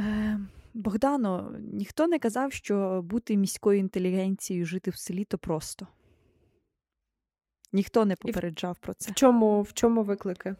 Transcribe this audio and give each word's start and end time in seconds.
Е, 0.00 0.40
Богдано, 0.74 1.56
ніхто 1.58 2.06
не 2.06 2.18
казав, 2.18 2.52
що 2.52 3.02
бути 3.04 3.36
міською 3.36 3.78
інтелігенцією, 3.78 4.66
жити 4.66 4.90
в 4.90 4.96
селі 4.96 5.24
то 5.24 5.38
просто. 5.38 5.86
Ніхто 7.72 8.04
не 8.04 8.16
попереджав 8.16 8.78
про 8.78 8.94
це. 8.94 9.10
В 9.10 9.14
чому 9.14 9.62
в 9.62 9.72
чому 9.72 10.02
виклики? 10.02 10.56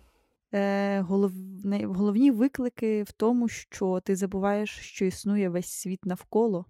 Е, 0.55 1.01
головне, 1.01 1.87
Головні 1.87 2.31
виклики 2.31 3.03
в 3.03 3.13
тому, 3.13 3.49
що 3.49 4.01
ти 4.01 4.17
забуваєш, 4.17 4.71
що 4.71 5.05
існує 5.05 5.49
весь 5.49 5.71
світ 5.71 6.05
навколо. 6.05 6.67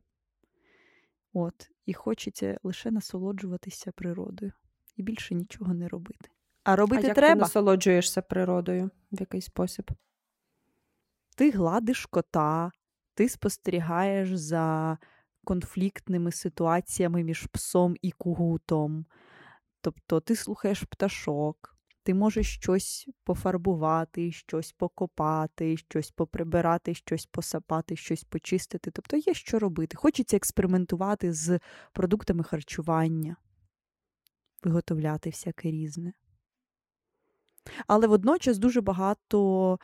От, 1.33 1.71
І 1.87 1.93
хочеться 1.93 2.59
лише 2.63 2.91
насолоджуватися 2.91 3.93
природою 3.93 4.53
і 4.97 5.03
більше 5.03 5.35
нічого 5.35 5.75
не 5.75 5.89
робити. 5.89 6.29
А 6.63 6.77
робити 6.77 7.03
а 7.05 7.07
як 7.07 7.17
треба. 7.17 7.35
Ти 7.35 7.41
насолоджуєшся 7.41 8.23
природою 8.23 8.91
в 9.13 9.21
якийсь 9.21 9.45
спосіб. 9.45 9.91
Ти 11.35 11.51
гладиш 11.51 12.07
кота, 12.07 12.71
ти 13.15 13.29
спостерігаєш 13.29 14.35
за 14.35 14.99
конфліктними 15.45 16.33
ситуаціями 16.33 17.25
між 17.25 17.47
псом 17.47 17.97
і 18.03 18.11
кугутом. 18.11 19.07
Тобто 19.81 20.21
ти 20.21 20.37
слухаєш 20.37 20.83
пташок, 20.83 21.77
ти 22.03 22.15
можеш 22.15 22.55
щось 22.55 23.09
пофарбувати, 23.25 24.33
щось 24.33 24.73
покопати, 24.73 25.77
щось 25.77 26.11
поприбирати, 26.11 26.95
щось 26.95 27.27
посапати, 27.27 27.97
щось 27.97 28.25
почистити. 28.25 28.91
Тобто 28.91 29.17
є 29.17 29.35
що 29.35 29.59
робити. 29.59 29.97
Хочеться 29.97 30.37
експериментувати 30.37 31.33
з 31.33 31.61
продуктами 31.93 32.45
харчування, 32.45 33.37
виготовляти 34.65 35.31
всяке 35.31 35.71
різне. 35.71 36.13
Але 37.87 38.07
водночас 38.07 38.59
дуже 38.59 38.81
багато 38.81 39.79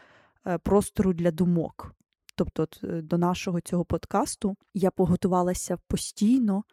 простору 0.63 1.13
для 1.13 1.31
думок. 1.31 1.95
Тобто, 2.37 2.69
е, 2.85 3.03
до 3.03 3.19
нашого 3.19 3.61
цього 3.61 3.85
подкасту 3.85 4.57
я 4.75 4.91
поготувалася 4.91 5.77
постійно 5.77 6.65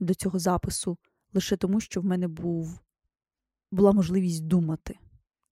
до 0.00 0.14
цього 0.14 0.38
запису 0.38 0.98
лише 1.34 1.56
тому, 1.56 1.80
що 1.80 2.00
в 2.00 2.04
мене 2.04 2.28
був, 2.28 2.80
була 3.70 3.92
можливість 3.92 4.46
думати. 4.46 4.98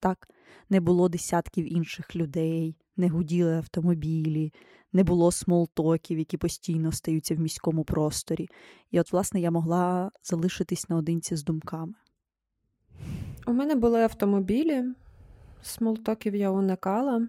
Так? 0.01 0.29
Не 0.71 0.81
було 0.81 1.09
десятків 1.09 1.73
інших 1.73 2.17
людей, 2.17 2.77
не 2.97 3.09
гуділи 3.09 3.57
автомобілі, 3.57 4.53
не 4.93 5.05
було 5.05 5.33
смолтоків, 5.33 6.19
які 6.19 6.37
постійно 6.37 6.93
стаються 6.93 7.35
в 7.35 7.39
міському 7.39 7.85
просторі. 7.85 8.49
І 8.91 9.01
от, 9.01 9.13
власне, 9.13 9.41
я 9.41 9.51
могла 9.51 10.11
залишитись 10.23 10.89
наодинці 10.89 11.37
з 11.37 11.45
думками. 11.45 11.95
У 13.47 13.53
мене 13.53 13.75
були 13.75 14.03
автомобілі, 14.03 14.85
смолтоків 15.63 16.35
я 16.35 16.51
уникала, 16.51 17.29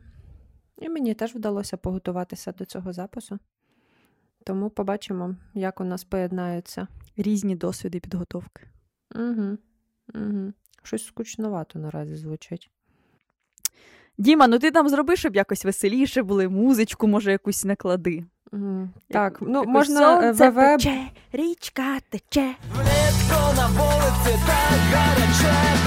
і 0.78 0.90
мені 0.90 1.14
теж 1.14 1.36
вдалося 1.36 1.78
поготуватися 1.78 2.52
до 2.52 2.66
цього 2.66 2.94
запису. 2.94 3.40
Тому 4.44 4.70
побачимо, 4.70 5.36
як 5.54 5.82
у 5.82 5.84
нас 5.84 6.04
поєднаються 6.04 6.88
різні 7.18 7.56
досвіди 7.56 8.00
підготовки. 8.00 8.64
Угу. 9.16 9.58
Угу. 10.16 10.54
Щось 10.84 11.06
скучновато 11.06 11.80
наразі 11.80 12.16
звучить. 12.16 12.72
Діма, 14.18 14.48
ну 14.48 14.60
ти 14.60 14.72
там 14.72 14.90
зроби, 14.90 15.16
щоб 15.16 15.36
якось 15.36 15.66
веселіше 15.66 16.24
були, 16.24 16.50
музичку, 16.50 17.08
може, 17.08 17.32
якусь 17.32 17.66
наклади. 17.66 18.26
Mm, 18.52 18.88
так, 19.10 19.38
ну 19.42 19.64
можна 19.64 20.32
ВВ... 20.32 20.56
тече, 20.56 21.08
річка 21.34 22.00
тече. 22.10 22.56
Влітку 22.74 23.56
на 23.58 23.68
вулиці 23.68 24.40
так 24.48 24.80
гаряче, 24.92 25.85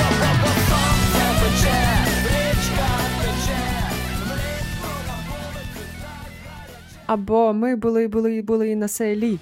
Або 7.09 7.53
ми 7.53 7.77
були, 7.77 8.09
були, 8.09 8.43
були 8.43 8.77
на 8.77 8.89
селі. 8.89 9.39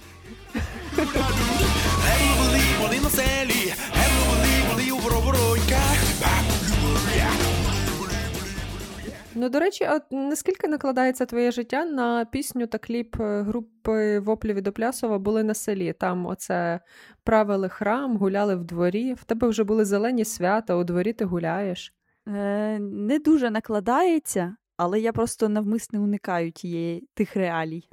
Ну, 9.34 9.48
до 9.48 9.60
речі, 9.60 9.84
а 9.84 10.00
наскільки 10.10 10.68
накладається 10.68 11.26
твоє 11.26 11.50
життя 11.50 11.84
на 11.84 12.24
пісню 12.24 12.66
та 12.66 12.78
кліп 12.78 13.20
е, 13.20 13.42
групи 13.42 14.18
Воплі 14.18 14.52
від 14.52 14.66
Оплясова 14.66 15.18
були 15.18 15.42
на 15.42 15.54
селі? 15.54 15.92
Там 15.92 16.26
оце 16.26 16.80
правили 17.24 17.68
храм, 17.68 18.16
гуляли 18.16 18.56
в 18.56 18.64
дворі. 18.64 19.14
В 19.14 19.24
тебе 19.24 19.48
вже 19.48 19.64
були 19.64 19.84
зелені 19.84 20.24
свята, 20.24 20.74
у 20.76 20.84
дворі 20.84 21.12
ти 21.12 21.24
гуляєш? 21.24 21.94
Е, 22.28 22.78
Не 22.78 23.18
дуже 23.18 23.50
накладається, 23.50 24.56
але 24.76 25.00
я 25.00 25.12
просто 25.12 25.48
навмисне 25.48 25.98
уникаю 25.98 26.52
тієї 26.52 27.08
тих 27.14 27.36
реалій. 27.36 27.88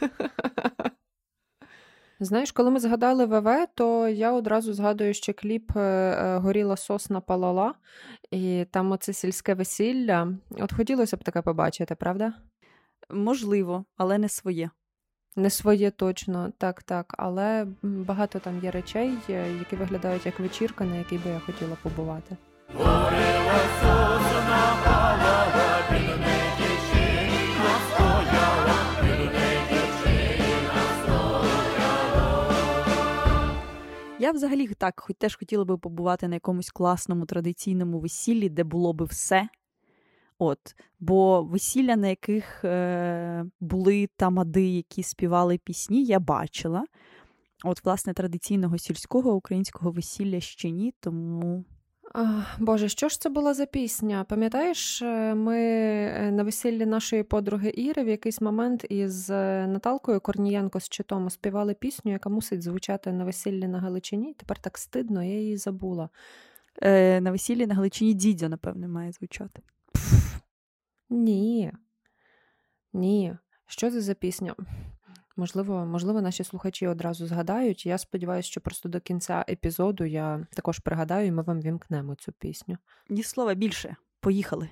Знаєш, 2.20 2.52
коли 2.52 2.70
ми 2.70 2.80
згадали 2.80 3.26
ВВ, 3.26 3.66
то 3.74 4.08
я 4.08 4.32
одразу 4.32 4.72
згадую 4.72 5.14
ще 5.14 5.32
кліп 5.32 5.76
е, 5.76 5.80
е, 5.80 6.38
Горіла 6.38 6.76
сосна 6.76 7.20
палала, 7.20 7.74
і 8.30 8.66
там 8.70 8.92
оце 8.92 9.12
сільське 9.12 9.54
весілля. 9.54 10.32
От 10.50 10.72
хотілося 10.72 11.16
б 11.16 11.24
таке 11.24 11.42
побачити, 11.42 11.94
правда? 11.94 12.32
Можливо, 13.10 13.84
але 13.96 14.18
не 14.18 14.28
своє. 14.28 14.70
Не 15.36 15.50
своє 15.50 15.90
точно, 15.90 16.52
так, 16.58 16.82
так. 16.82 17.14
Але 17.18 17.66
багато 17.82 18.38
там 18.38 18.60
є 18.62 18.70
речей, 18.70 19.14
е, 19.30 19.52
які 19.58 19.76
виглядають 19.76 20.26
як 20.26 20.40
вечірка, 20.40 20.84
на 20.84 20.96
якій 20.96 21.18
би 21.18 21.30
я 21.30 21.38
хотіла 21.38 21.76
побувати. 21.82 22.36
Горіла 22.74 23.58
сосна 23.80 24.76
палала, 24.84 24.97
Я 34.20 34.32
взагалі 34.32 34.68
так 34.68 35.00
хоч 35.00 35.16
теж 35.18 35.36
хотіла 35.36 35.64
би 35.64 35.78
побувати 35.78 36.28
на 36.28 36.34
якомусь 36.34 36.70
класному 36.70 37.26
традиційному 37.26 38.00
весіллі, 38.00 38.48
де 38.48 38.64
було 38.64 38.92
би 38.92 39.04
все. 39.04 39.48
От, 40.38 40.58
Бо 41.00 41.42
весілля, 41.42 41.96
на 41.96 42.08
яких 42.08 42.64
е, 42.64 43.44
були 43.60 44.08
тамади, 44.16 44.66
які 44.66 45.02
співали 45.02 45.58
пісні, 45.58 46.04
я 46.04 46.20
бачила. 46.20 46.84
От, 47.64 47.84
власне, 47.84 48.14
традиційного 48.14 48.78
сільського 48.78 49.34
українського 49.34 49.90
весілля 49.90 50.40
ще 50.40 50.70
ні, 50.70 50.94
тому 51.00 51.64
Боже, 52.58 52.88
що 52.88 53.08
ж 53.08 53.20
це 53.20 53.28
була 53.28 53.54
за 53.54 53.66
пісня? 53.66 54.24
Пам'ятаєш, 54.28 55.02
е, 55.02 55.34
ми 55.34 55.58
е, 55.58 56.30
на 56.32 56.42
весіллі 56.42 56.86
нашої 56.86 57.22
подруги 57.22 57.72
Іри 57.76 58.04
в 58.04 58.08
якийсь 58.08 58.40
момент 58.40 58.86
із 58.88 59.30
е, 59.30 59.66
Наталкою 59.66 60.20
Корнієнко 60.20 60.80
з 60.80 60.88
Читому 60.88 61.30
співали 61.30 61.74
пісню, 61.74 62.12
яка 62.12 62.28
мусить 62.28 62.62
звучати 62.62 63.12
на 63.12 63.24
весіллі 63.24 63.68
на 63.68 63.80
Галичині. 63.80 64.34
Тепер 64.34 64.58
так 64.58 64.78
стидно, 64.78 65.22
я 65.22 65.34
її 65.34 65.56
забула. 65.56 66.08
Е, 66.82 67.20
На 67.20 67.30
весіллі 67.30 67.66
на 67.66 67.74
Галичині 67.74 68.14
дідьо, 68.14 68.48
напевне, 68.48 68.88
має 68.88 69.12
звучати. 69.12 69.62
Пф, 69.92 70.36
ні. 71.10 71.72
Ні. 72.92 73.36
Що 73.66 73.90
це 73.90 74.00
за 74.00 74.14
пісня? 74.14 74.54
Можливо, 75.38 75.86
можливо, 75.86 76.22
наші 76.22 76.44
слухачі 76.44 76.86
одразу 76.86 77.26
згадають. 77.26 77.86
Я 77.86 77.98
сподіваюся, 77.98 78.48
що 78.48 78.60
просто 78.60 78.88
до 78.88 79.00
кінця 79.00 79.44
епізоду 79.48 80.04
я 80.04 80.46
також 80.52 80.78
пригадаю, 80.78 81.26
і 81.26 81.32
ми 81.32 81.42
вам 81.42 81.60
вімкнемо 81.60 82.14
цю 82.14 82.32
пісню. 82.32 82.76
Ні 83.08 83.22
слова 83.22 83.54
більше. 83.54 83.96
Поїхали. 84.20 84.68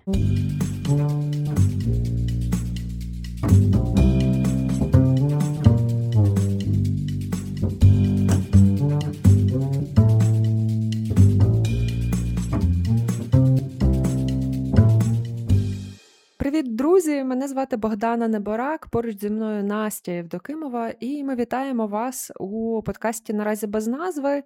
Мене 17.26 17.48
звати 17.48 17.76
Богдана 17.76 18.28
Неборак. 18.28 18.86
Поруч 18.86 19.20
зі 19.20 19.30
мною 19.30 19.64
Настя 19.64 20.12
Євдокимова, 20.12 20.92
і 21.00 21.24
ми 21.24 21.36
вітаємо 21.36 21.86
вас 21.86 22.32
у 22.40 22.82
подкасті 22.82 23.32
Наразі 23.32 23.66
без 23.66 23.86
назви. 23.86 24.42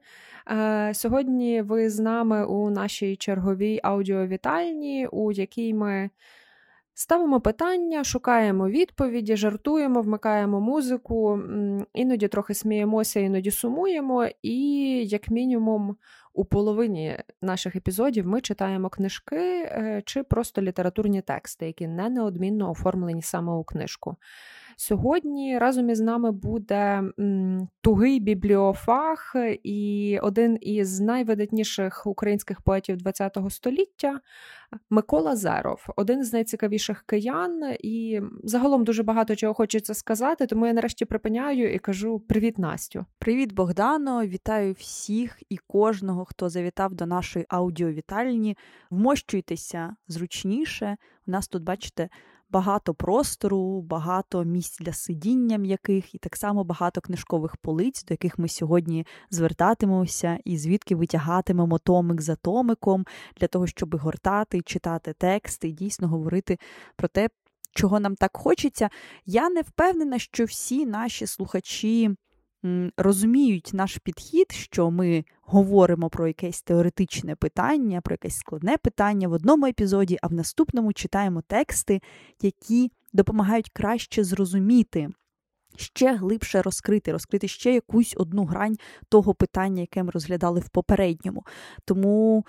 Е, 0.50 0.90
сьогодні 0.94 1.62
ви 1.62 1.90
з 1.90 1.98
нами 1.98 2.46
у 2.46 2.70
нашій 2.70 3.16
черговій 3.16 3.80
аудіовітальні, 3.82 5.06
у 5.12 5.32
якій 5.32 5.74
ми 5.74 6.10
ставимо 6.94 7.40
питання, 7.40 8.04
шукаємо 8.04 8.68
відповіді, 8.68 9.36
жартуємо, 9.36 10.00
вмикаємо 10.00 10.60
музику, 10.60 11.40
іноді 11.94 12.28
трохи 12.28 12.54
сміємося, 12.54 13.20
іноді 13.20 13.50
сумуємо, 13.50 14.26
і, 14.42 14.58
як 15.06 15.30
мінімум, 15.30 15.96
у 16.32 16.44
половині 16.44 17.18
наших 17.42 17.76
епізодів 17.76 18.26
ми 18.26 18.40
читаємо 18.40 18.88
книжки 18.88 19.36
е, 19.36 20.02
чи 20.06 20.22
просто 20.22 20.62
літературні 20.62 21.22
тексти, 21.22 21.66
які 21.66 21.88
не 21.88 22.08
неодмінно 22.08 22.70
оформлені 22.70 23.22
саме 23.22 23.52
у 23.52 23.64
книжку. 23.64 24.16
Сьогодні 24.82 25.58
разом 25.58 25.90
із 25.90 26.00
нами 26.00 26.32
буде 26.32 27.02
тугий 27.80 28.20
бібліофаг 28.20 29.32
і 29.62 30.18
один 30.22 30.58
із 30.60 31.00
найвидатніших 31.00 32.06
українських 32.06 32.60
поетів 32.60 32.98
ХХ 33.04 33.50
століття 33.50 34.20
Микола 34.90 35.36
Зеров, 35.36 35.86
один 35.96 36.24
з 36.24 36.32
найцікавіших 36.32 37.04
киян, 37.06 37.74
і 37.80 38.20
загалом 38.44 38.84
дуже 38.84 39.02
багато 39.02 39.36
чого 39.36 39.54
хочеться 39.54 39.94
сказати. 39.94 40.46
Тому 40.46 40.66
я 40.66 40.72
нарешті 40.72 41.04
припиняю 41.04 41.72
і 41.74 41.78
кажу 41.78 42.20
привіт, 42.20 42.58
Настю. 42.58 43.06
Привіт, 43.18 43.52
Богдано! 43.52 44.26
Вітаю 44.26 44.72
всіх 44.72 45.42
і 45.48 45.56
кожного, 45.56 46.24
хто 46.24 46.48
завітав 46.48 46.94
до 46.94 47.06
нашої 47.06 47.46
аудіовітальні. 47.48 48.56
Вмощуйтеся 48.90 49.96
зручніше. 50.08 50.96
У 51.26 51.30
нас 51.30 51.48
тут, 51.48 51.62
бачите, 51.62 52.08
багато 52.50 52.94
простору, 52.94 53.80
багато 53.80 54.44
місць 54.44 54.78
для 54.78 54.92
сидіння 54.92 55.58
м'яких, 55.58 56.14
і 56.14 56.18
так 56.18 56.36
само 56.36 56.64
багато 56.64 57.00
книжкових 57.00 57.56
полиць, 57.56 58.04
до 58.04 58.14
яких 58.14 58.38
ми 58.38 58.48
сьогодні 58.48 59.06
звертатимемося, 59.30 60.38
і 60.44 60.58
звідки 60.58 60.94
витягатимемо 60.94 61.78
томик 61.78 62.20
за 62.20 62.36
томиком 62.36 63.06
для 63.40 63.46
того, 63.46 63.66
щоб 63.66 63.96
гортати, 63.96 64.60
читати 64.60 65.14
тексти 65.18 65.68
і 65.68 65.72
дійсно 65.72 66.08
говорити 66.08 66.58
про 66.96 67.08
те, 67.08 67.28
чого 67.74 68.00
нам 68.00 68.14
так 68.14 68.36
хочеться. 68.36 68.88
Я 69.26 69.50
не 69.50 69.62
впевнена, 69.62 70.18
що 70.18 70.44
всі 70.44 70.86
наші 70.86 71.26
слухачі 71.26 72.16
розуміють 72.96 73.70
наш 73.72 73.98
підхід, 73.98 74.52
що 74.52 74.90
ми 74.90 75.24
говоримо 75.42 76.10
про 76.10 76.26
якесь 76.26 76.62
теоретичне 76.62 77.36
питання, 77.36 78.00
про 78.00 78.14
якесь 78.14 78.36
складне 78.36 78.76
питання 78.76 79.28
в 79.28 79.32
одному 79.32 79.66
епізоді, 79.66 80.18
а 80.22 80.26
в 80.26 80.32
наступному 80.32 80.92
читаємо 80.92 81.42
тексти, 81.42 82.00
які 82.42 82.92
допомагають 83.12 83.70
краще 83.70 84.24
зрозуміти. 84.24 85.08
Ще 85.76 86.14
глибше 86.14 86.62
розкрити, 86.62 87.12
розкрити 87.12 87.48
ще 87.48 87.74
якусь 87.74 88.14
одну 88.16 88.44
грань 88.44 88.76
того 89.08 89.34
питання, 89.34 89.80
яке 89.80 90.02
ми 90.02 90.10
розглядали 90.10 90.60
в 90.60 90.68
попередньому. 90.68 91.44
Тому 91.84 92.44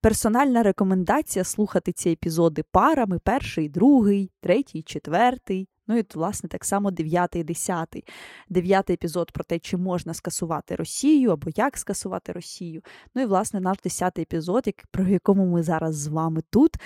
персональна 0.00 0.62
рекомендація 0.62 1.44
слухати 1.44 1.92
ці 1.92 2.10
епізоди 2.10 2.62
парами: 2.72 3.18
перший, 3.18 3.68
другий, 3.68 4.30
третій, 4.40 4.82
четвертий, 4.82 5.68
Ну 5.90 5.98
і, 5.98 6.04
власне, 6.14 6.48
так 6.48 6.64
само 6.64 6.90
дев'ятий, 6.90 7.44
десятий. 7.44 8.04
Дев'ятий 8.48 8.94
епізод 8.94 9.32
про 9.32 9.44
те, 9.44 9.58
чи 9.58 9.76
можна 9.76 10.14
скасувати 10.14 10.76
Росію 10.76 11.30
або 11.30 11.50
як 11.56 11.76
скасувати 11.76 12.32
Росію. 12.32 12.82
Ну 13.14 13.22
і, 13.22 13.24
власне, 13.24 13.60
наш 13.60 13.78
десятий 13.84 14.22
епізод, 14.22 14.68
про 14.90 15.04
якому 15.04 15.46
ми 15.46 15.62
зараз 15.62 15.96
з 15.96 16.06
вами 16.06 16.42
тут, 16.50 16.76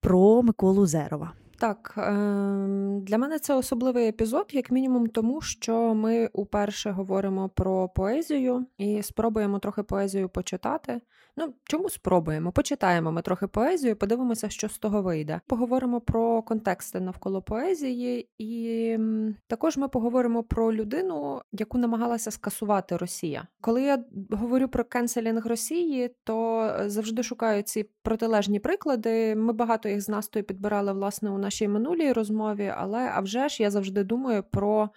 про 0.00 0.42
Миколу 0.42 0.86
Зерова. 0.86 1.32
Так, 1.58 1.94
ем, 1.96 3.00
для 3.02 3.18
мене 3.18 3.38
це 3.38 3.54
особливий 3.54 4.08
епізод, 4.08 4.50
як 4.52 4.70
мінімум, 4.70 5.06
тому 5.06 5.40
що 5.40 5.94
ми 5.94 6.30
уперше 6.32 6.90
говоримо 6.90 7.48
про 7.48 7.88
поезію 7.88 8.66
і 8.78 9.02
спробуємо 9.02 9.58
трохи 9.58 9.82
поезію 9.82 10.28
почитати. 10.28 11.00
Ну, 11.38 11.54
чому 11.64 11.88
спробуємо? 11.88 12.52
Почитаємо 12.52 13.12
ми 13.12 13.22
трохи 13.22 13.46
поезію, 13.46 13.96
подивимося, 13.96 14.48
що 14.48 14.68
з 14.68 14.78
того 14.78 15.02
вийде. 15.02 15.40
Поговоримо 15.46 16.00
про 16.00 16.42
контексти 16.42 17.00
навколо 17.00 17.42
поезії, 17.42 18.28
і 18.38 18.98
також 19.46 19.76
ми 19.76 19.88
поговоримо 19.88 20.42
про 20.42 20.72
людину, 20.72 21.42
яку 21.52 21.78
намагалася 21.78 22.30
скасувати 22.30 22.96
Росія. 22.96 23.46
Коли 23.60 23.82
я 23.82 24.04
говорю 24.30 24.68
про 24.68 24.84
кенселінг 24.84 25.46
Росії, 25.46 26.14
то 26.24 26.70
завжди 26.86 27.22
шукаю 27.22 27.62
ці 27.62 27.84
протилежні 28.02 28.60
приклади. 28.60 29.36
Ми 29.36 29.52
багато 29.52 29.88
їх 29.88 30.00
з 30.00 30.08
Настою 30.08 30.44
підбирали 30.44 30.92
власне 30.92 31.30
у 31.30 31.38
нашій 31.38 31.68
минулій 31.68 32.12
розмові, 32.12 32.72
але 32.76 33.10
а 33.14 33.20
вже 33.20 33.48
ж 33.48 33.62
я 33.62 33.70
завжди 33.70 34.04
думаю 34.04 34.44
про. 34.50 34.90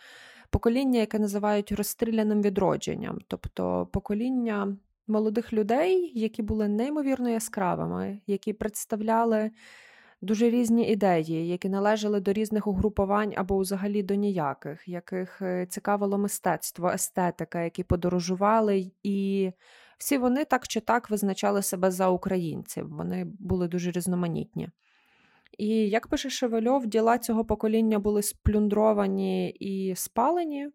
Покоління, 0.51 0.99
яке 0.99 1.19
називають 1.19 1.71
розстріляним 1.71 2.41
відродженням, 2.41 3.19
тобто 3.27 3.87
покоління 3.91 4.77
молодих 5.09 5.53
людей, 5.53 6.11
які 6.15 6.41
були 6.41 6.67
неймовірно 6.67 7.29
яскравими, 7.29 8.19
які 8.27 8.53
представляли 8.53 9.51
дуже 10.21 10.49
різні 10.49 10.87
ідеї, 10.87 11.47
які 11.47 11.69
належали 11.69 12.19
до 12.19 12.33
різних 12.33 12.67
угрупувань 12.67 13.33
або 13.35 13.57
взагалі 13.57 14.03
до 14.03 14.15
ніяких, 14.15 14.87
яких 14.87 15.41
е, 15.41 15.65
цікавило 15.65 16.17
мистецтво, 16.17 16.89
естетика, 16.89 17.61
які 17.61 17.83
подорожували, 17.83 18.91
і 19.03 19.51
всі 19.97 20.17
вони 20.17 20.45
так 20.45 20.67
чи 20.67 20.79
так 20.79 21.09
визначали 21.09 21.61
себе 21.61 21.91
за 21.91 22.09
українців. 22.09 22.89
Вони 22.89 23.25
були 23.39 23.67
дуже 23.67 23.91
різноманітні. 23.91 24.69
І 25.57 25.67
як 25.67 26.07
пише 26.07 26.29
Шевельов, 26.29 26.87
діла 26.87 27.17
цього 27.17 27.45
покоління 27.45 27.99
були 27.99 28.21
сплюндровані 28.21 29.49
і 29.49 29.95
спалені. 29.95 30.69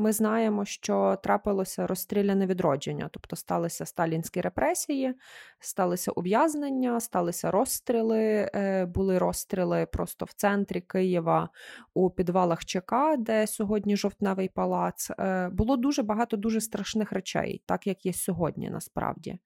Ми 0.00 0.12
знаємо, 0.12 0.64
що 0.64 1.18
трапилося 1.22 1.86
розстріляне 1.86 2.46
відродження, 2.46 3.08
тобто 3.12 3.36
сталися 3.36 3.86
сталінські 3.86 4.40
репресії, 4.40 5.14
сталися 5.58 6.10
ув'язнення, 6.10 7.00
сталися 7.00 7.50
розстріли. 7.50 8.50
Е, 8.54 8.86
були 8.86 9.18
розстріли 9.18 9.86
просто 9.86 10.24
в 10.24 10.32
центрі 10.32 10.80
Києва 10.80 11.48
у 11.94 12.10
підвалах 12.10 12.64
ЧК, 12.64 13.16
де 13.18 13.46
сьогодні 13.46 13.96
жовтневий 13.96 14.48
палац. 14.48 15.10
Е, 15.10 15.48
було 15.48 15.76
дуже 15.76 16.02
багато 16.02 16.36
дуже 16.36 16.60
страшних 16.60 17.12
речей, 17.12 17.62
так 17.66 17.86
як 17.86 18.06
є 18.06 18.12
сьогодні, 18.12 18.70
насправді. 18.70 19.38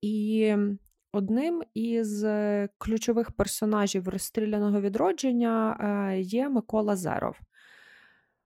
І 0.00 0.54
одним 1.12 1.62
із 1.74 2.26
ключових 2.78 3.32
персонажів 3.32 4.08
розстріляного 4.08 4.80
відродження 4.80 5.76
е, 5.80 6.20
є 6.20 6.48
Микола 6.48 6.96
Зеров. 6.96 7.36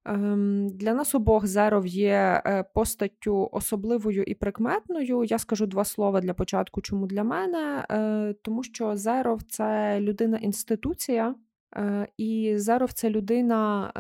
Ем, 0.06 0.69
для 0.69 0.95
нас 0.95 1.15
обох 1.15 1.47
Зеров 1.47 1.87
є 1.87 2.43
е, 2.47 2.65
постаттю 2.75 3.49
особливою 3.53 4.23
і 4.23 4.35
прикметною. 4.35 5.25
Я 5.25 5.39
скажу 5.39 5.67
два 5.67 5.85
слова 5.85 6.21
для 6.21 6.35
початку, 6.35 6.81
чому 6.81 7.06
для 7.06 7.25
мене, 7.25 7.87
е, 7.91 8.35
тому 8.43 8.62
що 8.62 8.97
Зеров 8.97 9.43
це 9.43 10.01
людина-інституція, 10.01 11.35
е, 11.77 12.09
і 12.17 12.55
Зеров 12.56 12.93
це 12.93 13.11
людина 13.11 13.93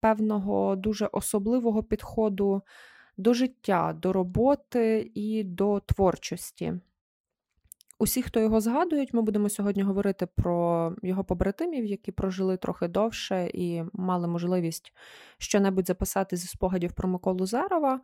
певного 0.00 0.76
дуже 0.76 1.06
особливого 1.06 1.82
підходу 1.82 2.62
до 3.16 3.34
життя, 3.34 3.96
до 4.02 4.12
роботи 4.12 5.10
і 5.14 5.44
до 5.44 5.80
творчості. 5.80 6.72
Усі, 8.02 8.22
хто 8.22 8.40
його 8.40 8.60
згадують, 8.60 9.14
ми 9.14 9.22
будемо 9.22 9.48
сьогодні 9.48 9.82
говорити 9.82 10.26
про 10.26 10.92
його 11.02 11.24
побратимів, 11.24 11.84
які 11.84 12.12
прожили 12.12 12.56
трохи 12.56 12.88
довше 12.88 13.50
і 13.54 13.82
мали 13.92 14.28
можливість 14.28 14.92
щонебудь 15.38 15.86
записати 15.86 16.36
зі 16.36 16.46
спогадів 16.46 16.92
про 16.92 17.08
Миколу 17.08 17.46
Зарова. 17.46 18.00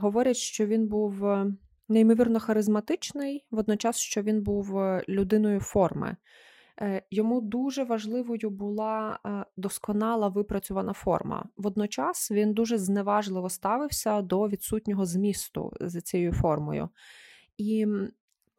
Говорять, 0.00 0.36
що 0.36 0.66
він 0.66 0.88
був 0.88 1.26
е, 1.26 1.46
неймовірно 1.88 2.40
харизматичний, 2.40 3.44
водночас, 3.50 3.98
що 3.98 4.22
він 4.22 4.42
був 4.42 4.78
е, 4.78 5.04
людиною 5.08 5.60
форми. 5.60 6.16
Е, 6.80 7.02
йому 7.10 7.40
дуже 7.40 7.84
важливою 7.84 8.50
була 8.50 9.18
досконала 9.56 10.28
випрацьована 10.28 10.92
форма. 10.92 11.44
Водночас 11.56 12.30
він 12.30 12.52
дуже 12.54 12.78
зневажливо 12.78 13.48
ставився 13.48 14.22
до 14.22 14.48
відсутнього 14.48 15.06
змісту 15.06 15.72
за 15.80 16.00
цією 16.00 16.32
формою. 16.32 16.88
І 17.58 17.86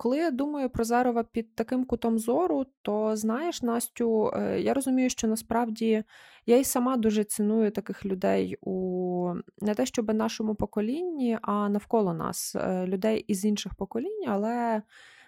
коли 0.03 0.17
я 0.17 0.31
думаю 0.31 0.69
про 0.69 0.83
Зарова 0.83 1.23
під 1.23 1.55
таким 1.55 1.85
кутом 1.85 2.19
зору, 2.19 2.65
то 2.81 3.15
знаєш, 3.15 3.61
Настю, 3.61 4.31
е, 4.33 4.61
я 4.61 4.73
розумію, 4.73 5.09
що 5.09 5.27
насправді 5.27 6.03
я 6.45 6.57
й 6.57 6.63
сама 6.63 6.97
дуже 6.97 7.23
ціную 7.23 7.71
таких 7.71 8.05
людей 8.05 8.57
у 8.61 9.33
не 9.61 9.75
те, 9.75 9.85
щоб 9.85 10.13
нашому 10.13 10.55
поколінні, 10.55 11.37
а 11.41 11.69
навколо 11.69 12.13
нас, 12.13 12.55
е, 12.55 12.87
людей 12.87 13.19
із 13.27 13.45
інших 13.45 13.75
поколінь, 13.75 14.25
але 14.27 14.81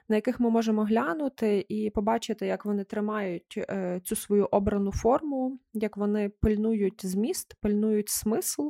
на 0.09 0.15
яких 0.15 0.39
ми 0.39 0.49
можемо 0.49 0.83
глянути 0.83 1.65
і 1.69 1.89
побачити, 1.89 2.45
як 2.47 2.65
вони 2.65 2.83
тримають 2.83 3.57
е, 3.57 4.01
цю 4.03 4.15
свою 4.15 4.47
обрану 4.51 4.91
форму, 4.91 5.59
як 5.73 5.97
вони 5.97 6.29
пильнують 6.29 7.05
зміст, 7.05 7.55
пильнують 7.61 8.09
смисл. 8.09 8.69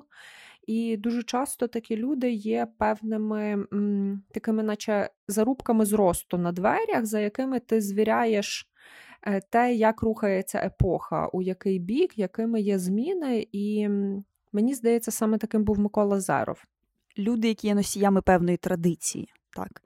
І 0.67 0.97
дуже 0.97 1.23
часто 1.23 1.67
такі 1.67 1.95
люди 1.95 2.31
є 2.31 2.67
певними 2.77 3.65
такими, 4.33 4.63
наче 4.63 5.09
зарубками 5.27 5.85
зросту 5.85 6.37
на 6.37 6.51
дверях, 6.51 7.05
за 7.05 7.19
якими 7.19 7.59
ти 7.59 7.81
звіряєш 7.81 8.69
е, 9.23 9.41
те, 9.49 9.73
як 9.73 10.01
рухається 10.01 10.59
епоха, 10.59 11.27
у 11.27 11.41
який 11.41 11.79
бік, 11.79 12.17
якими 12.17 12.61
є 12.61 12.79
зміни. 12.79 13.47
І 13.51 13.89
мені 14.51 14.73
здається, 14.73 15.11
саме 15.11 15.37
таким 15.37 15.63
був 15.63 15.79
Микола 15.79 16.19
Заров. 16.19 16.63
Люди, 17.17 17.47
які 17.47 17.67
є 17.67 17.75
носіями 17.75 18.21
певної 18.21 18.57
традиції. 18.57 19.29
так. 19.55 19.84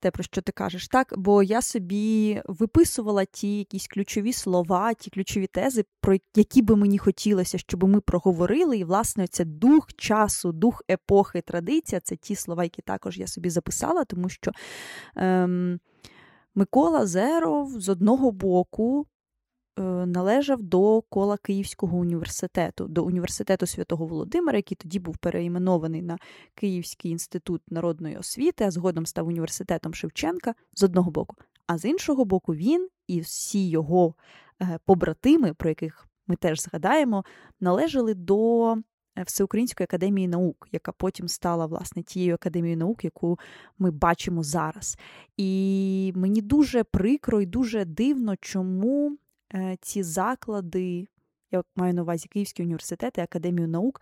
Те, 0.00 0.10
про 0.10 0.22
що 0.22 0.42
ти 0.42 0.52
кажеш, 0.52 0.88
так? 0.88 1.14
Бо 1.16 1.42
я 1.42 1.62
собі 1.62 2.42
виписувала 2.46 3.24
ті 3.24 3.58
якісь 3.58 3.86
ключові 3.86 4.32
слова, 4.32 4.94
ті 4.94 5.10
ключові 5.10 5.46
тези, 5.46 5.84
про 6.00 6.16
які 6.36 6.62
би 6.62 6.76
мені 6.76 6.98
хотілося, 6.98 7.58
щоб 7.58 7.84
ми 7.84 8.00
проговорили. 8.00 8.78
І, 8.78 8.84
власне, 8.84 9.26
це 9.26 9.44
дух 9.44 9.86
часу, 9.96 10.52
дух 10.52 10.82
епохи, 10.90 11.40
традиція 11.40 12.00
це 12.00 12.16
ті 12.16 12.34
слова, 12.34 12.62
які 12.62 12.82
також 12.82 13.18
я 13.18 13.26
собі 13.26 13.50
записала, 13.50 14.04
тому 14.04 14.28
що 14.28 14.50
ем, 15.16 15.80
Микола 16.54 17.06
Зеров 17.06 17.80
з 17.80 17.88
одного 17.88 18.32
боку 18.32 19.06
належав 20.06 20.62
до 20.62 21.02
кола 21.02 21.36
Київського 21.36 21.98
університету, 21.98 22.88
до 22.88 23.04
університету 23.04 23.66
святого 23.66 24.06
Володимира, 24.06 24.58
який 24.58 24.76
тоді 24.76 24.98
був 24.98 25.16
переіменований 25.16 26.02
на 26.02 26.18
Київський 26.54 27.10
інститут 27.10 27.62
народної 27.70 28.16
освіти, 28.16 28.64
а 28.64 28.70
згодом 28.70 29.06
став 29.06 29.26
університетом 29.26 29.94
Шевченка 29.94 30.54
з 30.74 30.82
одного 30.82 31.10
боку. 31.10 31.36
А 31.66 31.78
з 31.78 31.84
іншого 31.84 32.24
боку, 32.24 32.54
він 32.54 32.88
і 33.06 33.20
всі 33.20 33.68
його 33.68 34.14
е, 34.62 34.78
побратими, 34.84 35.54
про 35.54 35.68
яких 35.68 36.08
ми 36.26 36.36
теж 36.36 36.62
згадаємо, 36.62 37.24
належали 37.60 38.14
до. 38.14 38.72
Е, 39.18 39.22
Всеукраїнської 39.22 39.84
академії 39.84 40.28
наук, 40.28 40.68
яка 40.72 40.92
потім 40.92 41.28
стала 41.28 41.66
власне 41.66 42.02
тією 42.02 42.34
академією 42.34 42.78
наук, 42.78 43.04
яку 43.04 43.38
ми 43.78 43.90
бачимо 43.90 44.42
зараз. 44.42 44.98
І 45.36 46.12
мені 46.16 46.42
дуже 46.42 46.84
прикро 46.84 47.40
і 47.40 47.46
дуже 47.46 47.84
дивно, 47.84 48.36
чому 48.36 49.18
Е, 49.18 49.27
ці 49.80 50.02
заклади, 50.02 51.08
я 51.50 51.62
маю 51.76 51.94
на 51.94 52.02
увазі 52.02 52.28
Київський 52.28 52.64
університет 52.64 53.18
і 53.18 53.20
Академію 53.20 53.68
наук, 53.68 54.00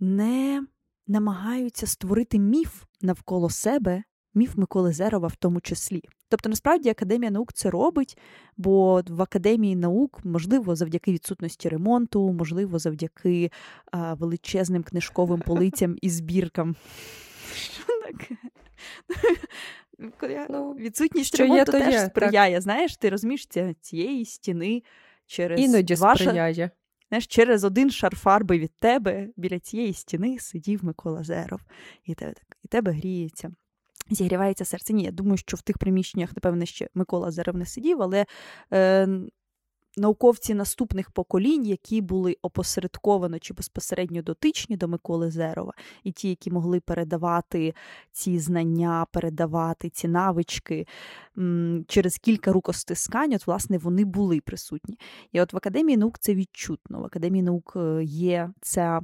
не 0.00 0.66
намагаються 1.06 1.86
створити 1.86 2.38
міф 2.38 2.82
навколо 3.00 3.50
себе, 3.50 4.02
міф 4.34 4.56
Миколи 4.56 4.92
Зерова 4.92 5.28
в 5.28 5.36
тому 5.36 5.60
числі. 5.60 6.02
Тобто, 6.28 6.48
насправді, 6.48 6.88
Академія 6.88 7.30
наук 7.30 7.52
це 7.52 7.70
робить, 7.70 8.18
бо 8.56 9.02
в 9.08 9.22
Академії 9.22 9.76
наук, 9.76 10.20
можливо, 10.24 10.76
завдяки 10.76 11.12
відсутності 11.12 11.68
ремонту, 11.68 12.32
можливо, 12.32 12.78
завдяки 12.78 13.50
а, 13.92 14.14
величезним 14.14 14.82
книжковим 14.82 15.40
полицям 15.40 15.96
і 16.02 16.10
збіркам. 16.10 16.76
Ну, 20.48 20.72
Відсутність 20.72 21.40
ремонту 21.40 21.76
є, 21.76 21.84
теж 21.84 21.94
є, 21.94 22.06
сприяє. 22.06 22.54
Так. 22.54 22.62
Знаєш, 22.62 22.96
ти 22.96 23.08
розумієш 23.08 23.46
цієї 23.80 24.24
стіни 24.24 24.82
через 25.26 25.60
Іноді 25.60 25.94
ваша... 25.94 26.24
сприяє. 26.24 26.70
Знаєш, 27.08 27.26
через 27.26 27.64
один 27.64 27.90
шар 27.90 28.16
фарби 28.16 28.58
від 28.58 28.72
тебе 28.76 29.28
біля 29.36 29.58
цієї 29.58 29.92
стіни 29.92 30.38
сидів 30.38 30.84
Микола 30.84 31.24
Зеров, 31.24 31.60
і 32.04 32.14
тебе 32.14 32.32
так, 32.32 32.56
і 32.62 32.68
тебе 32.68 32.92
гріється. 32.92 33.50
Зігрівається 34.10 34.64
серце. 34.64 34.92
Ні, 34.92 35.02
я 35.02 35.10
думаю, 35.10 35.36
що 35.36 35.56
в 35.56 35.62
тих 35.62 35.78
приміщеннях, 35.78 36.36
напевне, 36.36 36.66
ще 36.66 36.88
Микола 36.94 37.30
Зеров 37.30 37.56
не 37.56 37.66
сидів, 37.66 38.02
але 38.02 38.26
е, 38.72 39.08
науковці 39.96 40.54
наступних 40.54 41.10
поколінь, 41.10 41.66
які 41.66 42.00
були 42.00 42.36
опосередковано 42.42 43.38
чи 43.38 43.54
безпосередньо 43.54 44.22
дотичні 44.22 44.76
до 44.76 44.88
Миколи 44.88 45.30
Зерова, 45.30 45.72
і 46.04 46.12
ті, 46.12 46.28
які 46.28 46.50
могли 46.50 46.80
передавати 46.80 47.74
ці 48.12 48.38
знання, 48.38 49.06
передавати 49.12 49.90
ці 49.90 50.08
навички 50.08 50.86
через 51.86 52.18
кілька 52.18 52.52
рукостискань, 52.52 53.34
от, 53.34 53.46
власне, 53.46 53.78
вони 53.78 54.04
були 54.04 54.40
присутні. 54.40 54.98
І 55.32 55.40
от 55.40 55.52
в 55.52 55.56
Академії 55.56 55.96
наук 55.96 56.18
це 56.18 56.34
відчутно. 56.34 57.00
В 57.00 57.04
Академії 57.04 57.42
наук 57.42 57.72
е, 57.76 58.04
є 58.04 58.50
ця 58.60 59.00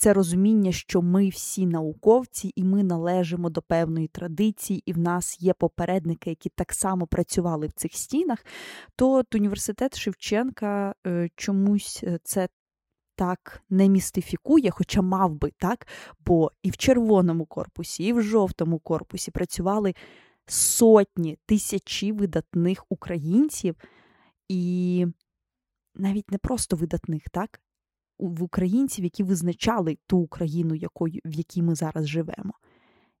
це 0.00 0.12
розуміння, 0.12 0.72
що 0.72 1.02
ми 1.02 1.28
всі 1.28 1.66
науковці, 1.66 2.52
і 2.56 2.64
ми 2.64 2.82
належимо 2.82 3.50
до 3.50 3.62
певної 3.62 4.08
традиції, 4.08 4.82
і 4.86 4.92
в 4.92 4.98
нас 4.98 5.40
є 5.40 5.54
попередники, 5.54 6.30
які 6.30 6.48
так 6.48 6.72
само 6.72 7.06
працювали 7.06 7.66
в 7.66 7.72
цих 7.72 7.94
стінах, 7.94 8.44
то 8.96 9.12
от 9.12 9.34
університет 9.34 9.98
Шевченка 9.98 10.94
е, 11.06 11.28
чомусь 11.36 12.00
е, 12.04 12.18
це. 12.24 12.48
Так 13.16 13.62
не 13.70 13.88
містифікує, 13.88 14.70
хоча 14.70 15.02
мав 15.02 15.34
би 15.34 15.50
так, 15.58 15.86
бо 16.26 16.52
і 16.62 16.70
в 16.70 16.76
червоному 16.76 17.46
корпусі, 17.46 18.04
і 18.04 18.12
в 18.12 18.22
жовтому 18.22 18.78
корпусі 18.78 19.30
працювали 19.30 19.94
сотні 20.46 21.38
тисячі 21.46 22.12
видатних 22.12 22.84
українців, 22.88 23.76
і 24.48 25.06
навіть 25.94 26.30
не 26.30 26.38
просто 26.38 26.76
видатних, 26.76 27.22
так, 27.32 27.60
в 28.28 28.42
українців, 28.42 29.04
які 29.04 29.22
визначали 29.22 29.98
ту 30.06 30.18
Україну, 30.18 30.74
якою, 30.74 31.20
в 31.24 31.32
якій 31.32 31.62
ми 31.62 31.74
зараз 31.74 32.06
живемо, 32.08 32.52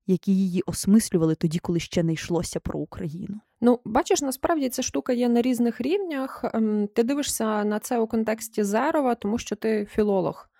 які 0.06 0.32
її 0.32 0.62
осмислювали 0.66 1.34
тоді, 1.34 1.58
коли 1.58 1.80
ще 1.80 2.02
не 2.02 2.12
йшлося 2.12 2.60
про 2.60 2.78
Україну. 2.78 3.40
Ну, 3.60 3.80
бачиш, 3.84 4.22
насправді 4.22 4.68
ця 4.68 4.82
штука 4.82 5.12
є 5.12 5.28
на 5.28 5.42
різних 5.42 5.80
рівнях. 5.80 6.44
Ем, 6.54 6.88
ти 6.94 7.02
дивишся 7.02 7.64
на 7.64 7.78
це 7.78 7.98
у 7.98 8.06
контексті 8.06 8.62
Зерова, 8.62 9.14
тому 9.14 9.38
що 9.38 9.56
ти 9.56 9.86
філолог. 9.90 10.50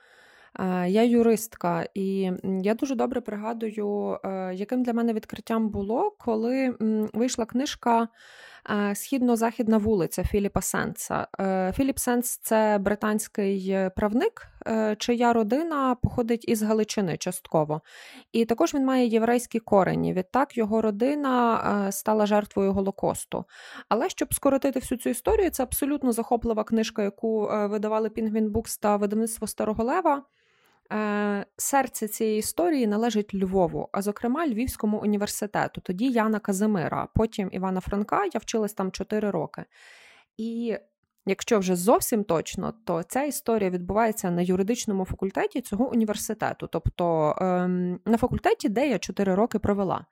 Е, 0.59 0.91
я 0.91 1.03
юристка, 1.03 1.87
і 1.95 2.33
я 2.63 2.75
дуже 2.75 2.95
добре 2.95 3.21
пригадую, 3.21 4.19
е, 4.25 4.55
яким 4.55 4.83
для 4.83 4.93
мене 4.93 5.13
відкриттям 5.13 5.69
було, 5.69 6.11
коли 6.19 6.75
вийшла 7.13 7.45
книжка 7.47 8.09
східно-західна 8.95 9.79
вулиця 9.79 10.25
Філіпа 10.25 10.61
Сенса. 10.61 11.27
Е, 11.41 11.73
Філіп 11.77 11.99
Сенс 11.99 12.39
це 12.43 12.79
британський 12.79 13.77
правник, 13.97 14.47
е, 14.67 14.97
чия 14.99 15.33
родина 15.33 15.97
походить 16.03 16.49
із 16.49 16.63
Галичини 16.63 17.17
частково. 17.17 17.81
І 18.33 18.45
також 18.45 18.75
він 18.75 18.85
має 18.85 19.07
єврейські 19.07 19.59
корені. 19.59 20.13
Відтак 20.13 20.57
його 20.57 20.83
родина 20.83 21.89
стала 21.93 22.27
жертвою 22.27 22.73
Голокосту. 22.73 23.45
Але 23.89 24.09
щоб 24.09 24.35
скоротити 24.35 24.81
всю 24.81 24.99
цю 24.99 25.11
історію, 25.11 25.51
це 25.51 25.63
абсолютно 25.63 26.13
захоплива 26.13 26.65
книжка, 26.65 27.03
яку 27.03 27.41
видавали 27.71 28.11
Пінгвін 28.11 28.51
Букс 28.51 28.79
та 28.79 28.97
видавництво 28.97 29.47
Старого 29.47 29.85
Лева. 29.85 30.23
Е, 30.93 31.47
серце 31.57 32.09
цієї 32.09 32.39
історії 32.39 32.87
належить 32.87 33.35
Львову, 33.35 33.89
а 33.93 34.03
зокрема 34.03 34.47
Львівському 34.47 34.99
університету. 34.99 35.81
Тоді 35.81 36.11
Яна 36.11 36.39
Казимира, 36.39 37.09
потім 37.15 37.49
Івана 37.53 37.81
Франка. 37.81 38.25
Я 38.25 38.41
вчилась 38.41 38.73
там 38.73 38.91
4 38.91 39.31
роки. 39.31 39.65
І 40.37 40.77
якщо 41.27 41.59
вже 41.59 41.77
зовсім 41.77 42.25
точно, 42.25 42.75
то 42.87 43.03
ця 43.03 43.23
історія 43.23 43.71
відбувається 43.71 44.31
на 44.31 44.43
юридичному 44.43 45.05
факультеті 45.05 45.61
цього 45.61 45.91
університету, 45.91 46.69
тобто 46.73 47.37
ем, 47.41 48.01
на 48.07 48.17
факультеті, 48.17 48.69
де 48.69 48.89
я 48.89 48.99
4 48.99 49.35
роки 49.35 49.59
провела. 49.59 50.07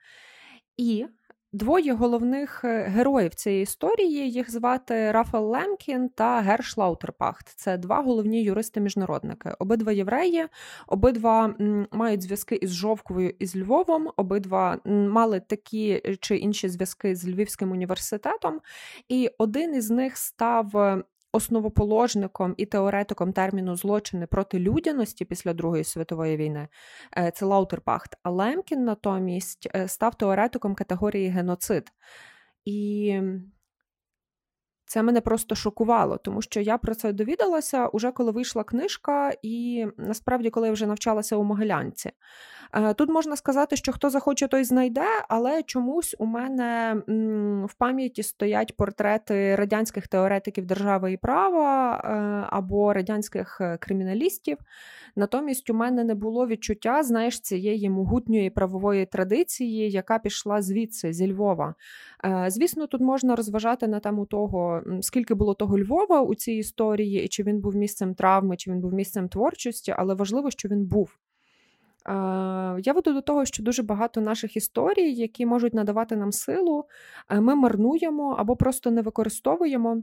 І 0.76 1.06
Двоє 1.52 1.92
головних 1.92 2.64
е, 2.64 2.82
героїв 2.82 3.34
цієї 3.34 3.62
історії 3.62 4.30
їх 4.30 4.50
звати 4.50 5.12
Рафал 5.12 5.50
Лемкін 5.50 6.08
та 6.08 6.40
Герш 6.40 6.76
Лаутерпахт. 6.76 7.48
Це 7.48 7.76
два 7.76 8.02
головні 8.02 8.50
юристи-міжнародники. 8.50 9.54
Обидва 9.58 9.92
євреї, 9.92 10.46
обидва 10.86 11.54
мають 11.92 12.22
зв'язки 12.22 12.54
із 12.54 12.74
Жовковою 12.74 13.34
і 13.38 13.46
з 13.46 13.56
Львовом. 13.56 14.10
Обидва 14.16 14.78
мали 14.84 15.40
такі 15.40 16.02
е, 16.06 16.16
чи 16.16 16.36
інші 16.36 16.68
зв'язки 16.68 17.16
з 17.16 17.28
Львівським 17.28 17.72
університетом, 17.72 18.60
і 19.08 19.30
один 19.38 19.74
із 19.74 19.90
них 19.90 20.16
став 20.16 20.76
е, 20.76 21.02
основоположником 21.32 22.54
і 22.56 22.66
теоретиком 22.66 23.32
терміну 23.32 23.76
злочини 23.76 24.26
проти 24.26 24.58
людяності 24.58 25.24
після 25.24 25.54
Другої 25.54 25.84
світової 25.84 26.36
війни 26.36 26.68
е, 27.18 27.30
це 27.34 27.44
Лаутерпахт. 27.44 28.16
А 28.22 28.30
Лемкін 28.30 28.84
натомість 28.84 29.68
е, 29.74 29.88
став 29.88 30.14
теоретиком 30.14 30.74
категорії 30.74 31.28
геноцид. 31.28 31.92
І 32.64 33.20
це 34.88 35.02
мене 35.02 35.20
просто 35.20 35.54
шокувало, 35.54 36.16
тому 36.16 36.42
що 36.42 36.60
я 36.60 36.78
про 36.78 36.94
це 36.94 37.12
довідалася 37.12 37.86
уже 37.86 38.12
коли 38.12 38.30
вийшла 38.32 38.64
книжка, 38.64 39.32
і 39.42 39.86
насправді, 39.96 40.50
коли 40.50 40.66
я 40.66 40.72
вже 40.72 40.86
навчалася 40.86 41.36
у 41.36 41.44
Могилянці. 41.44 42.10
Е, 42.72 42.94
тут 42.94 43.08
можна 43.08 43.36
сказати, 43.36 43.76
що 43.76 43.92
хто 43.92 44.10
захоче, 44.10 44.48
той 44.48 44.64
знайде, 44.64 45.06
але 45.28 45.62
чомусь 45.62 46.16
у 46.18 46.26
мене 46.26 46.96
в 47.68 47.74
пам'яті 47.74 48.22
стоять 48.22 48.76
портрети 48.76 49.56
радянських 49.56 50.08
теоретиків 50.08 50.66
держави 50.66 51.12
і 51.12 51.16
права 51.16 51.96
е, 51.96 52.46
або 52.50 52.92
радянських 52.92 53.58
е, 53.60 53.76
криміналістів. 53.80 54.58
Натомість 55.16 55.70
у 55.70 55.74
мене 55.74 56.04
не 56.04 56.14
було 56.14 56.46
відчуття, 56.46 57.02
знаєш, 57.02 57.40
цієї 57.40 57.90
могутньої 57.90 58.50
правової 58.50 59.06
традиції, 59.06 59.90
яка 59.90 60.18
пішла 60.18 60.62
звідси 60.62 61.12
зі 61.12 61.32
Львова. 61.32 61.74
Звісно, 62.46 62.86
тут 62.86 63.00
можна 63.00 63.36
розважати 63.36 63.88
на 63.88 64.00
тему 64.00 64.26
того, 64.26 64.82
скільки 65.00 65.34
було 65.34 65.54
того 65.54 65.78
Львова 65.78 66.20
у 66.20 66.34
цій 66.34 66.52
історії, 66.52 67.24
і 67.24 67.28
чи 67.28 67.42
він 67.42 67.60
був 67.60 67.76
місцем 67.76 68.14
травми, 68.14 68.56
чи 68.56 68.70
він 68.70 68.80
був 68.80 68.94
місцем 68.94 69.28
творчості, 69.28 69.94
але 69.96 70.14
важливо, 70.14 70.50
що 70.50 70.68
він 70.68 70.84
був. 70.86 71.18
Я 72.78 72.92
веду 72.94 73.12
до 73.12 73.20
того, 73.20 73.44
що 73.44 73.62
дуже 73.62 73.82
багато 73.82 74.20
наших 74.20 74.56
історій, 74.56 75.12
які 75.12 75.46
можуть 75.46 75.74
надавати 75.74 76.16
нам 76.16 76.32
силу, 76.32 76.84
ми 77.30 77.54
марнуємо 77.54 78.36
або 78.38 78.56
просто 78.56 78.90
не 78.90 79.02
використовуємо. 79.02 80.02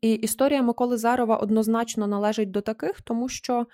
І 0.00 0.12
історія 0.12 0.62
Миколи 0.62 0.96
Зарова 0.96 1.36
однозначно 1.36 2.06
належить 2.06 2.50
до 2.50 2.60
таких, 2.60 3.00
тому 3.00 3.28
що 3.28 3.66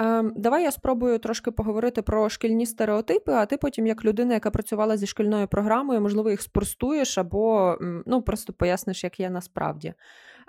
е, 0.00 0.22
давай 0.36 0.62
я 0.62 0.70
спробую 0.70 1.18
трошки 1.18 1.50
поговорити 1.50 2.02
про 2.02 2.28
шкільні 2.28 2.66
стереотипи, 2.66 3.32
а 3.32 3.46
ти 3.46 3.56
потім, 3.56 3.86
як 3.86 4.04
людина, 4.04 4.34
яка 4.34 4.50
працювала 4.50 4.96
зі 4.96 5.06
шкільною 5.06 5.48
програмою, 5.48 6.00
можливо, 6.00 6.30
їх 6.30 6.42
спростуєш 6.42 7.18
або 7.18 7.76
ну, 8.06 8.22
просто 8.22 8.52
поясниш, 8.52 9.04
як 9.04 9.20
є 9.20 9.30
насправді. 9.30 9.94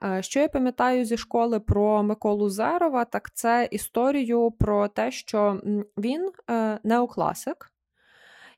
Е, 0.03 0.23
що 0.23 0.39
я 0.39 0.47
пам'ятаю 0.47 1.05
зі 1.05 1.17
школи 1.17 1.59
про 1.59 2.03
Миколу 2.03 2.49
Зарова, 2.49 3.05
так 3.05 3.31
це 3.33 3.67
історію 3.71 4.51
про 4.51 4.87
те, 4.87 5.11
що 5.11 5.61
він 5.97 6.31
е, 6.49 6.79
неокласик. 6.83 7.71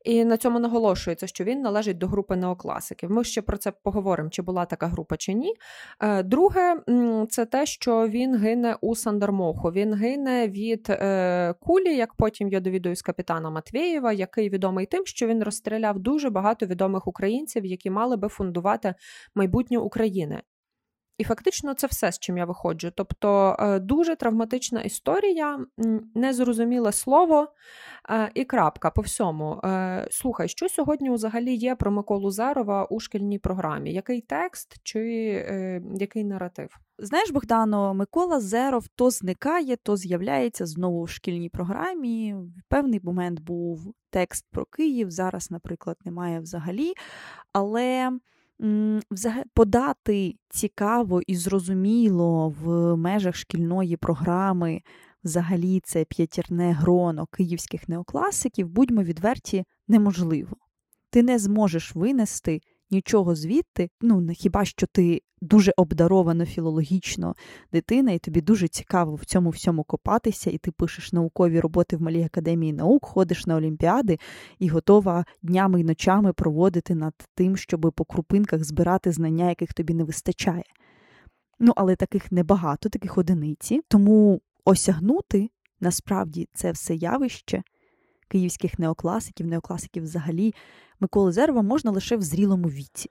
І 0.06 0.26
на 0.26 0.38
цьому 0.38 0.60
наголошується, 0.60 1.28
що 1.28 1.44
він 1.44 1.62
належить 1.62 1.98
до 1.98 2.08
групи 2.08 2.36
неокласиків. 2.36 3.12
Ми 3.12 3.24
ще 3.24 3.42
про 3.42 3.58
це 3.58 3.72
поговоримо, 3.72 4.30
чи 4.30 4.42
була 4.42 4.66
така 4.66 4.88
група, 4.88 5.18
чи 5.18 5.34
ні. 5.34 5.54
Е, 6.00 6.24
друге, 6.24 6.76
це 7.30 7.46
те, 7.46 7.66
що 7.66 8.08
він 8.08 8.36
гине 8.36 8.76
у 8.82 8.96
Сандармоху. 8.96 9.72
Він 9.72 9.94
гине 9.94 10.48
від 10.48 10.88
кулі, 11.60 11.96
як 11.96 12.14
потім 12.14 12.50
я 12.50 12.60
довідуюсь 12.60 13.02
капітана 13.02 13.50
Матвєєва, 13.50 14.14
який 14.14 14.50
відомий 14.50 14.86
тим, 14.86 15.06
що 15.06 15.28
він 15.28 15.44
розстріляв 15.44 16.00
дуже 16.00 16.30
багато 16.30 16.66
відомих 16.66 17.08
українців, 17.08 17.66
які 17.66 17.90
мали 17.90 18.18
би 18.18 18.28
фундувати 18.28 18.94
майбутнє 19.36 19.78
України. 19.78 20.42
І 21.18 21.24
фактично 21.24 21.74
це 21.74 21.88
все, 21.88 22.12
з 22.12 22.20
чим 22.20 22.38
я 22.38 22.46
виходжу. 22.46 22.88
Тобто 22.96 23.58
е, 23.60 23.80
дуже 23.80 24.16
травматична 24.16 24.82
історія, 24.82 25.60
незрозуміле 26.16 26.92
слово 26.92 27.48
е, 28.10 28.32
і 28.34 28.46
крапка 28.46 28.90
по 28.90 29.02
всьому. 29.02 29.62
Е, 29.64 30.08
слухай, 30.12 30.48
що 30.48 30.70
сьогодні 30.70 31.10
взагалі 31.10 31.56
є 31.56 31.76
про 31.76 31.92
Миколу 31.92 32.32
Зерова 32.32 32.86
у 32.86 33.00
шкільній 33.00 33.40
програмі? 33.40 33.94
Який 33.94 34.22
текст 34.22 34.76
чи 34.84 35.00
який 36.00 36.24
наратив? 36.24 36.70
Знаєш, 37.00 37.32
Богдано, 37.32 37.94
Микола 37.94 38.40
Зеров 38.40 38.88
то 38.88 39.10
зникає, 39.10 39.76
то 39.76 39.98
з'являється 39.98 40.66
знову 40.66 41.04
в 41.04 41.10
шкільній 41.10 41.50
програмі. 41.50 42.34
В 42.34 42.70
певний 42.70 43.00
момент 43.04 43.40
був 43.42 43.94
текст 44.10 44.46
про 44.52 44.66
Київ, 44.66 45.12
зараз, 45.12 45.52
наприклад, 45.52 45.98
немає 46.06 46.40
взагалі. 46.40 46.94
Але 47.54 48.12
подати 49.54 50.36
цікаво 50.50 51.22
і 51.28 51.36
зрозуміло 51.36 52.50
в 52.50 52.96
межах 52.96 53.36
шкільної 53.36 53.98
програми 53.98 54.82
взагалі 55.24 55.82
це 55.84 56.06
п'ятірне 56.06 56.72
гроно 56.72 57.26
київських 57.26 57.90
неокласиків, 57.90 58.70
будьмо 58.70 59.04
відверті, 59.04 59.66
неможливо. 59.88 60.58
Ти 61.10 61.24
не 61.24 61.40
зможеш 61.40 61.96
винести 61.96 62.62
нічого 62.92 63.36
звідти, 63.36 63.90
ну 64.02 64.28
хіба 64.34 64.66
що 64.66 64.88
ти 64.88 65.22
дуже 65.42 65.74
обдарована 65.78 66.46
філологічно 66.46 67.36
дитина, 67.72 68.12
і 68.12 68.20
тобі 68.20 68.42
дуже 68.42 68.68
цікаво 68.68 69.16
в 69.16 69.26
цьому 69.26 69.50
всьому 69.50 69.84
копатися, 69.84 70.50
і 70.50 70.58
ти 70.58 70.72
пишеш 70.72 71.14
наукові 71.14 71.60
роботи 71.60 71.98
в 71.98 72.02
Малій 72.02 72.24
академії 72.24 72.74
наук, 72.74 73.06
ходиш 73.06 73.46
на 73.46 73.56
олімпіади 73.56 74.20
і 74.60 74.68
готова 74.68 75.26
днями 75.42 75.82
і 75.82 75.84
ночами 75.84 76.34
проводити 76.34 76.96
над 76.96 77.14
тим, 77.36 77.58
щоб 77.58 77.94
по 77.96 78.06
крупинках 78.06 78.64
збирати 78.64 79.12
знання, 79.12 79.50
яких 79.50 79.74
тобі 79.74 79.94
не 79.94 80.04
вистачає. 80.04 80.64
Ну, 81.60 81.74
але 81.76 81.96
таких 81.96 82.32
небагато, 82.32 82.90
таких 82.90 83.18
одиниці. 83.18 83.82
Тому 83.88 84.42
осягнути 84.66 85.50
насправді 85.80 86.50
це 86.54 86.72
все 86.72 86.96
явище 86.96 87.64
київських 88.28 88.80
неокласиків, 88.80 89.48
неокласиків 89.48 90.04
взагалі 90.04 90.54
Миколи 91.00 91.32
Зерва 91.32 91.62
можна 91.62 91.92
лише 91.92 92.16
в 92.18 92.22
зрілому 92.22 92.68
віці. 92.68 93.10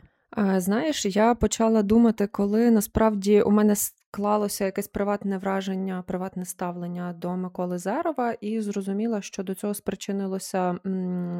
Знаєш, 0.57 1.07
я 1.07 1.35
почала 1.35 1.83
думати, 1.83 2.27
коли 2.27 2.71
насправді 2.71 3.43
у 3.43 3.51
мене 3.51 3.77
склалося 3.77 4.65
якесь 4.65 4.89
приватне 4.89 5.39
враження, 5.39 6.05
приватне 6.07 6.45
ставлення 6.45 7.13
до 7.13 7.37
Миколи 7.37 7.79
Зерова, 7.79 8.33
і 8.33 8.61
зрозуміла, 8.61 9.23
що 9.23 9.43
до 9.43 9.55
цього 9.55 9.75
спричинилося 9.75 10.79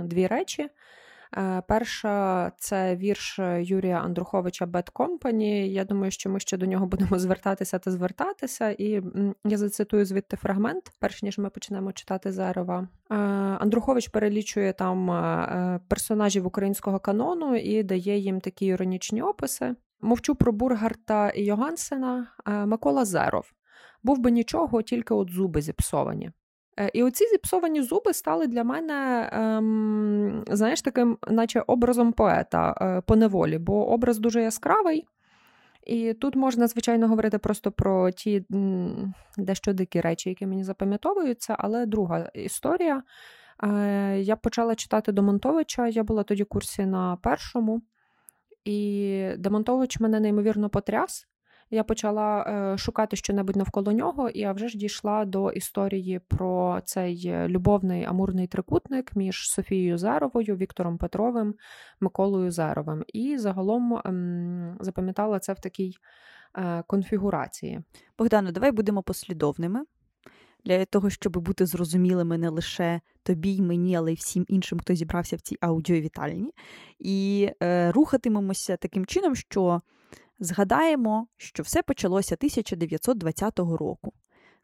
дві 0.05 0.27
речі. 0.27 0.69
Е, 1.37 1.63
перша 1.69 2.53
це 2.59 2.97
вірш 2.97 3.39
Юрія 3.61 3.99
Андруховича 3.99 4.65
Bad 4.65 4.93
Company. 4.93 5.65
Я 5.65 5.85
думаю, 5.85 6.11
що 6.11 6.31
ми 6.31 6.41
ще 6.41 6.57
до 6.57 6.67
нього 6.67 6.87
будемо 6.87 7.19
звертатися 7.19 7.79
та 7.79 7.91
звертатися. 7.91 8.71
І 8.71 9.03
я 9.45 9.59
зацитую 9.59 10.05
звідти 10.05 10.37
фрагмент, 10.37 10.93
перш 10.99 11.23
ніж 11.23 11.39
ми 11.39 11.51
почнемо 11.51 11.93
читати 11.93 12.33
Зерова. 12.33 12.89
Е, 13.11 13.15
Андрухович 13.61 14.09
перелічує 14.09 14.73
там 14.73 15.11
е, 15.11 15.81
персонажів 15.89 16.47
українського 16.47 16.99
канону 16.99 17.57
і 17.57 17.83
дає 17.83 18.19
їм 18.19 18.41
такі 18.41 18.67
іронічні 18.67 19.23
описи. 19.23 19.75
Мовчу 20.01 20.35
про 20.35 20.53
Бургарта 20.53 21.29
і 21.29 21.45
Йогансена, 21.45 22.27
Микола 22.47 23.05
Зеров. 23.05 23.53
Був 24.03 24.19
би 24.19 24.31
нічого, 24.31 24.83
тільки 24.83 25.15
от 25.15 25.31
зуби 25.31 25.61
зіпсовані. 25.63 26.31
Е, 26.79 26.91
і 26.93 27.03
оці 27.03 27.25
зіпсовані 27.29 27.83
зуби 27.83 28.13
стали 28.13 28.47
для 28.47 28.65
мене, 28.65 29.31
ем, 29.33 30.45
знаєш, 30.49 30.83
таким, 30.83 31.19
наче 31.29 31.61
образом 31.67 32.13
поета 32.13 32.75
е, 32.81 33.01
по 33.01 33.17
неволі, 33.17 33.59
бо 33.59 33.89
образ 33.89 34.19
дуже 34.19 34.43
яскравий. 34.43 35.07
І 35.87 36.15
тут 36.15 36.37
можна, 36.37 36.67
звичайно, 36.67 37.09
говорити 37.09 37.39
просто 37.39 37.73
про 37.73 38.11
ті 38.11 38.47
дещо 39.39 39.73
дикі 39.73 40.01
речі, 40.01 40.29
які 40.29 40.47
мені 40.47 40.65
запам'ятовуються, 40.65 41.57
але 41.59 41.87
друга 41.87 42.31
історія. 42.35 43.03
Е, 43.63 44.19
я 44.21 44.37
почала 44.37 44.75
читати 44.75 45.13
Домонтовича, 45.13 45.89
я 45.89 46.03
була 46.03 46.23
тоді 46.23 46.43
в 46.43 46.47
курсі 46.47 46.87
на 46.87 47.17
першому, 47.17 47.83
і 48.65 49.29
Домонтович 49.39 50.01
мене 50.01 50.21
неймовірно 50.21 50.69
потряс. 50.69 51.27
Я 51.71 51.85
почала 51.85 52.43
е, 52.43 52.79
шукати 52.79 53.17
щонебудь 53.17 53.57
навколо 53.57 53.93
нього, 53.93 54.29
і 54.29 54.45
а 54.45 54.53
вже 54.53 54.69
ж 54.69 54.79
дійшла 54.79 55.25
до 55.25 55.51
історії 55.51 56.21
про 56.29 56.81
цей 56.85 57.33
любовний 57.49 58.05
амурний 58.05 58.47
трикутник 58.47 59.17
між 59.17 59.51
Софією 59.51 59.99
Заровою, 59.99 60.57
Віктором 60.57 60.99
Петровим, 60.99 61.55
Миколою 62.01 62.51
Заровим. 62.51 63.05
І 63.09 63.39
загалом 63.39 64.01
ем, 64.05 64.77
запам'ятала 64.81 65.39
це 65.39 65.53
в 65.53 65.61
такій 65.61 65.95
е, 66.59 66.83
конфігурації. 66.87 67.81
Богдано, 68.19 68.53
давай 68.53 68.73
будемо 68.73 69.03
послідовними. 69.03 69.85
Для 70.65 70.85
того, 70.85 71.11
щоб 71.11 71.37
бути 71.39 71.67
зрозумілими 71.67 72.39
не 72.39 72.49
лише 72.49 73.01
тобі 73.23 73.51
й 73.51 73.63
мені, 73.63 73.97
але 73.97 74.13
й 74.13 74.15
всім 74.15 74.45
іншим, 74.49 74.81
хто 74.81 74.95
зібрався 74.95 75.37
в 75.37 75.41
цій 75.41 75.57
аудіовітальні. 75.61 76.53
І 76.99 77.49
е, 77.63 77.93
рухатимемося 77.93 78.77
таким 78.77 79.07
чином, 79.07 79.37
що 79.37 79.81
Згадаємо, 80.39 81.27
що 81.37 81.63
все 81.63 81.83
почалося 81.83 82.35
1920 82.35 83.59
року, 83.59 84.13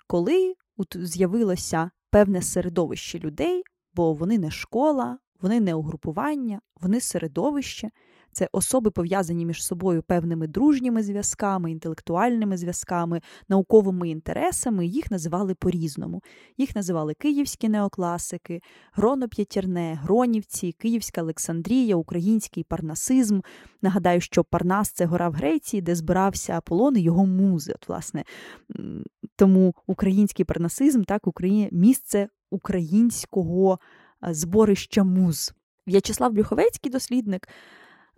коли 0.06 0.54
з'явилося 0.94 1.90
певне 2.10 2.42
середовище 2.42 3.18
людей, 3.18 3.62
бо 3.94 4.12
вони 4.12 4.38
не 4.38 4.50
школа, 4.50 5.18
вони 5.40 5.60
не 5.60 5.74
угрупування, 5.74 6.60
вони 6.80 7.00
середовище, 7.00 7.90
це 8.32 8.48
особи 8.52 8.90
пов'язані 8.90 9.46
між 9.46 9.64
собою 9.64 10.02
певними 10.02 10.46
дружніми 10.46 11.02
зв'язками, 11.02 11.70
інтелектуальними 11.70 12.56
зв'язками, 12.56 13.20
науковими 13.48 14.08
інтересами. 14.08 14.86
Їх 14.86 15.10
називали 15.10 15.54
по-різному. 15.54 16.22
Їх 16.58 16.76
називали 16.76 17.14
київські 17.14 17.68
неокласики, 17.68 18.60
Гроно-П'ятірне, 18.92 19.98
Гронівці, 20.02 20.72
Київська 20.72 21.22
Олександрія, 21.22 21.96
український 21.96 22.64
парнасизм. 22.64 23.40
Нагадаю, 23.82 24.20
що 24.20 24.44
Парнас 24.44 24.90
це 24.90 25.04
гора 25.06 25.28
в 25.28 25.32
Греції, 25.32 25.82
де 25.82 25.94
збирався 25.94 26.52
Аполлон 26.52 26.96
і 26.96 27.00
його 27.00 27.26
музи. 27.26 27.72
От, 27.72 27.88
власне. 27.88 28.24
Тому 29.36 29.74
український 29.86 30.44
парнасизм, 30.44 31.02
так, 31.02 31.26
Україна, 31.26 31.68
місце 31.72 32.28
українського 32.50 33.78
зборища 34.22 35.04
муз. 35.04 35.52
В'ячеслав 35.86 36.32
Брюховецький 36.32 36.92
дослідник 36.92 37.48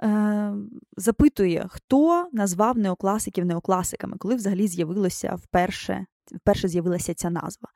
е, 0.02 0.54
запитує, 0.96 1.66
хто 1.70 2.28
назвав 2.32 2.78
неокласиків 2.78 3.44
неокласиками, 3.44 4.16
коли 4.18 4.34
взагалі 4.34 4.68
з'явилося 4.68 5.34
вперше, 5.34 6.06
вперше 6.36 6.68
з'явилася 6.68 7.14
ця 7.14 7.30
назва. 7.30 7.68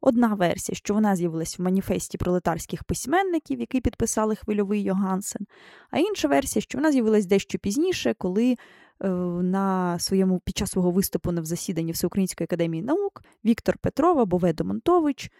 Одна 0.00 0.34
версія, 0.34 0.76
що 0.76 0.94
вона 0.94 1.16
з'явилася 1.16 1.56
в 1.58 1.64
маніфесті 1.64 2.18
пролетарських 2.18 2.84
письменників, 2.84 3.60
який 3.60 3.80
підписали 3.80 4.34
хвильовий 4.34 4.82
Йогансен, 4.82 5.46
а 5.90 5.98
інша 5.98 6.28
версія, 6.28 6.62
що 6.62 6.78
вона 6.78 6.92
з'явилася 6.92 7.28
дещо 7.28 7.58
пізніше, 7.58 8.14
коли 8.18 8.52
е, 8.52 9.08
на 9.42 9.98
своєму 9.98 10.40
під 10.44 10.56
час 10.56 10.70
свого 10.70 10.90
виступу 10.90 11.32
на 11.32 11.44
засіданні 11.44 11.92
Всеукраїнської 11.92 12.44
академії 12.44 12.82
наук 12.82 13.22
Віктор 13.44 13.78
Петров 13.78 14.18
або 14.18 14.36
Ведомонтович 14.36 15.30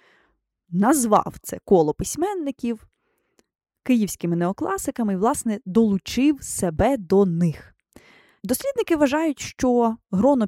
назвав 0.70 1.34
це 1.42 1.58
коло 1.64 1.94
письменників 1.94 2.86
київськими 3.84 4.36
неокласиками 4.36 5.12
і, 5.12 5.16
власне, 5.16 5.60
долучив 5.64 6.42
себе 6.42 6.96
до 6.96 7.26
них. 7.26 7.74
Дослідники 8.44 8.96
вважають, 8.96 9.40
що 9.40 9.96
гроно 10.10 10.46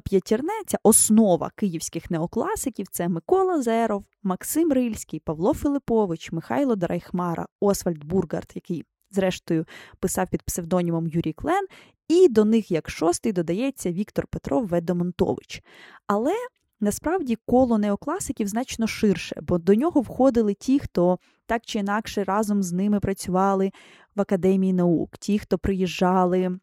ця 0.67 0.77
основа 0.83 1.51
київських 1.55 2.11
неокласиків 2.11 2.87
це 2.91 3.07
Микола 3.07 3.61
Зеров, 3.61 4.05
Максим 4.23 4.71
Рильський, 4.71 5.19
Павло 5.19 5.53
Филипович, 5.53 6.31
Михайло 6.31 6.75
Драйхмара, 6.75 7.45
Освальд 7.59 8.03
Бургард, 8.03 8.51
який 8.55 8.83
зрештою, 9.11 9.65
писав 9.99 10.29
під 10.29 10.43
псевдонімом 10.43 11.07
Юрій 11.07 11.33
Клен, 11.33 11.65
і 12.07 12.27
до 12.27 12.45
них, 12.45 12.71
як 12.71 12.89
шостий, 12.89 13.31
додається 13.31 13.91
Віктор 13.91 14.27
Петров 14.27 14.67
Ведомонтович. 14.67 15.63
Але 16.07 16.33
насправді 16.79 17.37
коло 17.45 17.77
неокласиків 17.77 18.47
значно 18.47 18.87
ширше, 18.87 19.35
бо 19.41 19.57
до 19.57 19.75
нього 19.75 20.01
входили 20.01 20.53
ті, 20.53 20.79
хто 20.79 21.19
так 21.45 21.61
чи 21.65 21.79
інакше 21.79 22.23
разом 22.23 22.63
з 22.63 22.71
ними 22.71 22.99
працювали 22.99 23.71
в 24.15 24.21
академії 24.21 24.73
наук, 24.73 25.17
ті, 25.17 25.39
хто 25.39 25.57
приїжджали 25.57 26.59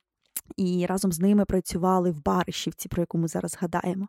і 0.57 0.87
разом 0.87 1.13
з 1.13 1.21
ними 1.21 1.45
працювали 1.45 2.11
в 2.11 2.25
Баришівці, 2.25 2.89
про 2.89 3.03
яку 3.03 3.19
ми 3.19 3.29
зараз 3.29 3.51
згадаємо. 3.51 4.09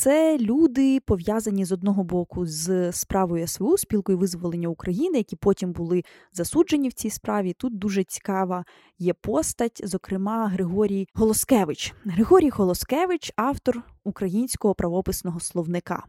Це 0.00 0.38
люди 0.38 1.00
пов'язані 1.00 1.64
з 1.64 1.72
одного 1.72 2.04
боку 2.04 2.46
з 2.46 2.92
справою 2.92 3.46
СВУ, 3.46 3.78
спілкою 3.78 4.18
визволення 4.18 4.68
України, 4.68 5.18
які 5.18 5.36
потім 5.36 5.72
були 5.72 6.02
засуджені 6.32 6.88
в 6.88 6.92
цій 6.92 7.10
справі. 7.10 7.52
Тут 7.52 7.78
дуже 7.78 8.04
цікава 8.04 8.64
є 8.98 9.14
постать, 9.14 9.80
зокрема 9.84 10.48
Григорій 10.48 11.08
Голоскевич. 11.14 11.94
Григорій 12.04 12.48
Голоскевич, 12.48 13.32
автор 13.36 13.82
українського 14.04 14.74
правописного 14.74 15.40
словника. 15.40 16.04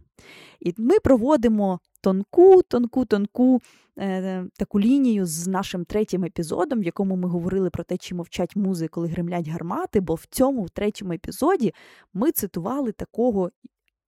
І 0.60 0.74
ми 0.78 1.00
проводимо 1.00 1.80
тонку, 2.02 2.62
тонку, 2.62 3.06
тонку 3.06 3.62
е, 4.00 4.46
таку 4.58 4.80
лінію 4.80 5.26
з 5.26 5.48
нашим 5.48 5.86
третім 5.86 6.24
епізодом, 6.24 6.80
в 6.80 6.84
якому 6.84 7.16
ми 7.16 7.30
говорили 7.30 7.70
про 7.70 7.84
те, 7.84 7.98
чи 7.98 8.16
мовчать 8.16 8.56
музи, 8.56 8.88
коли 8.88 9.08
гремлять 9.08 9.48
гармати. 9.48 10.00
Бо 10.00 10.14
в 10.14 10.26
цьому 10.26 10.64
в 10.64 10.70
третьому 10.70 11.14
епізоді 11.14 11.74
ми 12.14 12.32
цитували 12.32 12.92
такого. 12.92 13.50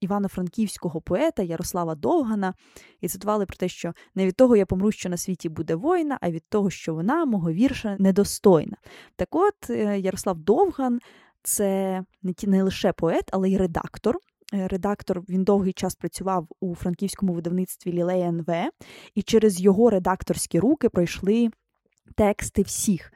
Івано-франківського 0.04 1.02
поета 1.02 1.44
Ярослава 1.44 1.96
Довгана 1.96 2.54
і 3.02 3.08
цитували 3.08 3.46
про 3.46 3.58
те, 3.58 3.68
що 3.68 3.94
не 4.16 4.26
від 4.26 4.36
того 4.36 4.56
я 4.56 4.66
помру, 4.66 4.92
що 4.92 5.10
на 5.10 5.18
світі 5.18 5.50
буде 5.50 5.76
воїна, 5.76 6.18
а 6.22 6.32
від 6.32 6.44
того, 6.50 6.70
що 6.70 6.94
вона 6.94 7.26
мого 7.26 7.52
вірша 7.52 7.96
недостойна. 8.00 8.78
Так 9.16 9.36
от 9.36 9.70
е, 9.70 10.00
Ярослав 10.00 10.38
Довган 10.38 11.00
це 11.44 12.02
не 12.44 12.64
лише 12.64 12.94
поет, 12.94 13.30
але 13.32 13.50
й 13.50 13.58
редактор. 13.58 14.18
Е, 14.54 14.68
редактор 14.68 15.22
він 15.30 15.44
довгий 15.44 15.74
час 15.74 15.96
працював 15.96 16.48
у 16.60 16.76
франківському 16.76 17.34
видавництві 17.34 17.92
Лілея 17.92 18.28
НВ, 18.28 18.50
і 19.16 19.22
через 19.22 19.62
його 19.62 19.90
редакторські 19.90 20.60
руки 20.60 20.90
пройшли 20.90 21.50
тексти 22.16 22.62
всіх. 22.62 23.12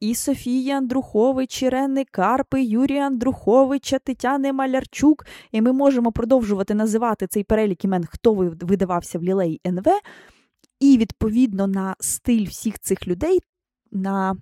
І 0.00 0.14
Софії 0.14 0.70
Андрухович, 0.70 1.62
Ірени 1.62 2.04
Карпи, 2.10 2.62
Юрія 2.62 3.06
Андруховича, 3.06 3.98
Тетяни 3.98 4.52
Малярчук. 4.52 5.26
І 5.52 5.62
ми 5.62 5.72
можемо 5.72 6.12
продовжувати 6.12 6.74
називати 6.74 7.26
цей 7.26 7.44
перелік 7.44 7.84
імен, 7.84 8.04
хто 8.04 8.34
видавався 8.60 9.18
в 9.18 9.22
Лілеї 9.22 9.60
НВ. 9.66 9.86
І 10.80 10.98
відповідно 10.98 11.66
на 11.66 11.96
стиль 12.00 12.46
всіх 12.46 12.78
цих 12.78 13.08
людей, 13.08 13.38
на 13.92 14.36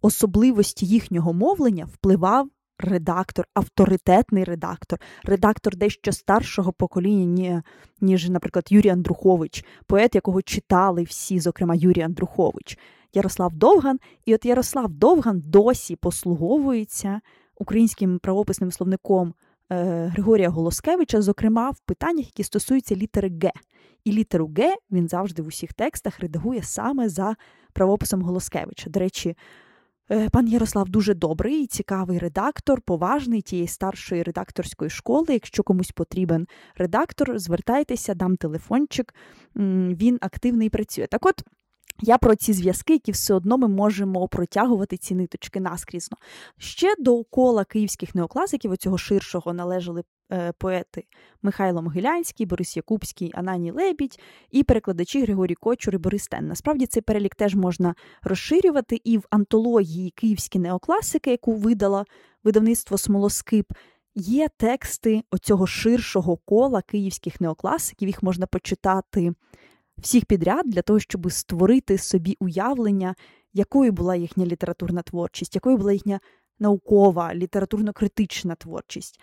особливості 0.00 0.86
їхнього 0.86 1.32
мовлення 1.32 1.84
впливав 1.84 2.48
редактор, 2.78 3.46
авторитетний 3.54 4.44
редактор, 4.44 5.00
редактор 5.24 5.76
дещо 5.76 6.12
старшого 6.12 6.72
покоління, 6.72 7.62
ніж, 8.00 8.28
наприклад, 8.28 8.66
Юрій 8.70 8.88
Андрухович, 8.88 9.64
поет, 9.86 10.14
якого 10.14 10.42
читали 10.42 11.02
всі, 11.02 11.40
зокрема 11.40 11.74
Юрій 11.74 12.02
Андрухович, 12.02 12.78
Ярослав 13.16 13.54
Довган. 13.54 13.98
І 14.24 14.34
от 14.34 14.44
Ярослав 14.44 14.88
Довган 14.92 15.42
досі 15.46 15.96
послуговується 15.96 17.20
українським 17.56 18.18
правописним 18.18 18.72
словником 18.72 19.34
е, 19.72 20.06
Григорія 20.06 20.48
Голоскевича, 20.48 21.22
зокрема 21.22 21.70
в 21.70 21.80
питаннях, 21.80 22.26
які 22.26 22.44
стосуються 22.44 22.94
літери 22.94 23.28
Г. 23.42 23.52
І 24.04 24.12
літеру 24.12 24.50
Г 24.56 24.74
він 24.90 25.08
завжди 25.08 25.42
в 25.42 25.46
усіх 25.46 25.72
текстах 25.72 26.20
редагує 26.20 26.62
саме 26.62 27.08
за 27.08 27.36
правописом 27.72 28.22
Голоскевича. 28.22 28.90
До 28.90 29.00
речі, 29.00 29.36
Е, 30.10 30.28
пан 30.28 30.48
Ярослав 30.48 30.88
дуже 30.88 31.14
добрий, 31.14 31.62
і 31.62 31.66
цікавий 31.66 32.18
редактор, 32.18 32.80
поважний 32.80 33.42
тієї 33.42 33.68
старшої 33.68 34.22
редакторської 34.22 34.90
школи. 34.90 35.26
Якщо 35.28 35.62
комусь 35.62 35.90
потрібен 35.90 36.46
редактор, 36.76 37.38
звертайтеся, 37.38 38.14
дам 38.14 38.36
телефончик, 38.36 39.14
він 39.56 40.18
активний 40.20 40.66
і 40.66 40.70
працює. 40.70 41.06
Так 41.06 41.26
от. 41.26 41.42
Я 42.00 42.18
про 42.18 42.34
ці 42.34 42.52
зв'язки, 42.52 42.92
які 42.92 43.12
все 43.12 43.34
одно 43.34 43.58
ми 43.58 43.68
можемо 43.68 44.28
протягувати 44.28 44.96
ці 44.96 45.14
ниточки 45.14 45.60
наскрізно. 45.60 46.16
Ще 46.58 46.94
до 46.98 47.24
кола 47.24 47.64
київських 47.64 48.14
неокласиків, 48.14 48.70
оцього 48.70 48.98
ширшого, 48.98 49.52
належали 49.52 50.02
е, 50.32 50.52
поети 50.58 51.04
Михайло 51.42 51.82
Могилянський, 51.82 52.46
Борис 52.46 52.76
Якубський, 52.76 53.30
Ананій 53.34 53.70
Лебідь 53.70 54.18
і 54.50 54.62
перекладачі 54.62 55.22
Григорій 55.22 55.54
Кочур 55.54 55.94
і 55.94 55.98
Борис 55.98 56.28
Тен. 56.28 56.48
Насправді 56.48 56.86
цей 56.86 57.02
перелік 57.02 57.34
теж 57.34 57.54
можна 57.54 57.94
розширювати 58.22 59.00
і 59.04 59.18
в 59.18 59.24
антології 59.30 60.10
Київські 60.10 60.58
неокласики, 60.58 61.30
яку 61.30 61.54
видала 61.54 62.04
видавництво 62.44 62.98
Смолоскип. 62.98 63.72
Є 64.16 64.48
тексти 64.56 65.22
оцього 65.30 65.66
ширшого 65.66 66.36
кола 66.36 66.82
київських 66.82 67.40
неокласиків, 67.40 68.08
їх 68.08 68.22
можна 68.22 68.46
почитати 68.46 69.32
всіх 69.98 70.24
підряд 70.24 70.62
для 70.66 70.82
того, 70.82 71.00
щоб 71.00 71.32
створити 71.32 71.98
собі 71.98 72.36
уявлення, 72.40 73.14
якою 73.52 73.92
була 73.92 74.16
їхня 74.16 74.46
літературна 74.46 75.02
творчість, 75.02 75.54
якою 75.54 75.76
була 75.76 75.92
їхня 75.92 76.20
наукова, 76.58 77.34
літературно-критична 77.34 78.56
творчість, 78.56 79.20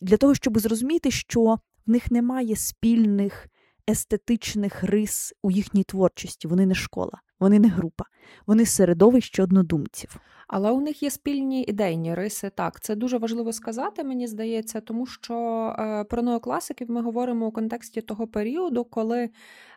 для 0.00 0.16
того, 0.16 0.34
щоб 0.34 0.58
зрозуміти, 0.58 1.10
що 1.10 1.58
в 1.86 1.90
них 1.90 2.10
немає 2.10 2.56
спільних 2.56 3.48
естетичних 3.90 4.84
рис 4.84 5.32
у 5.42 5.50
їхній 5.50 5.84
творчості. 5.84 6.48
Вони 6.48 6.66
не 6.66 6.74
школа, 6.74 7.20
вони 7.40 7.58
не 7.58 7.68
група, 7.68 8.04
вони 8.46 8.66
середовище 8.66 9.42
однодумців. 9.42 10.20
Але 10.52 10.70
у 10.70 10.80
них 10.80 11.02
є 11.02 11.10
спільні 11.10 11.62
ідейні 11.62 12.14
риси. 12.14 12.50
Так, 12.54 12.80
це 12.80 12.94
дуже 12.94 13.18
важливо 13.18 13.52
сказати, 13.52 14.04
мені 14.04 14.26
здається, 14.26 14.80
тому 14.80 15.06
що 15.06 15.34
е, 15.78 16.04
про 16.04 16.22
неокласиків 16.22 16.90
ми 16.90 17.02
говоримо 17.02 17.46
у 17.46 17.52
контексті 17.52 18.00
того 18.00 18.26
періоду, 18.26 18.84
коли 18.84 19.18
е, 19.20 19.30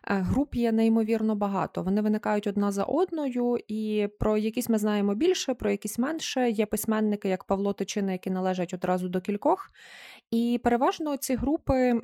груп 0.04 0.54
є 0.54 0.72
неймовірно 0.72 1.34
багато. 1.34 1.82
Вони 1.82 2.00
виникають 2.00 2.46
одна 2.46 2.72
за 2.72 2.84
одною, 2.84 3.58
і 3.68 4.08
про 4.18 4.36
якісь 4.36 4.68
ми 4.68 4.78
знаємо 4.78 5.14
більше, 5.14 5.54
про 5.54 5.70
якісь 5.70 5.98
менше. 5.98 6.50
Є 6.50 6.66
письменники, 6.66 7.28
як 7.28 7.44
Павло 7.44 7.72
Точина, 7.72 8.12
які 8.12 8.30
належать 8.30 8.74
одразу 8.74 9.08
до 9.08 9.20
кількох. 9.20 9.70
І 10.30 10.60
переважно 10.64 11.16
ці 11.16 11.34
групи 11.34 12.00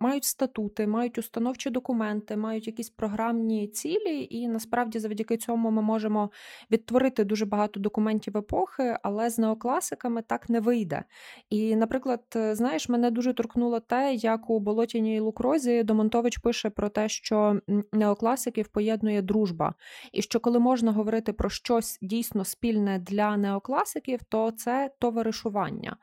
мають 0.00 0.24
статути, 0.24 0.86
мають 0.86 1.18
установчі 1.18 1.70
документи, 1.70 2.36
мають 2.36 2.66
якісь 2.66 2.90
програмні 2.90 3.68
цілі, 3.68 4.26
і 4.30 4.48
насправді 4.48 4.98
завдяки 4.98 5.36
цьому 5.36 5.70
ми 5.70 5.82
можемо 5.84 6.30
відтворити 6.70 7.24
дуже 7.24 7.46
багато 7.46 7.80
документів 7.80 8.36
епохи, 8.36 8.96
але 9.02 9.30
з 9.30 9.38
неокласиками 9.38 10.22
так 10.22 10.48
не 10.48 10.60
вийде. 10.60 11.04
І, 11.50 11.76
наприклад, 11.76 12.20
знаєш, 12.52 12.88
мене 12.88 13.10
дуже 13.10 13.32
торкнуло 13.32 13.80
те, 13.80 14.14
як 14.14 14.50
у 14.50 14.60
Болотіній 14.60 15.20
Лукрозі 15.20 15.82
Домонтович 15.82 16.38
пише 16.38 16.70
про 16.70 16.88
те, 16.88 17.08
що 17.08 17.60
неокласиків 17.92 18.68
поєднує 18.68 19.22
дружба, 19.22 19.74
і 20.12 20.22
що 20.22 20.40
коли 20.40 20.58
можна 20.58 20.92
говорити 20.92 21.32
про 21.32 21.48
щось 21.50 21.98
дійсно 22.02 22.44
спільне 22.44 22.98
для 22.98 23.36
неокласиків, 23.36 24.20
то 24.28 24.50
це 24.50 24.90
товаришування. 24.98 25.96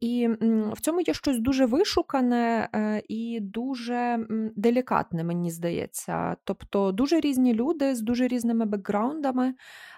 І 0.00 0.28
в 0.72 0.80
цьому 0.80 1.00
є 1.00 1.14
щось 1.14 1.38
дуже 1.38 1.66
вишукане 1.66 2.68
е, 2.74 3.02
і 3.08 3.40
дуже 3.40 4.26
делікатне, 4.56 5.24
мені 5.24 5.50
здається. 5.50 6.36
Тобто, 6.44 6.92
дуже 6.92 7.20
різні 7.20 7.54
люди 7.54 7.94
з 7.94 8.00
дуже 8.00 8.28
різними 8.28 8.64
бекграундами 8.64 9.11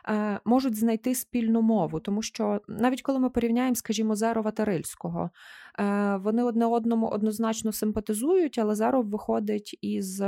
е, 0.09 0.41
можуть 0.45 0.77
знайти 0.77 1.15
спільну 1.15 1.63
мову, 1.63 2.01
тому 2.01 2.23
що 2.23 2.61
навіть 2.69 3.03
коли 3.03 3.19
ми 3.19 3.31
порівняємо, 3.31 3.75
скажімо, 3.75 4.17
Зерова 4.17 4.51
та 4.51 4.65
Рильського, 4.65 5.31
е, 5.81 6.17
вони 6.17 6.43
одне 6.43 6.67
одному 6.67 7.07
однозначно 7.07 7.73
симпатизують, 7.73 8.59
але 8.59 8.75
Зеров 8.75 9.07
виходить 9.07 9.79
із 9.81 10.23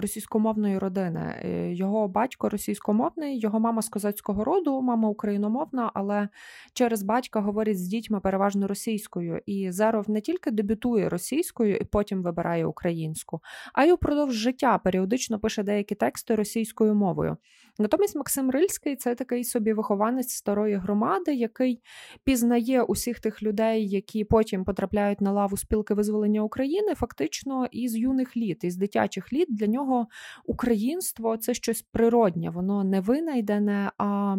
російськомовної 0.00 0.78
родини. 0.78 1.40
Е, 1.44 1.72
його 1.72 2.08
батько 2.08 2.48
російськомовний, 2.48 3.38
його 3.38 3.60
мама 3.60 3.82
з 3.82 3.88
козацького 3.88 4.44
роду, 4.44 4.82
мама 4.82 5.08
україномовна, 5.08 5.90
але 5.94 6.28
через 6.72 7.02
батька 7.02 7.40
говорить 7.40 7.78
з 7.78 7.88
дітьми 7.88 8.20
переважно 8.20 8.66
російською. 8.66 9.40
І 9.46 9.70
Зеров 9.70 10.10
не 10.10 10.20
тільки 10.20 10.50
дебютує 10.50 11.08
російською 11.08 11.76
і 11.76 11.84
потім 11.84 12.22
вибирає 12.22 12.66
українську, 12.66 13.40
а 13.74 13.84
й 13.84 13.90
упродовж 13.90 14.34
життя 14.34 14.78
періодично 14.78 15.38
пише 15.38 15.62
деякі 15.62 15.94
тексти 15.94 16.34
російською 16.34 16.94
мовою. 16.94 17.36
Натомість 17.80 18.16
Максим 18.16 18.50
Рильський 18.50 18.96
це 18.96 19.14
такий 19.14 19.44
собі 19.44 19.72
вихованець 19.72 20.34
старої 20.34 20.74
громади, 20.74 21.34
який 21.34 21.82
пізнає 22.24 22.82
усіх 22.82 23.20
тих 23.20 23.42
людей, 23.42 23.88
які 23.88 24.24
потім 24.24 24.64
потрапляють 24.64 25.20
на 25.20 25.32
лаву 25.32 25.56
спілки 25.56 25.94
визволення 25.94 26.42
України, 26.42 26.94
фактично 26.94 27.66
із 27.70 27.96
юних 27.96 28.36
літ, 28.36 28.64
із 28.64 28.76
дитячих 28.76 29.32
літ 29.32 29.48
для 29.50 29.66
нього 29.66 30.06
українство 30.44 31.36
це 31.36 31.54
щось 31.54 31.82
природнє, 31.82 32.50
воно 32.50 32.84
не 32.84 33.00
винайдене, 33.00 33.92
а. 33.98 34.36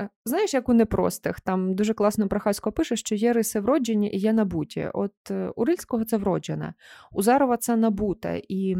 Е, 0.00 0.08
знаєш, 0.24 0.54
як 0.54 0.68
у 0.68 0.72
непростих, 0.72 1.40
там 1.40 1.74
дуже 1.74 1.94
класно 1.94 2.28
Прохасько 2.28 2.72
пише, 2.72 2.96
що 2.96 3.14
є 3.14 3.32
риси 3.32 3.60
вроджені 3.60 4.10
і 4.12 4.18
є 4.18 4.32
набуті. 4.32 4.88
От 4.94 5.30
е, 5.30 5.52
у 5.56 5.64
Рильського 5.64 6.04
це 6.04 6.16
вроджене, 6.16 6.74
у 7.12 7.22
Зарова 7.22 7.56
це 7.56 7.76
набуте. 7.76 8.42
І 8.48 8.76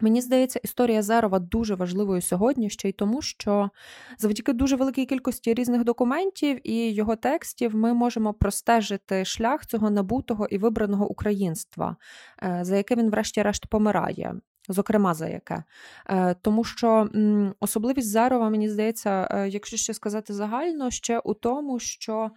Мені 0.00 0.20
здається, 0.20 0.60
історія 0.62 1.02
Зерова 1.02 1.38
дуже 1.38 1.74
важливою 1.74 2.20
сьогодні 2.20 2.70
ще 2.70 2.88
й 2.88 2.92
тому, 2.92 3.22
що 3.22 3.70
завдяки 4.18 4.52
дуже 4.52 4.76
великій 4.76 5.06
кількості 5.06 5.54
різних 5.54 5.84
документів 5.84 6.68
і 6.68 6.92
його 6.92 7.16
текстів 7.16 7.76
ми 7.76 7.94
можемо 7.94 8.34
простежити 8.34 9.24
шлях 9.24 9.66
цього 9.66 9.90
набутого 9.90 10.46
і 10.46 10.58
вибраного 10.58 11.08
українства, 11.08 11.96
е, 12.42 12.58
за 12.62 12.76
яке 12.76 12.94
він, 12.94 13.10
врешті-решт, 13.10 13.66
помирає. 13.66 14.34
Зокрема, 14.68 15.14
за 15.14 15.28
яке. 15.28 15.64
Е, 16.08 16.34
тому 16.34 16.64
що 16.64 17.08
особливість 17.60 18.10
Зарова, 18.10 18.50
мені 18.50 18.68
здається, 18.68 19.28
е, 19.30 19.48
якщо 19.48 19.76
ще 19.76 19.94
сказати 19.94 20.34
загально, 20.34 20.90
ще 20.90 21.18
у 21.18 21.34
тому, 21.34 21.78
що 21.78 22.30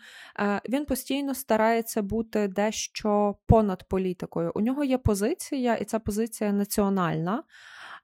він 0.69 0.85
постійно 0.85 1.35
старається 1.35 2.01
бути 2.01 2.47
дещо 2.47 3.35
понад 3.47 3.87
політикою. 3.89 4.51
У 4.55 4.61
нього 4.61 4.83
є 4.83 4.97
позиція, 4.97 5.75
і 5.75 5.85
ця 5.85 5.99
позиція 5.99 6.51
національна, 6.51 7.43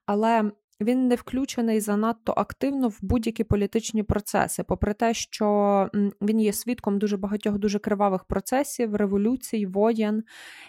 але 0.06 0.50
він 0.80 1.08
не 1.08 1.14
включений 1.14 1.80
занадто 1.80 2.34
активно 2.36 2.88
в 2.88 2.98
будь-які 3.02 3.44
політичні 3.44 4.02
процеси, 4.02 4.62
попри 4.62 4.94
те, 4.94 5.14
що 5.14 5.88
він 6.22 6.40
є 6.40 6.52
свідком 6.52 6.98
дуже 6.98 7.16
багатьох 7.16 7.58
дуже 7.58 7.78
кривавих 7.78 8.24
процесів, 8.24 8.94
революцій, 8.94 9.66
воєн 9.66 10.22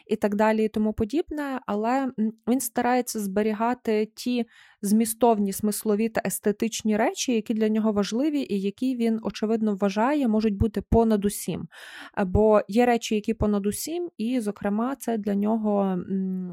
і 0.08 0.16
так 0.16 0.36
далі, 0.36 0.66
і 0.66 0.70
тому 0.70 0.94
подібне. 0.94 1.60
Але 1.66 2.12
він 2.48 2.60
старається 2.60 3.20
зберігати 3.20 4.12
ті 4.16 4.46
змістовні, 4.82 5.54
смислові 5.54 6.10
та 6.10 6.22
естетичні 6.26 6.98
речі, 6.98 7.34
які 7.34 7.54
для 7.54 7.70
нього 7.70 7.92
важливі, 7.92 8.46
і 8.50 8.62
які 8.62 8.96
він 8.96 9.20
очевидно 9.24 9.76
вважає, 9.76 10.28
можуть 10.28 10.58
бути 10.58 10.82
понад 10.90 11.26
усім. 11.26 11.68
Бо 12.26 12.62
є 12.68 12.86
речі, 12.86 13.16
які 13.16 13.34
понад 13.34 13.66
усім, 13.66 14.10
і, 14.18 14.40
зокрема, 14.40 14.96
це 14.96 15.18
для 15.18 15.36
нього 15.36 16.00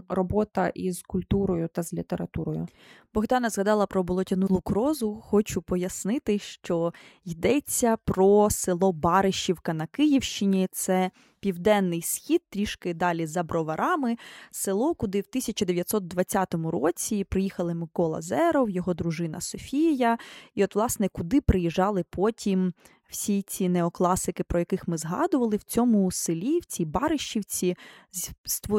робота 0.09 0.69
із 0.69 1.03
культурою 1.03 1.69
та 1.73 1.83
з 1.83 1.93
літературою. 1.93 2.67
Богдана 3.15 3.51
згадала 3.51 3.87
про 3.87 4.03
болотяну 4.03 4.47
лукрозу. 4.51 5.15
Хочу 5.25 5.63
пояснити, 5.63 6.39
що 6.39 6.93
йдеться 7.25 7.97
про 8.05 8.51
село 8.51 8.93
Баришівка 8.93 9.75
на 9.75 9.87
Київщині. 9.87 10.69
Це 10.73 11.11
південний 11.45 12.03
схід, 12.03 12.43
трішки 12.51 12.95
далі 12.95 13.27
за 13.27 13.43
броварами, 13.43 14.17
село, 14.51 14.95
куди 14.95 15.21
в 15.21 15.27
1920 15.29 16.55
році 16.55 17.25
приїхали 17.25 17.75
Микола 17.75 18.23
Зеров, 18.23 18.71
його 18.71 18.95
дружина 18.95 19.41
Софія. 19.41 20.19
І, 20.55 20.65
от, 20.65 20.75
власне, 20.75 21.09
куди 21.09 21.41
приїжджали 21.41 22.05
потім 22.11 22.73
всі 23.09 23.43
ці 23.43 23.69
неокласики, 23.69 24.45
про 24.45 24.59
яких 24.59 24.89
ми 24.89 24.99
згадували, 24.99 25.57
в 25.57 25.63
цьому 25.63 26.11
селі, 26.11 26.59
в 26.59 26.65
цій 26.65 26.85
Барищівці, 26.85 27.77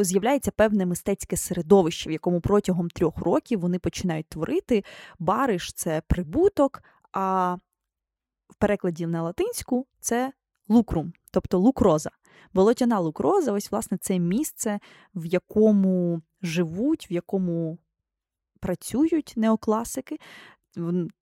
з'являється 0.01 0.51
певне 0.51 0.85
мистецьке 0.85 1.37
середовище, 1.37 2.09
в 2.09 2.11
якому 2.11 2.41
протягом 2.41 2.89
трьох 2.89 3.17
років 3.17 3.59
вони 3.59 3.79
починають 3.79 4.29
творити. 4.29 4.83
Бариш 5.19 5.73
це 5.73 6.01
прибуток, 6.07 6.83
а 7.11 7.57
в 8.49 8.55
перекладі 8.55 9.07
на 9.07 9.23
латинську 9.23 9.87
це 9.99 10.31
лукрум, 10.69 11.13
тобто 11.31 11.59
лукроза. 11.59 12.09
Болотяна 12.53 12.99
лукроза, 12.99 13.51
ось, 13.51 13.71
власне, 13.71 13.97
це 13.97 14.19
місце, 14.19 14.79
в 15.15 15.25
якому 15.25 16.21
живуть, 16.41 17.11
в 17.11 17.13
якому 17.13 17.77
працюють 18.59 19.33
неокласики. 19.35 20.17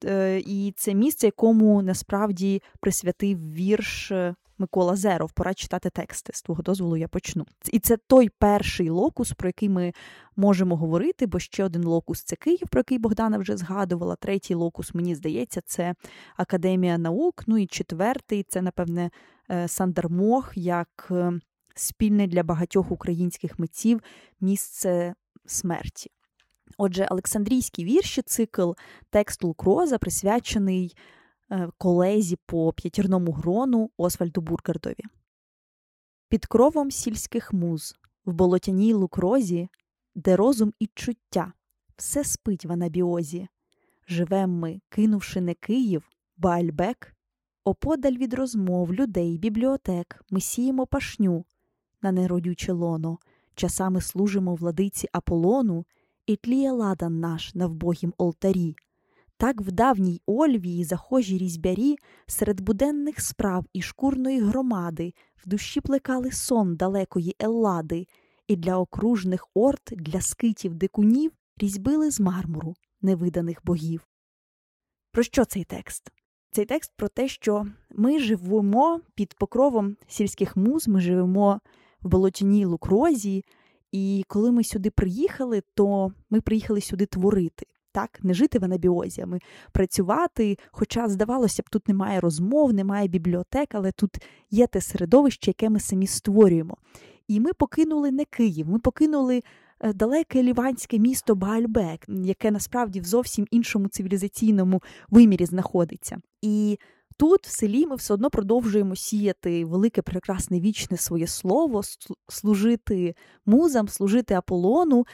Е, 0.05 0.41
і 0.45 0.73
це 0.77 0.93
місце, 0.93 1.27
якому 1.27 1.81
насправді 1.81 2.61
присвятив 2.79 3.53
вірш 3.53 4.11
е, 4.11 4.35
Микола 4.57 4.95
Зеров. 4.95 5.31
Пора 5.31 5.53
читати 5.53 5.89
тексти. 5.89 6.33
З 6.35 6.41
твого 6.41 6.63
дозволу 6.63 6.97
я 6.97 7.07
почну. 7.07 7.45
І 7.71 7.79
це 7.79 7.97
той 7.97 8.29
перший 8.29 8.89
локус, 8.89 9.31
про 9.31 9.49
який 9.49 9.69
ми 9.69 9.93
можемо 10.35 10.75
говорити, 10.75 11.25
бо 11.25 11.39
ще 11.39 11.63
один 11.63 11.83
локус 11.83 12.23
це 12.23 12.35
Київ, 12.35 12.67
про 12.71 12.79
який 12.79 12.97
Богдана 12.97 13.37
вже 13.37 13.57
згадувала. 13.57 14.15
Третій 14.15 14.53
локус, 14.53 14.93
мені 14.93 15.15
здається, 15.15 15.61
це 15.65 15.95
Академія 16.37 16.97
наук. 16.97 17.43
Ну 17.47 17.57
і 17.57 17.67
четвертий 17.67 18.43
це, 18.43 18.61
напевне, 18.61 19.09
е, 19.51 19.67
Сандармох, 19.67 20.51
як 20.55 21.11
спільне 21.75 22.27
для 22.27 22.43
багатьох 22.43 22.91
українських 22.91 23.59
митців 23.59 24.01
місце 24.41 25.13
смерті. 25.45 26.11
Отже, 26.77 27.07
Олександрійський 27.11 27.85
вірші 27.85 28.21
цикл 28.21 28.71
текст 29.09 29.43
Лукроза 29.43 29.97
присвячений 29.97 30.95
е, 30.95 30.99
колезі 31.77 32.37
по 32.45 32.73
п'ятірному 32.73 33.31
грону 33.31 33.89
Освальду 33.97 34.41
Бургардові. 34.41 35.03
Під 36.29 36.45
кровом 36.45 36.91
сільських 36.91 37.53
муз, 37.53 37.95
в 38.25 38.33
болотяній 38.33 38.93
лукрозі, 38.93 39.69
де 40.15 40.35
розум 40.35 40.73
і 40.79 40.89
чуття, 40.93 41.53
все 41.97 42.23
спить 42.23 42.65
в 42.65 42.71
анабіозі. 42.71 43.47
Живем 44.07 44.51
ми, 44.51 44.81
кинувши 44.89 45.41
не 45.41 45.53
Київ, 45.53 46.09
Баальбек, 46.37 47.15
оподаль 47.63 48.11
від 48.11 48.33
розмов, 48.33 48.93
людей, 48.93 49.37
бібліотек, 49.37 50.21
ми 50.29 50.41
сіємо 50.41 50.87
пашню 50.87 51.45
на 52.01 52.11
неродюче 52.11 52.71
лоно, 52.71 53.17
часами 53.55 54.01
служимо 54.01 54.55
владиці 54.55 55.07
Аполлону 55.11 55.85
і 56.25 56.35
тліє 56.35 56.71
ладан 56.71 57.19
наш 57.19 57.55
на 57.55 57.67
вбогім 57.67 58.13
олтарі. 58.17 58.75
Так 59.43 59.61
в 59.61 59.71
давній 59.71 60.21
Ольвії 60.25 60.83
захожі 60.83 61.37
різьбярі 61.37 61.95
серед 62.27 62.61
буденних 62.61 63.21
справ 63.21 63.65
і 63.73 63.81
шкурної 63.81 64.39
громади 64.39 65.13
в 65.45 65.49
душі 65.49 65.81
плекали 65.81 66.31
сон 66.31 66.75
далекої 66.75 67.35
Еллади, 67.39 68.07
і 68.47 68.55
для 68.55 68.77
окружних 68.77 69.47
орд, 69.53 69.81
для 69.91 70.21
скитів 70.21 70.73
дикунів 70.73 71.31
різьбили 71.57 72.11
з 72.11 72.19
мармуру 72.19 72.75
невиданих 73.01 73.59
богів. 73.63 74.07
Про 75.11 75.23
що 75.23 75.45
цей 75.45 75.63
текст? 75.63 76.11
Цей 76.51 76.65
текст 76.65 76.91
про 76.95 77.07
те, 77.07 77.27
що 77.27 77.67
ми 77.91 78.19
живемо 78.19 79.01
під 79.15 79.33
покровом 79.33 79.95
сільських 80.07 80.57
муз, 80.57 80.87
ми 80.87 81.01
живемо 81.01 81.59
в 82.01 82.07
болотяній 82.07 82.65
лукрозі, 82.65 83.43
і 83.91 84.23
коли 84.27 84.51
ми 84.51 84.63
сюди 84.63 84.89
приїхали, 84.89 85.61
то 85.73 86.13
ми 86.29 86.41
приїхали 86.41 86.81
сюди 86.81 87.05
творити. 87.05 87.65
Так, 87.93 88.19
не 88.23 88.33
жити 88.33 88.59
в 88.59 88.65
анабіозі, 88.65 89.21
а 89.21 89.25
ми 89.25 89.39
працювати. 89.71 90.57
Хоча, 90.71 91.09
здавалося 91.09 91.63
б, 91.63 91.69
тут 91.69 91.87
немає 91.87 92.19
розмов, 92.19 92.73
немає 92.73 93.07
бібліотек, 93.07 93.69
але 93.75 93.91
тут 93.91 94.17
є 94.51 94.67
те 94.67 94.81
середовище, 94.81 95.49
яке 95.49 95.69
ми 95.69 95.79
самі 95.79 96.07
створюємо. 96.07 96.77
І 97.27 97.39
ми 97.39 97.53
покинули 97.53 98.11
не 98.11 98.25
Київ, 98.25 98.69
ми 98.69 98.79
покинули 98.79 99.43
е, 99.79 99.93
далеке 99.93 100.43
ліванське 100.43 100.99
місто 100.99 101.35
Баальбек, 101.35 102.05
яке 102.07 102.51
насправді 102.51 102.99
в 102.99 103.05
зовсім 103.05 103.47
іншому 103.51 103.87
цивілізаційному 103.87 104.81
вимірі 105.09 105.45
знаходиться. 105.45 106.17
І 106.41 106.79
Тут, 107.17 107.47
в 107.47 107.51
селі, 107.51 107.85
ми 107.87 107.95
все 107.95 108.13
одно 108.13 108.29
продовжуємо 108.29 108.95
сіяти 108.95 109.65
велике, 109.65 110.01
прекрасне 110.01 110.59
вічне 110.59 110.97
своє 110.97 111.27
слово, 111.27 111.81
служити 112.27 113.15
музам, 113.45 113.87
служити 113.87 114.33
Аполлону, 114.33 115.05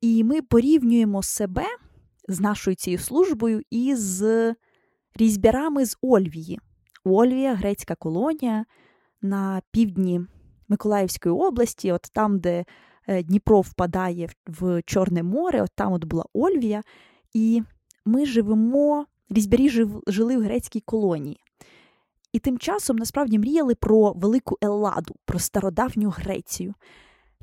і 0.00 0.24
ми 0.24 0.42
порівнюємо 0.42 1.22
себе 1.22 1.66
з 2.30 2.40
нашою 2.40 2.76
цією 2.76 2.98
службою 2.98 3.62
із 3.70 4.24
різьбярами 5.16 5.86
з 5.86 5.96
Ольвії. 6.02 6.58
Ольвія, 7.04 7.54
грецька 7.54 7.94
колонія 7.94 8.64
на 9.22 9.62
півдні 9.70 10.20
Миколаївської 10.68 11.34
області, 11.34 11.92
от 11.92 12.06
там, 12.12 12.38
де 12.40 12.64
е, 13.08 13.22
Дніпро 13.22 13.60
впадає 13.60 14.28
в 14.46 14.82
Чорне 14.82 15.22
море, 15.22 15.62
от 15.62 15.70
там 15.74 15.92
от 15.92 16.04
була 16.04 16.24
Ольвія, 16.32 16.82
і 17.32 17.62
ми 18.04 18.26
живемо 18.26 19.06
різьбярі 19.30 19.88
жили 20.06 20.36
в 20.36 20.42
грецькій 20.42 20.80
колонії. 20.80 21.40
І 22.32 22.38
тим 22.38 22.58
часом 22.58 22.96
насправді 22.96 23.38
мріяли 23.38 23.74
про 23.74 24.12
велику 24.12 24.58
Елладу, 24.62 25.16
про 25.24 25.38
стародавню 25.38 26.10
Грецію. 26.10 26.74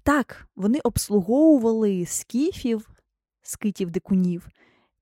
Так, 0.04 0.48
вони 0.56 0.80
обслуговували 0.80 2.06
скіфів, 2.06 2.90
скитів 3.42 3.92
дикунів, 3.92 4.48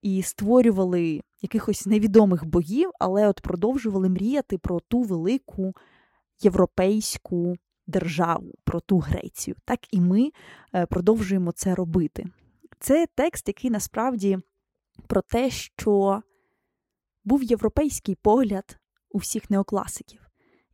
і 0.06 0.22
створювали 0.22 1.22
якихось 1.42 1.86
невідомих 1.86 2.46
богів, 2.46 2.92
але 3.00 3.28
от 3.28 3.42
продовжували 3.42 4.10
мріяти 4.10 4.58
про 4.58 4.80
ту 4.80 5.02
велику 5.02 5.74
європейську 6.42 7.56
державу, 7.88 8.54
про 8.64 8.80
ту 8.80 9.00
Грецію. 9.00 9.56
Так 9.66 9.80
і 9.92 10.02
ми 10.02 10.32
е, 10.74 10.86
продовжуємо 10.86 11.52
це 11.52 11.76
робити. 11.76 12.26
Це 12.80 13.08
текст, 13.16 13.48
який 13.48 13.72
насправді 13.72 14.40
про 15.08 15.22
те, 15.22 15.50
що 15.50 16.22
був 17.24 17.44
європейський 17.44 18.16
погляд 18.16 18.78
у 19.10 19.18
всіх 19.18 19.50
неокласиків, 19.50 20.22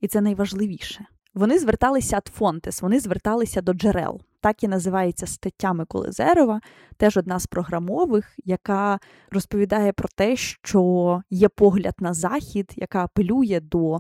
і 0.02 0.08
це 0.08 0.22
найважливіше. 0.22 1.06
Вони 1.34 1.60
зверталися 1.60 2.16
ad 2.16 2.40
fontes, 2.40 2.82
вони 2.82 3.00
зверталися 3.00 3.62
до 3.62 3.74
джерел. 3.74 4.22
Так 4.40 4.64
і 4.64 4.68
називається 4.68 5.28
стаття 5.28 5.74
Миколи 5.74 6.12
Зерова, 6.12 6.62
теж 6.98 7.18
одна 7.18 7.40
з 7.40 7.48
програмових, 7.48 8.36
яка 8.46 9.00
розповідає 9.32 9.94
про 9.94 10.10
те, 10.16 10.36
що 10.36 11.24
є 11.30 11.50
погляд 11.50 11.96
на 12.00 12.14
захід, 12.14 12.74
яка 12.76 13.04
апелює 13.04 13.60
до 13.60 14.00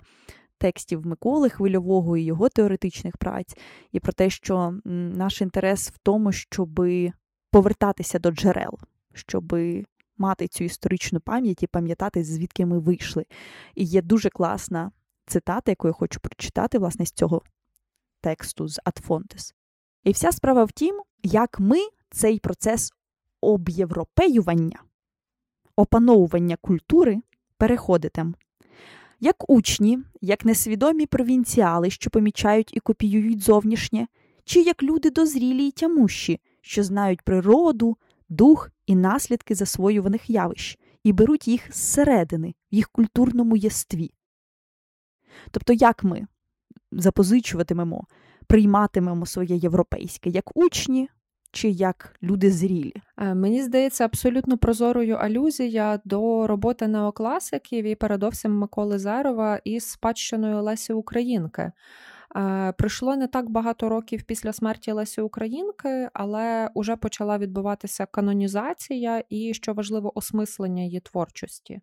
текстів 0.57 1.07
Миколи 1.07 1.49
Хвильового 1.49 2.17
і 2.17 2.23
його 2.23 2.49
теоретичних 2.49 3.17
праць, 3.17 3.57
і 3.91 3.99
про 3.99 4.13
те, 4.13 4.29
що 4.29 4.73
наш 4.85 5.41
інтерес 5.41 5.89
в 5.89 5.97
тому, 6.03 6.31
щоб 6.31 6.81
повертатися 7.51 8.19
до 8.19 8.31
джерел, 8.31 8.79
щоб 9.13 9.55
мати 10.17 10.47
цю 10.47 10.63
історичну 10.63 11.19
пам'ять 11.19 11.63
і 11.63 11.67
пам'ятати, 11.67 12.23
звідки 12.23 12.65
ми 12.65 12.79
вийшли. 12.79 13.25
І 13.75 13.83
є 13.83 14.01
дуже 14.01 14.29
класна 14.29 14.91
цитата, 15.31 15.71
яку 15.71 15.87
я 15.87 15.93
хочу 15.93 16.19
прочитати, 16.19 16.77
власне, 16.79 17.05
з 17.05 17.11
цього 17.11 17.41
тексту 18.21 18.67
з 18.67 18.79
Адфонтес. 18.83 19.53
І 20.03 20.11
вся 20.11 20.31
справа 20.31 20.63
в 20.63 20.71
тім, 20.71 21.01
як 21.23 21.59
ми 21.59 21.77
цей 22.09 22.39
процес 22.39 22.93
об'європеювання, 23.41 24.79
опановування 25.75 26.55
культури 26.55 27.21
переходитим. 27.57 28.35
Як 29.19 29.49
учні, 29.49 29.99
як 30.21 30.45
несвідомі 30.45 31.05
провінціали, 31.05 31.89
що 31.89 32.09
помічають 32.09 32.75
і 32.75 32.79
копіюють 32.79 33.41
зовнішнє, 33.41 34.07
чи 34.45 34.61
як 34.61 34.83
люди 34.83 35.09
дозрілі 35.09 35.67
й 35.67 35.71
тямущі, 35.71 36.39
що 36.61 36.83
знають 36.83 37.21
природу, 37.21 37.97
дух 38.29 38.69
і 38.85 38.95
наслідки 38.95 39.55
засвоюваних 39.55 40.29
явищ, 40.29 40.79
і 41.03 41.13
беруть 41.13 41.47
їх 41.47 41.75
зсередини, 41.75 42.55
в 42.71 42.75
їх 42.75 42.89
культурному 42.89 43.57
єстві. 43.57 44.11
Тобто, 45.51 45.73
як 45.73 46.03
ми 46.03 46.27
запозичуватимемо, 46.91 48.03
прийматимемо 48.47 49.25
своє 49.25 49.55
європейське 49.55 50.29
як 50.29 50.57
учні, 50.57 51.09
чи 51.51 51.69
як 51.69 52.15
люди 52.23 52.51
зрілі? 52.51 52.93
Е, 53.17 53.35
мені 53.35 53.63
здається, 53.63 54.05
абсолютно 54.05 54.57
прозорою 54.57 55.15
алюзія 55.15 55.99
до 56.05 56.47
роботи 56.47 56.87
неокласиків 56.87 57.85
і 57.85 57.95
передовсім 57.95 58.57
Миколи 58.57 58.99
Зарова 58.99 59.59
із 59.63 59.89
спадщиною 59.89 60.61
Лесі 60.61 60.93
Українки. 60.93 61.71
Е, 62.35 62.73
пройшло 62.77 63.15
не 63.15 63.27
так 63.27 63.49
багато 63.49 63.89
років 63.89 64.23
після 64.23 64.53
смерті 64.53 64.91
Лесі 64.91 65.21
Українки, 65.21 66.09
але 66.13 66.69
вже 66.75 66.95
почала 66.95 67.37
відбуватися 67.37 68.05
канонізація 68.05 69.23
і, 69.29 69.53
що 69.53 69.73
важливо, 69.73 70.17
осмислення 70.17 70.83
її 70.83 70.99
творчості. 70.99 71.81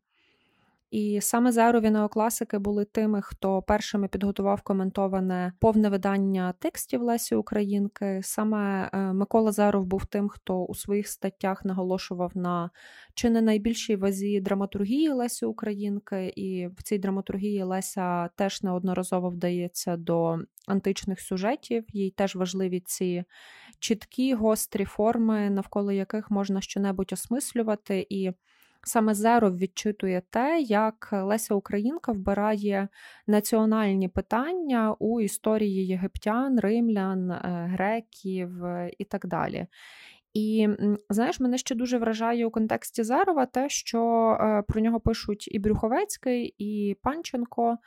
І 0.90 1.20
саме 1.20 1.52
Зерові 1.52 1.90
неокласики 1.90 2.58
були 2.58 2.84
тими, 2.84 3.22
хто 3.22 3.62
першими 3.62 4.08
підготував 4.08 4.62
коментоване 4.62 5.52
повне 5.60 5.88
видання 5.88 6.54
текстів 6.58 7.02
Лесі 7.02 7.34
Українки. 7.34 8.20
Саме 8.22 8.90
е, 8.92 8.98
Микола 9.12 9.52
Зеров 9.52 9.86
був 9.86 10.06
тим, 10.06 10.28
хто 10.28 10.64
у 10.64 10.74
своїх 10.74 11.08
статтях 11.08 11.64
наголошував 11.64 12.32
на 12.34 12.70
чи 13.14 13.30
не 13.30 13.40
найбільшій 13.42 13.96
вазі 13.96 14.40
драматургії 14.40 15.08
Лесі 15.08 15.46
Українки, 15.46 16.32
і 16.36 16.66
в 16.66 16.82
цій 16.82 16.98
драматургії 16.98 17.62
Леся 17.62 18.28
теж 18.28 18.62
неодноразово 18.62 19.30
вдається 19.30 19.96
до 19.96 20.38
античних 20.66 21.20
сюжетів. 21.20 21.84
Їй 21.88 22.10
теж 22.10 22.36
важливі 22.36 22.80
ці 22.80 23.24
чіткі 23.78 24.34
гострі 24.34 24.84
форми, 24.84 25.50
навколо 25.50 25.92
яких 25.92 26.30
можна 26.30 26.60
щонебудь 26.60 27.12
осмислювати. 27.12 28.06
і 28.10 28.32
Саме 28.82 29.14
Зеров 29.14 29.58
відчитує 29.58 30.22
те, 30.30 30.60
як 30.60 31.08
Леся 31.12 31.54
Українка 31.54 32.12
вбирає 32.12 32.88
національні 33.26 34.08
питання 34.08 34.94
у 34.98 35.20
історії 35.20 35.86
єгиптян, 35.86 36.60
римлян, 36.60 37.30
е, 37.30 37.68
греків 37.72 38.64
е, 38.64 38.90
і 38.98 39.04
так 39.04 39.26
далі. 39.26 39.66
І 40.34 40.68
знаєш, 41.10 41.40
мене 41.40 41.58
ще 41.58 41.74
дуже 41.74 41.98
вражає 41.98 42.46
у 42.46 42.50
контексті 42.50 43.02
Зерова 43.02 43.46
те, 43.46 43.68
що 43.68 44.30
е, 44.40 44.62
про 44.68 44.80
нього 44.80 45.00
пишуть 45.00 45.48
і 45.52 45.58
Брюховецький, 45.58 46.54
і 46.58 46.96
Панченко. 47.02 47.78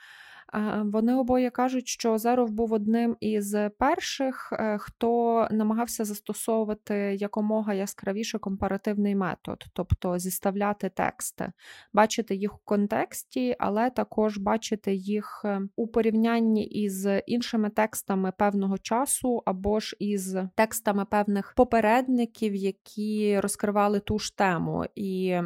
Вони 0.84 1.16
обоє 1.16 1.50
кажуть, 1.50 1.88
що 1.88 2.18
Зеров 2.18 2.52
був 2.52 2.74
одним 2.74 3.18
із 3.20 3.56
перших, 3.78 4.54
е, 4.54 4.78
хто 4.78 5.48
намагався 5.52 6.06
застосовувати 6.06 6.96
якомога 7.20 7.74
яскравіше 7.74 8.40
компаративний 8.40 9.16
метод, 9.16 9.66
тобто 9.74 10.20
зіставляти 10.20 10.90
тексти, 10.90 11.52
бачити 11.94 12.36
їх 12.36 12.56
у 12.56 12.60
контексті, 12.66 13.56
але 13.60 13.90
також 13.90 14.38
бачити 14.38 14.94
їх 14.94 15.42
е, 15.46 15.62
у 15.76 15.88
порівнянні 15.88 16.66
із 16.66 17.08
іншими 17.26 17.70
текстами 17.70 18.34
певного 18.38 18.78
часу, 18.78 19.44
або 19.46 19.80
ж 19.80 19.96
із 20.00 20.36
текстами 20.56 21.06
певних 21.06 21.54
попередників, 21.58 22.56
які 22.56 23.40
розкривали 23.40 24.00
ту 24.00 24.20
ж 24.20 24.38
тему. 24.38 24.86
І 24.96 25.40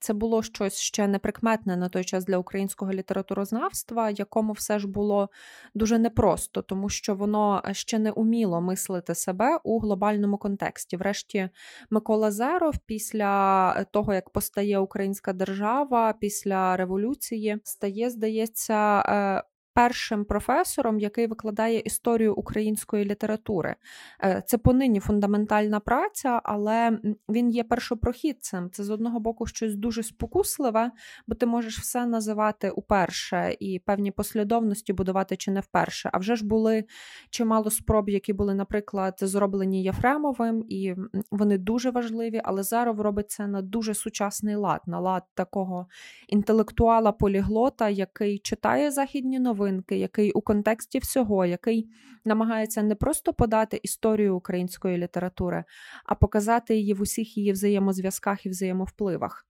це 0.00 0.12
було 0.12 0.42
щось 0.42 0.78
ще 0.78 1.08
неприкметне 1.08 1.76
на 1.76 1.88
той 1.88 2.04
час 2.04 2.24
для 2.24 2.38
українського 2.38 2.92
літературознавства, 2.92 4.10
якому 4.10 4.52
все 4.52 4.78
ж 4.78 4.88
було 4.88 5.28
дуже 5.74 5.98
непросто, 5.98 6.62
тому 6.62 6.88
що 6.88 7.14
воно 7.14 7.62
ще 7.72 7.98
не 7.98 8.10
уміло 8.10 8.60
мислити 8.60 9.14
себе 9.14 9.58
у 9.64 9.78
глобальному 9.78 10.38
контексті. 10.38 10.96
Врешті, 10.96 11.48
Микола 11.90 12.30
Зеров, 12.30 12.74
після 12.86 13.84
того 13.84 14.14
як 14.14 14.30
постає 14.30 14.78
українська 14.78 15.32
держава, 15.32 16.12
після 16.12 16.76
революції, 16.76 17.58
стає, 17.64 18.10
здається, 18.10 19.00
е, 19.00 19.42
першим 19.78 20.24
професором, 20.24 20.98
який 21.00 21.26
викладає 21.26 21.78
історію 21.78 22.34
української 22.34 23.04
літератури. 23.04 23.76
Е, 24.24 24.42
це 24.46 24.58
понині 24.58 25.00
фундаментальна 25.00 25.80
праця, 25.80 26.40
але 26.44 26.98
він 27.28 27.50
є 27.50 27.64
першопрохідцем. 27.64 28.70
Це 28.72 28.84
з 28.84 28.90
одного 28.90 29.20
боку 29.20 29.46
щось 29.46 29.74
дуже 29.74 30.02
спокусливе, 30.02 30.90
бо 31.26 31.34
ти 31.34 31.46
можеш 31.46 31.78
все 31.78 32.06
називати 32.06 32.70
уперше 32.70 33.56
і 33.60 33.78
певні 33.78 34.10
послідовності 34.10 34.92
будувати 34.92 35.36
чи 35.36 35.50
не 35.50 35.60
вперше. 35.60 36.10
А 36.12 36.18
вже 36.18 36.36
ж 36.36 36.46
були 36.46 36.84
чимало 37.30 37.70
спроб, 37.70 38.08
які 38.08 38.32
були, 38.32 38.54
наприклад, 38.54 39.14
зроблені 39.20 39.82
Єфремовим, 39.82 40.64
і 40.68 40.94
вони 41.30 41.58
дуже 41.58 41.90
важливі, 41.90 42.40
але 42.44 42.62
Заров 42.62 43.00
робить 43.00 43.30
це 43.30 43.46
на 43.46 43.62
дуже 43.62 43.94
сучасний 43.94 44.54
лад, 44.54 44.80
на 44.86 45.00
лад 45.00 45.22
такого 45.34 45.86
інтелектуала-поліглота, 46.28 47.88
який 47.88 48.38
читає 48.38 48.90
західні 48.90 49.38
новини 49.38 49.67
новинки, 49.68 49.96
який 49.96 50.32
у 50.32 50.40
контексті 50.40 50.98
всього, 50.98 51.46
який 51.46 51.88
намагається 52.24 52.82
не 52.82 52.94
просто 52.94 53.32
подати 53.32 53.80
історію 53.82 54.36
української 54.36 54.98
літератури, 54.98 55.64
а 56.04 56.14
показати 56.14 56.76
її 56.76 56.94
в 56.94 57.00
усіх 57.00 57.36
її 57.36 57.52
взаємозв'язках 57.52 58.46
і 58.46 58.48
взаємовпливах. 58.48 59.46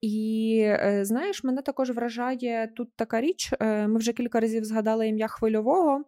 І 0.00 0.58
е, 0.66 1.04
знаєш, 1.04 1.44
мене 1.44 1.62
також 1.62 1.90
вражає 1.90 2.72
тут 2.76 2.88
така 2.96 3.20
річ. 3.20 3.52
Е, 3.60 3.88
ми 3.88 3.98
вже 3.98 4.12
кілька 4.12 4.40
разів 4.40 4.64
згадали 4.64 5.08
ім'я 5.08 5.28
хвильового. 5.28 6.04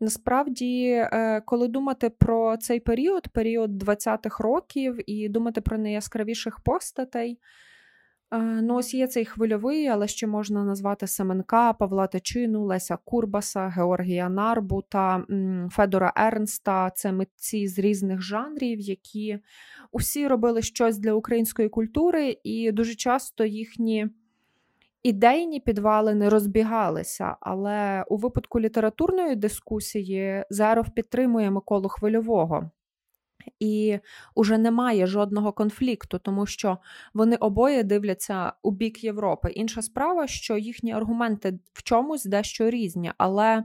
Насправді, 0.00 0.90
е, 0.90 1.42
коли 1.44 1.68
думати 1.68 2.10
про 2.10 2.56
цей 2.56 2.80
період, 2.80 3.28
період 3.28 3.82
20-х 3.82 4.44
років, 4.44 5.10
і 5.10 5.28
думати 5.28 5.60
про 5.60 5.78
найяскравіших 5.78 6.60
постатей, 6.60 7.38
Ну, 8.32 8.74
ось 8.74 8.94
є 8.94 9.06
цей 9.06 9.24
хвильовий, 9.24 9.86
але 9.86 10.08
ще 10.08 10.26
можна 10.26 10.64
назвати 10.64 11.06
Семенка, 11.06 11.72
Павла 11.72 12.06
Тичину, 12.06 12.64
Леся 12.64 12.98
Курбаса, 13.04 13.68
Георгія 13.68 14.28
Нарбута, 14.28 15.24
Федора 15.70 16.12
Ернста. 16.16 16.90
Це 16.90 17.12
митці 17.12 17.68
з 17.68 17.78
різних 17.78 18.22
жанрів, 18.22 18.80
які 18.80 19.38
усі 19.92 20.28
робили 20.28 20.62
щось 20.62 20.98
для 20.98 21.12
української 21.12 21.68
культури, 21.68 22.36
і 22.44 22.72
дуже 22.72 22.94
часто 22.94 23.44
їхні 23.44 24.06
ідейні 25.02 25.60
підвалини 25.60 26.28
розбігалися. 26.28 27.36
Але 27.40 28.04
у 28.08 28.16
випадку 28.16 28.60
літературної 28.60 29.36
дискусії 29.36 30.44
Зеров 30.50 30.90
підтримує 30.90 31.50
Миколу 31.50 31.88
Хвильового 31.88 32.70
і 33.60 33.98
уже 34.34 34.58
немає 34.58 35.06
жодного 35.06 35.52
конфлікту, 35.52 36.18
тому 36.18 36.46
що 36.46 36.78
вони 37.14 37.36
обоє 37.36 37.82
дивляться 37.82 38.52
у 38.62 38.70
бік 38.70 39.04
Європи. 39.04 39.50
Інша 39.50 39.82
справа, 39.82 40.26
що 40.26 40.56
їхні 40.56 40.92
аргументи 40.92 41.58
в 41.72 41.82
чомусь 41.82 42.24
дещо 42.24 42.70
різні, 42.70 43.12
але 43.18 43.64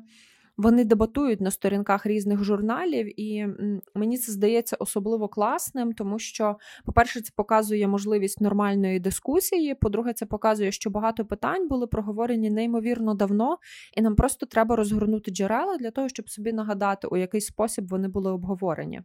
вони 0.57 0.85
дебатують 0.85 1.41
на 1.41 1.51
сторінках 1.51 2.05
різних 2.05 2.43
журналів, 2.43 3.19
і 3.19 3.47
мені 3.95 4.17
це 4.17 4.31
здається 4.31 4.75
особливо 4.79 5.27
класним, 5.27 5.93
тому 5.93 6.19
що, 6.19 6.57
по-перше, 6.85 7.21
це 7.21 7.31
показує 7.35 7.87
можливість 7.87 8.41
нормальної 8.41 8.99
дискусії. 8.99 9.75
По-друге, 9.75 10.13
це 10.13 10.25
показує, 10.25 10.71
що 10.71 10.89
багато 10.89 11.25
питань 11.25 11.67
були 11.67 11.87
проговорені 11.87 12.49
неймовірно 12.49 13.13
давно, 13.13 13.57
і 13.93 14.01
нам 14.01 14.15
просто 14.15 14.45
треба 14.45 14.75
розгорнути 14.75 15.31
джерела 15.31 15.77
для 15.77 15.91
того, 15.91 16.09
щоб 16.09 16.29
собі 16.29 16.53
нагадати, 16.53 17.07
у 17.07 17.17
який 17.17 17.41
спосіб 17.41 17.87
вони 17.87 18.07
були 18.07 18.31
обговорені. 18.31 19.01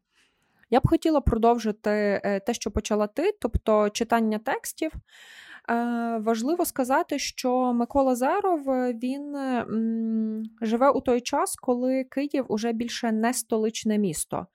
Я 0.71 0.81
б 0.81 0.89
хотіла 0.89 1.21
продовжити 1.21 1.91
е, 2.25 2.41
те, 2.41 2.55
що 2.55 2.71
почала 2.71 3.07
ти, 3.07 3.33
тобто 3.41 3.91
читання 3.91 4.39
текстів. 4.39 4.93
Е, 5.71 6.19
важливо 6.19 6.65
сказати, 6.65 7.19
що 7.19 7.73
Микола 7.73 8.15
Зеров 8.15 8.71
е, 8.71 8.93
він 8.93 9.37
живе 10.63 10.91
у 10.91 11.01
той 11.01 11.21
час, 11.21 11.57
коли 11.57 12.05
Київ 12.05 12.45
уже 12.49 12.73
більше 12.73 13.13
не 13.13 13.35
столичне 13.35 13.99
місто. 13.99 14.47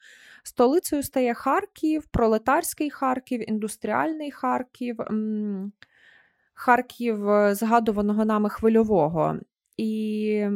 Столицею 0.43 1.03
стає 1.03 1.33
Харків, 1.33 2.05
пролетарський 2.05 2.89
Харків, 2.89 3.49
індустріальний 3.49 4.31
Харків, 4.31 4.97
Харків 6.53 7.17
згадуваного 7.51 8.25
нами 8.25 8.49
хвильового. 8.49 9.35
І 9.77 10.47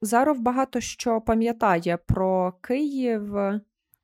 Заров 0.00 0.40
багато 0.40 0.80
що 0.80 1.20
пам'ятає 1.20 1.98
про 2.06 2.52
Київ 2.60 3.34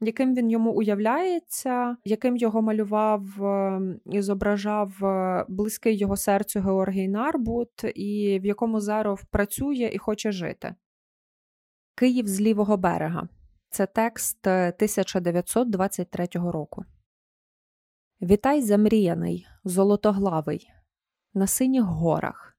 яким 0.01 0.35
він 0.35 0.51
йому 0.51 0.73
уявляється, 0.73 1.97
яким 2.05 2.37
його 2.37 2.63
малював 2.63 3.23
і 4.07 4.23
зображав 4.23 5.05
е, 5.05 5.45
близький 5.49 5.97
його 5.97 6.17
серцю 6.17 6.61
Георгій 6.61 7.09
Нарбут, 7.09 7.85
і 7.95 8.41
в 8.43 8.47
якому 8.47 8.81
Зеров 8.81 9.25
працює 9.25 9.91
і 9.93 9.99
хоче 9.99 10.33
жити. 10.33 10.75
Київ 11.95 12.27
з 12.27 12.41
лівого 12.41 12.77
берега. 12.77 13.29
Це 13.71 13.87
текст 13.87 14.47
1923 14.47 16.29
е, 16.35 16.39
року. 16.39 16.85
Вітай 18.23 18.63
замріяний, 18.63 19.47
золотоглавий, 19.65 20.71
на 21.35 21.47
синіх 21.47 21.85
горах. 21.85 22.57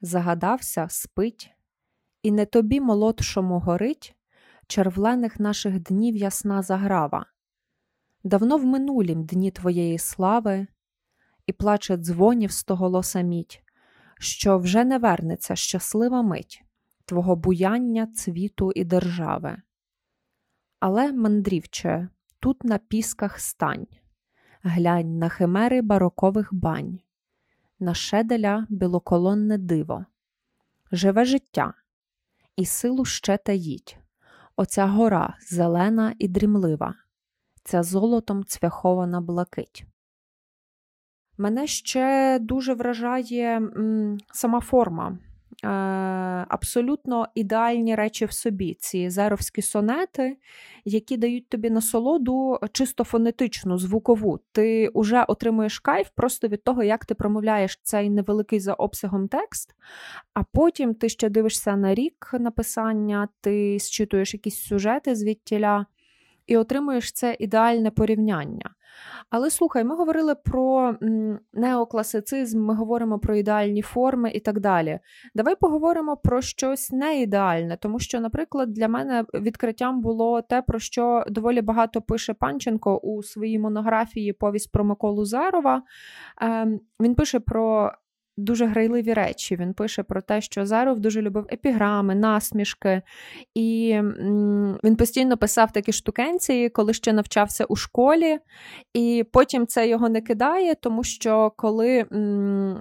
Загадався, 0.00 0.86
спить, 0.90 1.50
і 2.22 2.30
не 2.30 2.46
тобі 2.46 2.80
молодшому 2.80 3.58
горить 3.58 4.16
червлених 4.70 5.40
наших 5.40 5.80
днів 5.80 6.16
ясна 6.16 6.62
заграва. 6.62 7.26
Давно 8.24 8.56
в 8.56 8.64
минулім 8.64 9.24
дні 9.24 9.50
твоєї 9.50 9.98
слави, 9.98 10.66
і 11.46 11.52
плаче 11.52 11.96
дзвонів 11.96 12.52
стоголоса 12.52 13.20
мідь, 13.20 13.62
що 14.18 14.58
вже 14.58 14.84
не 14.84 14.98
вернеться 14.98 15.56
щаслива 15.56 16.22
мить 16.22 16.64
Твого 17.04 17.36
буяння, 17.36 18.06
цвіту 18.06 18.72
і 18.74 18.84
держави. 18.84 19.56
Але, 20.80 21.12
мандрівче, 21.12 22.08
тут 22.40 22.64
на 22.64 22.78
пісках 22.78 23.40
стань, 23.40 23.86
глянь 24.62 25.18
на 25.18 25.28
химери 25.28 25.82
барокових 25.82 26.54
бань, 26.54 27.00
на 27.78 27.94
шеделя 27.94 28.66
білоколонне 28.70 29.58
диво, 29.58 30.04
живе 30.92 31.24
життя, 31.24 31.74
і 32.56 32.64
силу 32.66 33.04
ще 33.04 33.36
таїть, 33.36 33.98
оця 34.60 34.86
гора 34.86 35.36
зелена 35.40 36.14
і 36.18 36.28
дрімлива, 36.28 36.94
ця 37.64 37.82
золотом 37.82 38.44
цвяхована 38.44 39.20
блакить. 39.20 39.84
Мене 41.38 41.66
ще 41.66 42.38
дуже 42.40 42.74
вражає 42.74 43.56
м, 43.56 44.18
сама 44.32 44.60
форма 44.60 45.18
абсолютно 46.48 47.26
ідеальні 47.34 47.94
речі 47.94 48.24
в 48.24 48.32
собі. 48.32 48.76
Ці 48.80 49.10
зеровські 49.10 49.62
сонети, 49.62 50.36
які 50.84 51.16
дають 51.16 51.48
тобі 51.48 51.70
насолоду 51.70 52.58
чисто 52.72 53.04
фонетичну, 53.04 53.78
звукову. 53.78 54.40
Ти 54.52 54.90
вже 54.94 55.24
отримуєш 55.28 55.78
кайф 55.78 56.08
просто 56.14 56.48
від 56.48 56.64
того, 56.64 56.82
як 56.82 57.04
ти 57.04 57.14
промовляєш 57.14 57.80
цей 57.82 58.10
невеликий 58.10 58.60
за 58.60 58.74
обсягом 58.74 59.28
текст, 59.28 59.74
а 60.34 60.42
потім 60.42 60.94
ти 60.94 61.08
ще 61.08 61.28
дивишся 61.28 61.76
на 61.76 61.94
рік 61.94 62.30
написання, 62.32 63.28
ти 63.40 63.78
зчитуєш 63.78 64.34
якісь 64.34 64.62
сюжети 64.62 65.14
звідтіля 65.14 65.86
і 66.50 66.56
отримуєш 66.56 67.12
це 67.12 67.36
ідеальне 67.38 67.90
порівняння. 67.90 68.70
Але 69.30 69.50
слухай, 69.50 69.84
ми 69.84 69.96
говорили 69.96 70.34
про 70.34 70.94
неокласицизм, 71.52 72.64
ми 72.64 72.74
говоримо 72.74 73.18
про 73.18 73.36
ідеальні 73.36 73.82
форми 73.82 74.30
і 74.30 74.40
так 74.40 74.60
далі. 74.60 74.98
Давай 75.34 75.56
поговоримо 75.56 76.16
про 76.16 76.42
щось 76.42 76.90
неідеальне, 76.90 77.76
тому 77.76 77.98
що, 77.98 78.20
наприклад, 78.20 78.72
для 78.72 78.88
мене 78.88 79.24
відкриттям 79.34 80.00
було 80.00 80.42
те, 80.42 80.62
про 80.62 80.78
що 80.78 81.24
доволі 81.28 81.62
багато 81.62 82.02
пише 82.02 82.34
Панченко 82.34 82.96
у 82.96 83.22
своїй 83.22 83.58
монографії 83.58 84.32
Повість 84.32 84.72
про 84.72 84.84
Миколу 84.84 85.24
Зарова. 85.24 85.82
Ем, 86.40 86.80
він 87.00 87.14
пише 87.14 87.40
про 87.40 87.92
дуже 88.44 88.66
грайливі 88.66 89.14
речі. 89.14 89.56
Він 89.56 89.74
пише 89.74 90.02
про 90.02 90.22
те, 90.22 90.40
що 90.40 90.66
Заров 90.66 91.00
дуже 91.00 91.22
любив 91.22 91.46
епіграми, 91.52 92.14
насмішки, 92.14 93.02
і 93.54 94.00
він 94.84 94.96
постійно 94.96 95.36
писав 95.36 95.72
такі 95.72 95.92
штукенці, 95.92 96.68
коли 96.68 96.94
ще 96.94 97.12
навчався 97.12 97.64
у 97.64 97.76
школі, 97.76 98.38
і 98.94 99.24
потім 99.32 99.66
це 99.66 99.88
його 99.88 100.08
не 100.08 100.20
кидає, 100.20 100.74
тому 100.74 101.04
що 101.04 101.52
коли 101.56 102.06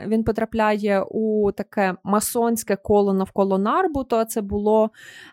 він 0.07 0.23
потрапляє 0.25 1.01
у 1.01 1.51
таке 1.51 1.95
масонське 2.03 2.75
коло 2.75 3.13
навколо 3.13 3.57
нарбу, 3.57 4.03
то 4.03 4.25
це 4.25 4.41
було 4.41 4.91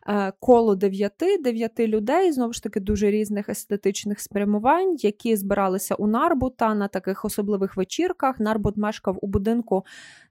е, 0.09 0.33
коло 0.41 0.75
дев'яти 0.77 1.39
дев'яти 1.39 1.87
людей, 1.87 2.33
знову 2.33 2.53
ж 2.53 2.63
таки, 2.63 2.81
дуже 2.81 3.11
різних 3.11 3.49
естетичних 3.49 4.21
спрямувань, 4.21 4.97
які 4.99 5.37
збиралися 5.37 5.95
у 5.95 6.07
Нарбута 6.07 6.75
на 6.75 6.89
таких 6.89 7.25
особливих 7.25 7.77
вечірках. 7.77 8.41
Нарбут 8.41 8.77
мешкав 8.77 9.19
у 9.23 9.27
будинку 9.27 9.85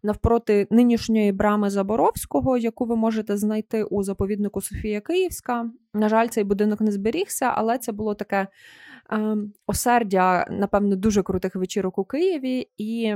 навпроти 0.03 0.67
нинішньої 0.69 1.31
брами 1.31 1.69
Заборовського, 1.69 2.57
яку 2.57 2.85
ви 2.85 2.95
можете 2.95 3.37
знайти 3.37 3.83
у 3.83 4.03
заповіднику 4.03 4.61
Софія 4.61 5.01
Київська. 5.01 5.69
На 5.93 6.09
жаль, 6.09 6.27
цей 6.27 6.43
будинок 6.43 6.81
не 6.81 6.91
зберігся, 6.91 7.51
але 7.55 7.77
це 7.77 7.91
було 7.91 8.15
таке 8.15 8.47
осердя, 9.67 10.47
напевно, 10.49 10.95
дуже 10.95 11.23
крутих 11.23 11.55
вечірок 11.55 11.97
у 11.97 12.03
Києві, 12.05 12.67
і 12.77 13.15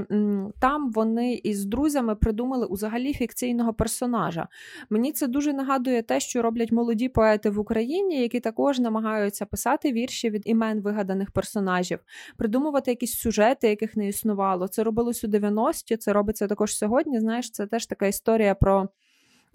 там 0.59 0.91
вони 0.91 1.33
із 1.33 1.65
друзями 1.65 2.15
придумали 2.15 2.67
взагалі 2.71 3.13
фікційного 3.13 3.73
персонажа. 3.73 4.47
Мені 4.89 5.11
це 5.11 5.27
дуже 5.27 5.53
нагадує 5.53 6.01
те, 6.01 6.19
що 6.19 6.41
роблять 6.41 6.71
молоді 6.71 7.09
поети 7.09 7.49
в 7.49 7.59
Україні, 7.59 8.21
які 8.21 8.39
також 8.39 8.79
намагаються 8.79 9.45
писати 9.45 9.91
вірші 9.91 10.29
від 10.29 10.43
імен 10.45 10.81
вигаданих 10.81 11.31
персонажів, 11.31 11.99
придумувати 12.37 12.91
якісь 12.91 13.13
сюжети, 13.13 13.69
яких 13.69 13.95
не 13.95 14.07
існувало. 14.07 14.67
Це 14.67 14.83
робилось 14.83 15.23
у 15.23 15.27
90-ті, 15.27 15.97
це 15.97 16.13
робиться 16.13 16.47
також 16.47 16.77
сьогодні. 16.77 17.19
Знаєш, 17.19 17.51
це 17.51 17.67
теж 17.67 17.85
така 17.85 18.07
історія 18.07 18.55
про. 18.55 18.89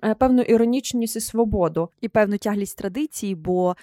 Е, 0.04 0.14
певну 0.14 0.42
іронічність 0.42 1.16
і 1.16 1.20
свободу 1.20 1.90
і 2.00 2.08
певну 2.08 2.38
тяглість 2.38 2.78
традиції, 2.78 3.34
бо 3.34 3.76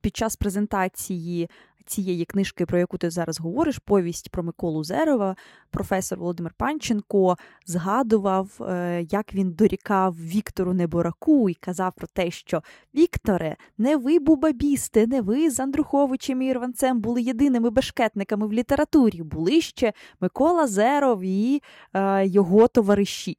під 0.00 0.16
час 0.16 0.36
презентації 0.36 1.50
цієї 1.86 2.24
книжки, 2.24 2.66
про 2.66 2.78
яку 2.78 2.98
ти 2.98 3.10
зараз 3.10 3.40
говориш, 3.40 3.78
повість 3.78 4.30
про 4.30 4.42
Миколу 4.42 4.84
Зерова, 4.84 5.36
професор 5.70 6.18
Володимир 6.18 6.52
Панченко 6.56 7.36
згадував, 7.66 8.50
е, 8.60 9.06
як 9.10 9.34
він 9.34 9.52
дорікав 9.52 10.14
Віктору 10.14 10.74
Небораку 10.74 11.48
і 11.48 11.54
казав 11.54 11.92
про 11.96 12.06
те, 12.06 12.30
що 12.30 12.62
Вікторе, 12.94 13.56
не 13.78 13.96
ви 13.96 14.18
бубабісти, 14.18 15.06
не 15.06 15.20
ви 15.20 15.50
з 15.50 15.60
Андруховичем 15.60 16.42
і 16.42 16.46
Ірванцем 16.46 17.00
були 17.00 17.22
єдиними 17.22 17.70
бешкетниками 17.70 18.46
в 18.46 18.52
літературі, 18.52 19.22
були 19.22 19.60
ще 19.60 19.92
Микола 20.20 20.66
Зеров 20.66 21.22
і 21.22 21.62
е, 21.94 22.26
його 22.26 22.68
товариші. 22.68 23.36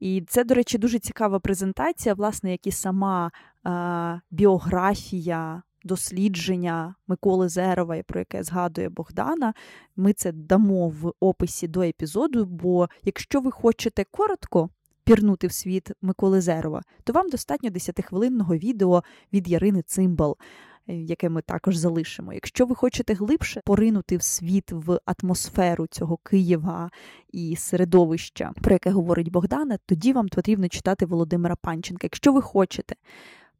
І 0.00 0.22
це, 0.28 0.44
до 0.44 0.54
речі, 0.54 0.78
дуже 0.78 0.98
цікава 0.98 1.38
презентація, 1.38 2.14
власне, 2.14 2.50
як 2.50 2.66
і 2.66 2.72
сама 2.72 3.30
е, 3.66 4.20
біографія 4.30 5.62
дослідження 5.84 6.94
Миколи 7.06 7.48
Зерова, 7.48 8.02
про 8.06 8.18
яке 8.18 8.42
згадує 8.42 8.88
Богдана. 8.88 9.54
Ми 9.96 10.12
це 10.12 10.32
дамо 10.32 10.88
в 10.88 11.12
описі 11.20 11.68
до 11.68 11.82
епізоду. 11.82 12.44
Бо 12.44 12.88
якщо 13.02 13.40
ви 13.40 13.50
хочете 13.50 14.04
коротко 14.10 14.68
пірнути 15.04 15.46
в 15.46 15.52
світ 15.52 15.90
Миколи 16.02 16.40
Зерова, 16.40 16.82
то 17.04 17.12
вам 17.12 17.30
достатньо 17.30 17.70
10-хвилинного 17.70 18.58
відео 18.58 19.02
від 19.32 19.48
Ярини 19.48 19.82
Цимбал. 19.82 20.36
Е, 20.88 20.94
яке 20.94 21.28
ми 21.28 21.42
також 21.42 21.76
залишимо. 21.76 22.32
Якщо 22.32 22.66
ви 22.66 22.74
хочете 22.74 23.14
глибше 23.14 23.60
поринути 23.64 24.16
в 24.16 24.22
світ 24.22 24.72
в 24.72 25.00
атмосферу 25.04 25.86
цього 25.86 26.16
Києва 26.16 26.90
і 27.32 27.56
середовища, 27.56 28.52
про 28.62 28.72
яке 28.72 28.90
говорить 28.90 29.30
Богдана, 29.30 29.78
тоді 29.86 30.12
вам 30.12 30.28
потрібно 30.28 30.68
читати 30.68 31.06
Володимира 31.06 31.56
Панченка. 31.56 32.04
Якщо 32.04 32.32
ви 32.32 32.42
хочете 32.42 32.94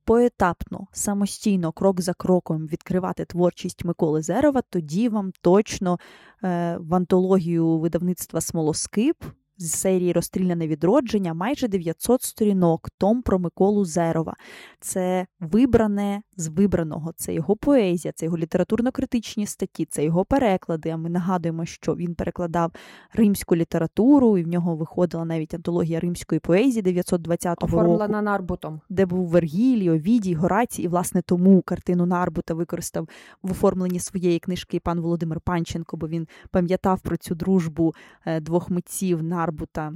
поетапно, 0.04 0.86
самостійно, 0.92 1.72
крок 1.72 2.00
за 2.00 2.14
кроком 2.14 2.66
відкривати 2.66 3.24
творчість 3.24 3.84
Миколи 3.84 4.22
Зерова, 4.22 4.62
тоді 4.70 5.08
вам 5.08 5.32
точно 5.40 5.98
е, 6.44 6.76
в 6.80 6.94
антологію 6.94 7.78
видавництва 7.78 8.40
Смолоскип 8.40 9.16
з 9.58 9.70
серії 9.72 10.12
Розстріляне 10.12 10.66
відродження 10.66 11.34
майже 11.34 11.68
900 11.68 12.22
сторінок, 12.22 12.90
том 12.98 13.22
про 13.22 13.38
Миколу 13.38 13.84
Зерова. 13.84 14.34
Це 14.80 15.26
вибране 15.40 16.22
з 16.36 16.48
вибраного, 16.48 17.12
це 17.16 17.34
його 17.34 17.56
поезія, 17.56 18.12
це 18.16 18.26
його 18.26 18.38
літературно-критичні 18.38 19.46
статті, 19.46 19.84
це 19.84 20.04
його 20.04 20.24
переклади. 20.24 20.90
А 20.90 20.96
ми 20.96 21.10
нагадуємо, 21.10 21.64
що 21.64 21.94
він 21.94 22.14
перекладав 22.14 22.72
римську 23.12 23.56
літературу, 23.56 24.38
і 24.38 24.44
в 24.44 24.48
нього 24.48 24.76
виходила 24.76 25.24
навіть 25.24 25.54
антологія 25.54 26.00
римської 26.00 26.38
поезії 26.38 26.82
920 26.82 27.62
року. 27.62 27.76
Оформлена 27.76 28.22
Нарбутом, 28.22 28.80
де 28.88 29.06
був 29.06 29.28
Вергілій, 29.28 29.90
Овідій, 29.90 30.34
Горацій, 30.34 30.82
і 30.82 30.88
власне 30.88 31.22
тому 31.22 31.62
картину 31.62 32.06
Нарбута 32.06 32.54
використав 32.54 33.08
в 33.42 33.50
оформленні 33.50 34.00
своєї 34.00 34.38
книжки 34.38 34.80
пан 34.80 35.00
Володимир 35.00 35.40
Панченко, 35.40 35.96
бо 35.96 36.08
він 36.08 36.28
пам'ятав 36.50 37.00
про 37.00 37.16
цю 37.16 37.34
дружбу 37.34 37.94
е, 38.26 38.40
двох 38.40 38.70
митців 38.70 39.22
Нарбута 39.44 39.92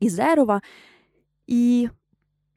і 0.00 0.08
Зерова. 0.08 0.60
І 1.46 1.88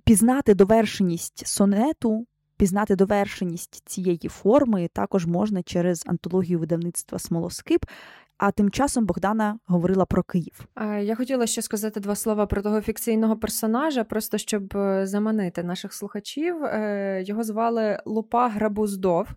пізнати 0.04 0.54
довершеність 0.54 1.48
сонету 1.48 2.26
Пізнати 2.58 2.96
довершеність 2.96 3.84
цієї 3.86 4.30
форми 4.30 4.90
також 4.94 5.26
можна 5.26 5.64
через 5.64 6.04
антологію 6.08 6.60
видавництва 6.60 7.20
Смолоскип. 7.20 7.86
А 8.38 8.52
тим 8.52 8.72
часом 8.72 9.06
Богдана 9.06 9.60
говорила 9.66 10.06
про 10.06 10.24
Київ. 10.24 10.68
Я 11.02 11.16
хотіла 11.16 11.48
ще 11.48 11.62
сказати 11.62 12.00
два 12.00 12.16
слова 12.16 12.46
про 12.46 12.62
того 12.62 12.82
фікційного 12.82 13.38
персонажа, 13.38 14.04
просто 14.04 14.38
щоб 14.38 14.78
е, 14.78 15.08
заманити 15.08 15.64
наших 15.64 15.94
слухачів. 15.94 16.64
Е, 16.64 17.24
його 17.26 17.44
звали 17.44 18.00
Лупа 18.06 18.48
Грабуздов. 18.48 19.28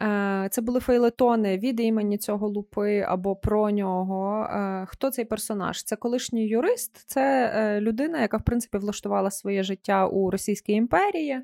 Е, 0.00 0.48
це 0.50 0.60
були 0.62 0.80
фейлетони 0.80 1.58
від 1.58 1.80
імені 1.80 2.18
цього 2.18 2.48
лупи 2.48 3.00
або 3.00 3.36
про 3.36 3.70
нього. 3.70 4.48
Е, 4.50 4.86
хто 4.88 5.10
цей 5.10 5.24
персонаж? 5.24 5.82
Це 5.82 5.96
колишній 5.96 6.48
юрист, 6.48 7.04
це 7.06 7.52
е, 7.54 7.80
людина, 7.80 8.20
яка 8.20 8.36
в 8.36 8.42
принципі 8.42 8.78
влаштувала 8.78 9.30
своє 9.30 9.62
життя 9.62 10.06
у 10.06 10.30
Російській 10.30 10.72
імперії. 10.72 11.40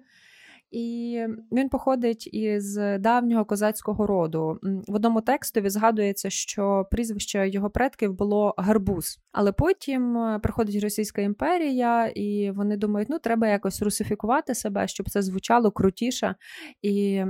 І 0.70 1.20
він 1.52 1.68
походить 1.68 2.26
із 2.34 2.74
давнього 2.98 3.44
козацького 3.44 4.06
роду. 4.06 4.58
В 4.88 4.94
одному 4.94 5.20
текстові 5.20 5.68
згадується, 5.70 6.30
що 6.30 6.86
прізвище 6.90 7.48
його 7.48 7.70
предків 7.70 8.14
було 8.14 8.54
гарбуз. 8.58 9.18
Але 9.32 9.52
потім 9.52 10.16
е, 10.16 10.38
приходить 10.38 10.82
Російська 10.82 11.22
імперія, 11.22 12.06
і 12.06 12.50
вони 12.50 12.76
думають, 12.76 13.08
ну 13.10 13.18
треба 13.18 13.48
якось 13.48 13.82
русифікувати 13.82 14.54
себе, 14.54 14.88
щоб 14.88 15.10
це 15.10 15.22
звучало 15.22 15.70
крутіше. 15.70 16.34
І 16.82 17.24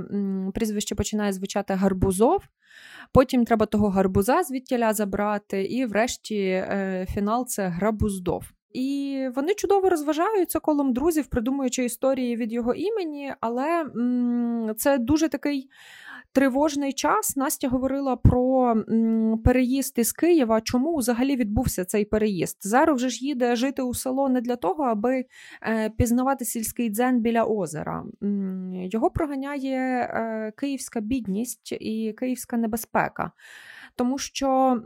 прізвище 0.53 0.95
починає 0.95 1.33
звучати 1.33 1.73
гарбузов. 1.73 2.43
Потім 3.13 3.45
треба 3.45 3.65
того 3.65 3.89
гарбуза 3.89 4.43
звідтіля 4.43 4.93
забрати, 4.93 5.63
і, 5.63 5.85
врешті, 5.85 6.39
е, 6.39 7.05
фінал 7.09 7.45
це 7.45 7.67
грабуздов. 7.67 8.43
І 8.73 9.27
вони 9.35 9.53
чудово 9.53 9.89
розважаються 9.89 10.59
колом 10.59 10.93
друзів, 10.93 11.27
придумуючи 11.27 11.85
історії 11.85 12.35
від 12.35 12.53
його 12.53 12.73
імені, 12.73 13.33
але 13.41 13.81
м- 13.81 14.73
це 14.77 14.97
дуже 14.97 15.29
такий. 15.29 15.69
Тривожний 16.31 16.93
час 16.93 17.35
Настя 17.35 17.69
говорила 17.69 18.15
про 18.15 18.75
переїзд 19.43 19.99
із 19.99 20.11
Києва. 20.11 20.61
Чому 20.61 20.95
взагалі 20.95 21.35
відбувся 21.35 21.85
цей 21.85 22.05
переїзд? 22.05 22.57
Зараз 22.61 22.95
вже 22.95 23.09
ж 23.09 23.25
їде 23.25 23.55
жити 23.55 23.81
у 23.81 23.93
село 23.93 24.29
не 24.29 24.41
для 24.41 24.55
того, 24.55 24.83
аби 24.83 25.25
е, 25.63 25.89
пізнавати 25.89 26.45
сільський 26.45 26.89
дзен 26.89 27.19
біля 27.19 27.43
озера. 27.43 28.03
Його 28.73 29.09
проганяє 29.09 29.77
е, 29.77 30.51
київська 30.57 30.99
бідність 30.99 31.71
і 31.71 32.13
київська 32.17 32.57
небезпека. 32.57 33.31
Тому 33.95 34.17
що, 34.17 34.79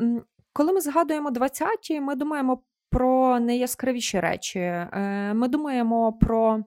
коли 0.54 0.74
ми 0.74 0.82
згадуємо 0.82 1.30
20-ті, 1.30 2.02
ми 2.02 2.16
думаємо 2.16 2.62
про 2.94 3.39
найяскравіші 3.39 4.20
речі. 4.20 4.60
Е, 4.60 5.34
ми 5.34 5.48
думаємо 5.48 6.14
про 6.14 6.56
е, 6.58 6.64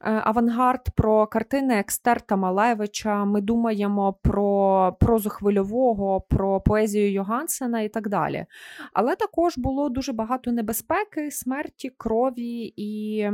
авангард, 0.00 0.88
про 0.96 1.26
картини 1.26 1.78
Екстерта 1.78 2.36
Малевича. 2.36 3.24
Ми 3.24 3.40
думаємо 3.40 4.12
про 4.22 4.96
прозу 5.00 5.30
хвильового, 5.30 6.20
про 6.20 6.60
поезію 6.60 7.12
Йогансена 7.12 7.80
і 7.80 7.88
так 7.88 8.08
далі. 8.08 8.46
Але 8.92 9.16
також 9.16 9.58
було 9.58 9.88
дуже 9.88 10.12
багато 10.12 10.52
небезпеки, 10.52 11.30
смерті, 11.30 11.90
крові 11.96 12.74
і. 12.76 13.24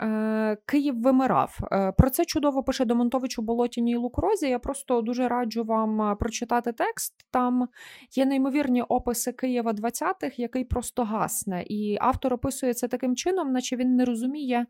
Е, 0.00 0.56
Київ 0.66 1.02
вимирав. 1.02 1.58
Е, 1.72 1.92
про 1.92 2.10
це 2.10 2.24
чудово 2.24 2.62
пише 2.62 2.84
Домонтович 2.84 3.38
у 3.38 3.42
Болотіні 3.42 3.92
і 3.92 3.96
Лукрозі. 3.96 4.48
Я 4.48 4.58
просто 4.58 5.00
дуже 5.00 5.28
раджу 5.28 5.64
вам 5.64 6.02
е, 6.02 6.14
прочитати 6.14 6.72
текст. 6.72 7.14
Там 7.30 7.68
є 8.16 8.26
неймовірні 8.26 8.82
описи 8.82 9.32
Києва 9.32 9.72
20-х, 9.72 10.38
який 10.38 10.64
просто 10.64 11.04
гасне. 11.04 11.64
І 11.66 11.98
автор 12.00 12.34
описує 12.34 12.74
це 12.74 12.88
таким 12.88 13.16
чином, 13.16 13.52
наче 13.52 13.76
він 13.76 13.96
не 13.96 14.04
розуміє, 14.04 14.66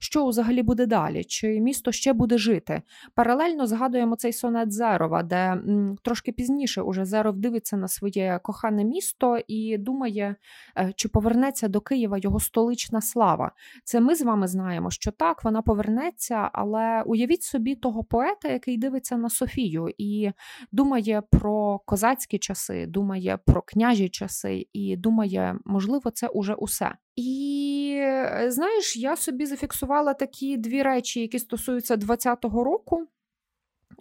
що 0.00 0.26
взагалі 0.26 0.62
буде 0.62 0.86
далі, 0.86 1.24
чи 1.24 1.60
місто 1.60 1.92
ще 1.92 2.12
буде 2.12 2.38
жити. 2.38 2.82
Паралельно 3.14 3.66
згадуємо 3.66 4.16
цей 4.16 4.32
сонет 4.32 4.72
Зерова, 4.72 5.22
де 5.22 5.36
м, 5.36 5.96
трошки 6.02 6.32
пізніше 6.32 6.82
уже 6.82 7.04
Зеров 7.04 7.36
дивиться 7.36 7.76
на 7.76 7.88
своє 7.88 8.40
кохане 8.42 8.84
місто 8.84 9.38
і 9.48 9.78
думає, 9.78 10.36
е, 10.78 10.92
чи 10.96 11.08
повернеться 11.08 11.68
до 11.68 11.80
Києва 11.80 12.18
його 12.18 12.40
столична 12.40 13.00
слава. 13.00 13.52
Це 13.84 14.00
ми 14.00 14.14
з 14.14 14.22
вами 14.22 14.48
знаємо, 14.48 14.90
що 14.90 15.10
так, 15.10 15.44
вона 15.44 15.62
повернеться, 15.62 16.50
але 16.52 17.02
уявіть 17.06 17.42
собі 17.42 17.74
того 17.74 18.04
поета, 18.04 18.48
який 18.48 18.76
дивиться 18.78 19.16
на 19.16 19.30
Софію 19.30 19.88
і 19.98 20.30
думає 20.72 21.22
про 21.30 21.78
козацькі 21.78 22.38
часи, 22.38 22.86
думає 22.86 23.38
про 23.46 23.62
княжі 23.62 24.08
часи, 24.08 24.66
і 24.72 24.96
думає, 24.96 25.56
можливо, 25.64 26.10
це 26.10 26.28
уже 26.28 26.54
усе. 26.54 26.94
І 27.16 27.94
е, 28.02 28.46
знаєш, 28.48 28.96
я 28.96 29.16
собі 29.16 29.46
зафіксувала 29.46 30.14
такі 30.14 30.56
дві 30.56 30.82
речі, 30.82 31.20
які 31.20 31.38
стосуються 31.38 31.96
20-го 31.96 32.64
року. 32.64 33.06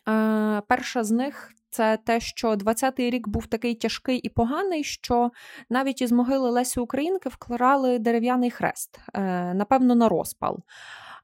Е, 0.09 0.61
Перша 0.67 1.03
з 1.03 1.11
них 1.11 1.53
це 1.69 1.97
те, 1.97 2.19
що 2.19 2.51
20-й 2.51 3.09
рік 3.09 3.27
був 3.27 3.47
такий 3.47 3.75
тяжкий 3.75 4.17
і 4.17 4.29
поганий, 4.29 4.83
що 4.83 5.31
навіть 5.69 6.01
із 6.01 6.11
могили 6.11 6.49
Лесі 6.49 6.79
Українки 6.79 7.29
вклирали 7.29 7.99
дерев'яний 7.99 8.51
хрест, 8.51 8.99
е, 9.13 9.53
напевно, 9.53 9.95
на 9.95 10.09
розпал. 10.09 10.59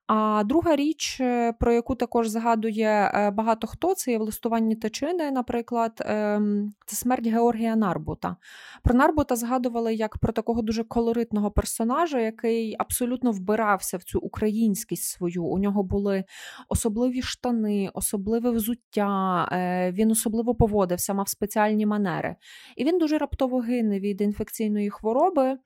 А 0.07 0.43
друга 0.45 0.75
річ, 0.75 1.17
е, 1.21 1.53
про 1.53 1.73
яку 1.73 1.95
також 1.95 2.27
згадує 2.27 3.11
е, 3.13 3.31
багато 3.31 3.67
хто, 3.67 3.95
це 3.95 4.11
є 4.11 4.17
в 4.17 4.21
листуванні 4.21 4.75
Тичини, 4.75 5.31
наприклад, 5.31 6.03
ем, 6.05 6.73
це 6.85 6.95
смерть 6.95 7.27
Георгія 7.27 7.75
Нарбута. 7.75 8.35
Про 8.83 8.93
Нарбута 8.93 9.35
згадували 9.35 9.95
як 9.95 10.17
про 10.17 10.33
такого 10.33 10.61
дуже 10.61 10.83
колоритного 10.83 11.51
персонажа, 11.51 12.19
який 12.19 12.75
абсолютно 12.79 13.31
вбирався 13.31 13.97
в 13.97 14.03
цю 14.03 14.19
українськість 14.19 15.03
свою. 15.03 15.43
У 15.43 15.57
нього 15.57 15.83
були 15.83 16.23
особливі 16.69 17.21
штани, 17.21 17.89
особливе 17.93 18.51
взуття, 18.51 19.49
е, 19.51 19.91
він 19.91 20.11
особливо 20.11 20.55
поводився, 20.55 21.13
мав 21.13 21.29
спеціальні 21.29 21.85
манери. 21.85 22.35
І 22.75 22.85
він 22.85 22.97
дуже 22.97 23.17
раптово 23.17 23.59
гине 23.59 23.99
від 23.99 24.21
інфекційної 24.21 24.89
хвороби. 24.89 25.57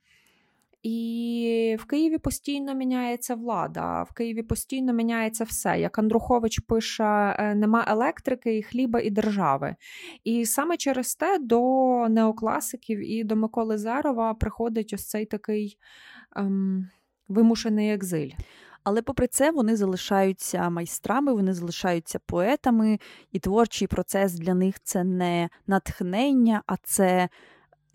І 0.83 1.77
в 1.79 1.85
Києві 1.85 2.17
постійно 2.17 2.75
міняється 2.75 3.35
влада, 3.35 4.03
в 4.03 4.13
Києві 4.13 4.43
постійно 4.43 4.93
міняється 4.93 5.43
все. 5.43 5.79
Як 5.79 5.99
Андрухович 5.99 6.59
пише: 6.59 7.35
«Е, 7.39 7.55
нема 7.55 7.85
електрики, 7.87 8.57
і 8.57 8.63
хліба 8.63 8.99
і 8.99 9.09
держави. 9.09 9.75
І 10.23 10.45
саме 10.45 10.77
через 10.77 11.15
те 11.15 11.39
до 11.39 11.59
неокласиків 12.09 13.11
і 13.11 13.23
до 13.23 13.35
Миколи 13.35 13.77
Зерова 13.77 14.33
приходить 14.33 14.93
ось 14.93 15.07
цей 15.07 15.25
такий 15.25 15.77
ем, 16.35 16.89
вимушений 17.27 17.93
екзиль. 17.93 18.31
Але, 18.83 19.01
попри 19.01 19.27
це, 19.27 19.51
вони 19.51 19.75
залишаються 19.75 20.69
майстрами, 20.69 21.33
вони 21.33 21.53
залишаються 21.53 22.19
поетами, 22.25 22.99
і 23.31 23.39
творчий 23.39 23.87
процес 23.87 24.33
для 24.33 24.53
них 24.53 24.75
це 24.83 25.03
не 25.03 25.49
натхнення, 25.67 26.63
а 26.65 26.75
це 26.83 27.29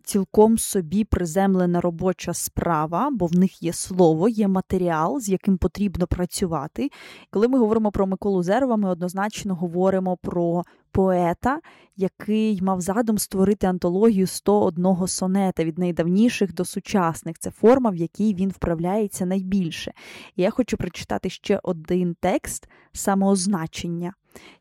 цілком 0.05 0.59
собі 0.59 1.05
приземлена 1.05 1.81
робоча 1.81 2.35
справа, 2.35 3.11
бо 3.13 3.27
в 3.27 3.35
них 3.37 3.63
є 3.63 3.73
слово, 3.73 4.29
є 4.29 4.49
матеріал, 4.49 5.21
з 5.21 5.29
яким 5.29 5.59
потрібно 5.59 6.07
працювати. 6.07 6.91
Коли 7.31 7.49
ми 7.49 7.59
говоримо 7.59 7.93
про 7.93 8.07
Миколу 8.07 8.43
Зерова, 8.43 8.77
ми 8.77 8.91
однозначно 8.91 9.55
говоримо 9.55 10.17
про 10.17 10.63
поета, 10.93 11.61
який 11.97 12.63
мав 12.63 12.81
задум 12.81 13.19
створити 13.19 13.67
антологію 13.67 14.27
101 14.27 15.07
сонета 15.07 15.65
від 15.65 15.79
найдавніших 15.79 16.55
до 16.55 16.65
сучасних. 16.65 17.39
Це 17.39 17.51
форма, 17.51 17.91
в 17.91 17.97
якій 17.97 18.35
він 18.35 18.51
вправляється 18.51 19.27
найбільше. 19.27 19.93
І 20.37 20.43
я 20.43 20.51
хочу 20.51 20.77
прочитати 20.77 21.31
ще 21.31 21.61
один 21.63 22.17
текст 22.21 22.69
самоозначення 22.93 24.15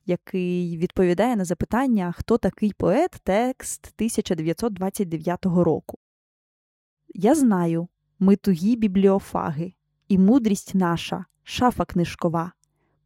який 0.05 0.77
відповідає 0.77 1.35
на 1.35 1.45
запитання, 1.45 2.13
хто 2.17 2.37
такий 2.37 2.73
поет, 2.77 3.11
текст 3.23 3.93
1929 3.95 5.45
року. 5.45 5.97
Я 7.15 7.35
знаю, 7.35 7.87
ми 8.19 8.35
тугі 8.35 8.75
бібліофаги, 8.75 9.73
і 10.07 10.17
мудрість 10.17 10.75
наша 10.75 11.25
шафа 11.43 11.85
книжкова. 11.85 12.51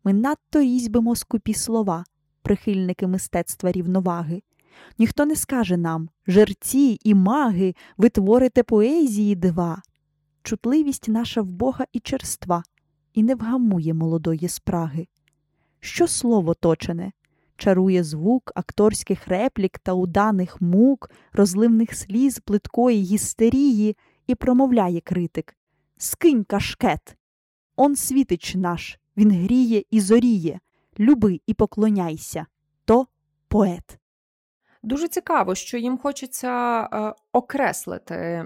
Ми 0.03 0.13
надто 0.13 0.61
різьбимо 0.61 1.15
скупі 1.15 1.53
слова, 1.53 2.05
прихильники 2.41 3.07
мистецтва 3.07 3.71
рівноваги. 3.71 4.41
Ніхто 4.97 5.25
не 5.25 5.35
скаже 5.35 5.77
нам 5.77 6.09
жерці 6.27 6.99
і 7.03 7.15
маги, 7.15 7.75
ви 7.97 8.09
творите 8.09 8.63
поезії 8.63 9.35
дива. 9.35 9.81
Чутливість 10.43 11.07
наша 11.07 11.41
в 11.41 11.45
Бога 11.45 11.85
і 11.93 11.99
черства, 11.99 12.63
і 13.13 13.23
не 13.23 13.35
вгамує 13.35 13.93
молодої 13.93 14.47
спраги 14.47 15.07
що 15.87 16.07
слово 16.07 16.53
точене, 16.53 17.11
чарує 17.57 18.03
звук 18.03 18.51
акторських 18.55 19.27
реплік 19.27 19.79
та 19.79 19.93
уданих 19.93 20.61
мук, 20.61 21.11
розливних 21.33 21.95
сліз, 21.95 22.39
плиткої 22.39 23.03
гістерії, 23.03 23.97
і 24.27 24.35
промовляє 24.35 25.01
критик 25.01 25.57
Скинь 25.97 26.43
кашкет! 26.43 27.17
Он 27.75 27.95
світич 27.95 28.55
наш, 28.55 28.99
він 29.17 29.31
гріє 29.31 29.83
і 29.91 30.01
зоріє, 30.01 30.59
люби 30.99 31.41
і 31.45 31.53
поклоняйся, 31.53 32.45
то 32.85 33.07
поет. 33.47 33.99
Дуже 34.83 35.07
цікаво, 35.07 35.55
що 35.55 35.77
їм 35.77 35.97
хочеться 35.97 36.81
е, 36.81 37.13
окреслити 37.31 38.45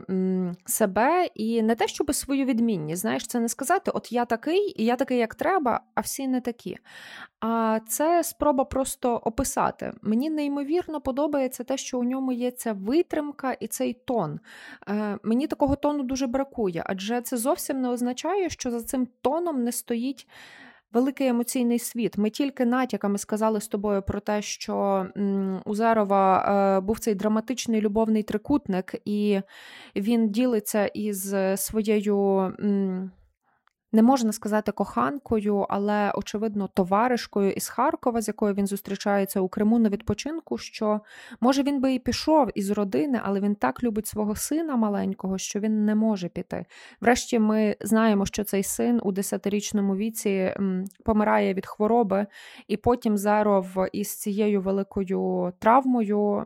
себе 0.65 1.29
і 1.35 1.61
не 1.61 1.75
те, 1.75 1.87
щоб 1.87 2.15
свою 2.15 2.45
відмінність. 2.45 3.01
Знаєш, 3.01 3.27
це 3.27 3.39
не 3.39 3.49
сказати, 3.49 3.91
от 3.93 4.11
я 4.11 4.25
такий, 4.25 4.81
і 4.81 4.85
я 4.85 4.95
такий, 4.95 5.17
як 5.17 5.35
треба, 5.35 5.81
а 5.95 6.01
всі 6.01 6.27
не 6.27 6.41
такі. 6.41 6.77
А 7.39 7.79
це 7.87 8.23
спроба 8.23 8.65
просто 8.65 9.15
описати. 9.15 9.93
Мені 10.01 10.29
неймовірно 10.29 11.01
подобається 11.01 11.63
те, 11.63 11.77
що 11.77 11.99
у 11.99 12.03
ньому 12.03 12.31
є 12.31 12.51
ця 12.51 12.73
витримка 12.73 13.51
і 13.51 13.67
цей 13.67 13.93
тон. 13.93 14.39
Е, 14.89 15.17
Мені 15.23 15.47
такого 15.47 15.75
тону 15.75 16.03
дуже 16.03 16.27
бракує, 16.27 16.83
адже 16.85 17.21
це 17.21 17.37
зовсім 17.37 17.81
не 17.81 17.89
означає, 17.89 18.49
що 18.49 18.71
за 18.71 18.83
цим 18.83 19.07
тоном 19.21 19.63
не 19.63 19.71
стоїть 19.71 20.27
великий 20.93 21.27
емоційний 21.27 21.79
світ. 21.79 22.17
Ми 22.17 22.29
тільки 22.29 22.65
натяками 22.65 23.17
сказали 23.17 23.61
з 23.61 23.67
тобою 23.67 24.01
про 24.01 24.19
те, 24.19 24.41
що 24.41 25.05
м, 25.17 25.61
у 25.65 25.75
Зерова 25.75 26.77
е, 26.77 26.81
був 26.81 26.99
цей 26.99 27.15
драматичний 27.15 27.81
любовний 27.81 28.23
трикутник, 28.23 28.95
і 29.05 29.41
він 29.95 30.29
ділиться 30.29 30.85
із 30.85 31.35
своєю. 31.55 32.51
Не 33.93 34.03
можна 34.03 34.31
сказати 34.31 34.71
коханкою, 34.71 35.65
але, 35.69 36.11
очевидно, 36.15 36.67
товаришкою 36.67 37.51
із 37.51 37.67
Харкова, 37.67 38.21
з 38.21 38.27
якою 38.27 38.53
він 38.53 38.67
зустрічається 38.67 39.41
у 39.41 39.47
Криму 39.47 39.79
на 39.79 39.89
відпочинку, 39.89 40.57
що 40.57 41.01
може 41.41 41.63
він 41.63 41.81
би 41.81 41.93
і 41.93 41.99
пішов 41.99 42.49
із 42.55 42.71
родини, 42.71 43.21
але 43.23 43.39
він 43.39 43.55
так 43.55 43.83
любить 43.83 44.07
свого 44.07 44.35
сина 44.35 44.75
маленького, 44.75 45.37
що 45.37 45.59
він 45.59 45.85
не 45.85 45.95
може 45.95 46.29
піти. 46.29 46.65
Врешті 47.01 47.39
ми 47.39 47.75
знаємо, 47.81 48.25
що 48.25 48.43
цей 48.43 48.63
син 48.63 48.99
у 49.03 49.11
10-річному 49.11 49.95
віці 49.95 50.55
помирає 51.03 51.53
від 51.53 51.65
хвороби, 51.65 52.27
і 52.67 52.77
потім 52.77 53.17
Зеров 53.17 53.75
із 53.91 54.19
цією 54.19 54.61
великою 54.61 55.53
травмою. 55.59 56.45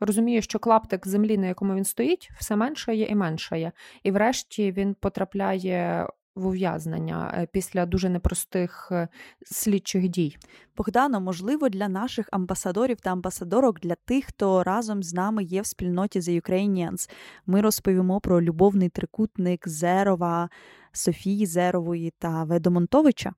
Розуміє, 0.00 0.42
що 0.42 0.58
клаптик 0.58 1.06
землі, 1.06 1.38
на 1.38 1.46
якому 1.46 1.74
він 1.74 1.84
стоїть, 1.84 2.30
все 2.38 2.56
меншає 2.56 3.06
і 3.06 3.14
меншає. 3.14 3.72
І 4.02 4.10
врешті 4.10 4.72
він 4.72 4.94
потрапляє 4.94 6.06
в 6.34 6.46
ув'язнення 6.46 7.34
е, 7.34 7.46
після 7.52 7.86
дуже 7.86 8.08
непростих 8.08 8.88
е, 8.92 9.08
слідчих 9.42 10.08
дій. 10.08 10.36
Богдано, 10.76 11.20
можливо, 11.20 11.68
для 11.68 11.88
наших 11.88 12.28
амбасадорів 12.32 13.00
та 13.00 13.10
амбасадорок, 13.12 13.80
для 13.80 13.94
тих, 13.94 14.24
хто 14.24 14.62
разом 14.62 15.02
з 15.02 15.14
нами 15.14 15.44
є 15.44 15.60
в 15.60 15.66
спільноті 15.66 16.20
The 16.20 16.40
Ukrainians, 16.40 17.10
Ми 17.46 17.60
розповімо 17.60 18.20
про 18.20 18.42
любовний 18.42 18.88
трикутник 18.88 19.68
Зерова, 19.68 20.48
Софії 20.92 21.46
Зерової 21.46 22.12
та 22.18 22.44
Ведомонтовича. 22.44 23.32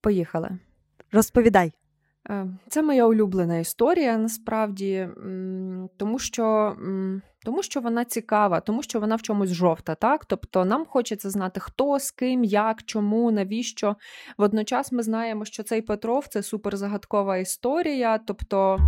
Поїхали. 0.00 0.58
Розповідай. 1.12 1.72
Е, 2.30 2.46
це 2.68 2.82
моя 2.82 3.06
улюблена 3.06 3.58
історія 3.58 4.16
насправді, 4.16 5.08
тому 5.96 6.18
що 6.18 6.76
тому 7.44 7.62
що 7.62 7.80
вона 7.80 8.04
цікава, 8.04 8.60
тому 8.60 8.82
що 8.82 9.00
вона 9.00 9.16
в 9.16 9.22
чомусь 9.22 9.52
жовта. 9.52 9.94
так? 9.94 10.24
Тобто 10.24 10.64
нам 10.64 10.86
хочеться 10.86 11.30
знати, 11.30 11.60
хто, 11.60 11.98
з 11.98 12.10
ким, 12.10 12.44
як, 12.44 12.82
чому, 12.82 13.30
навіщо. 13.30 13.96
Водночас 14.38 14.92
ми 14.92 15.02
знаємо, 15.02 15.44
що 15.44 15.62
цей 15.62 15.82
Петров 15.82 16.26
це 16.26 16.42
суперзагадкова 16.42 17.36
історія. 17.36 18.18
тобто... 18.18 18.78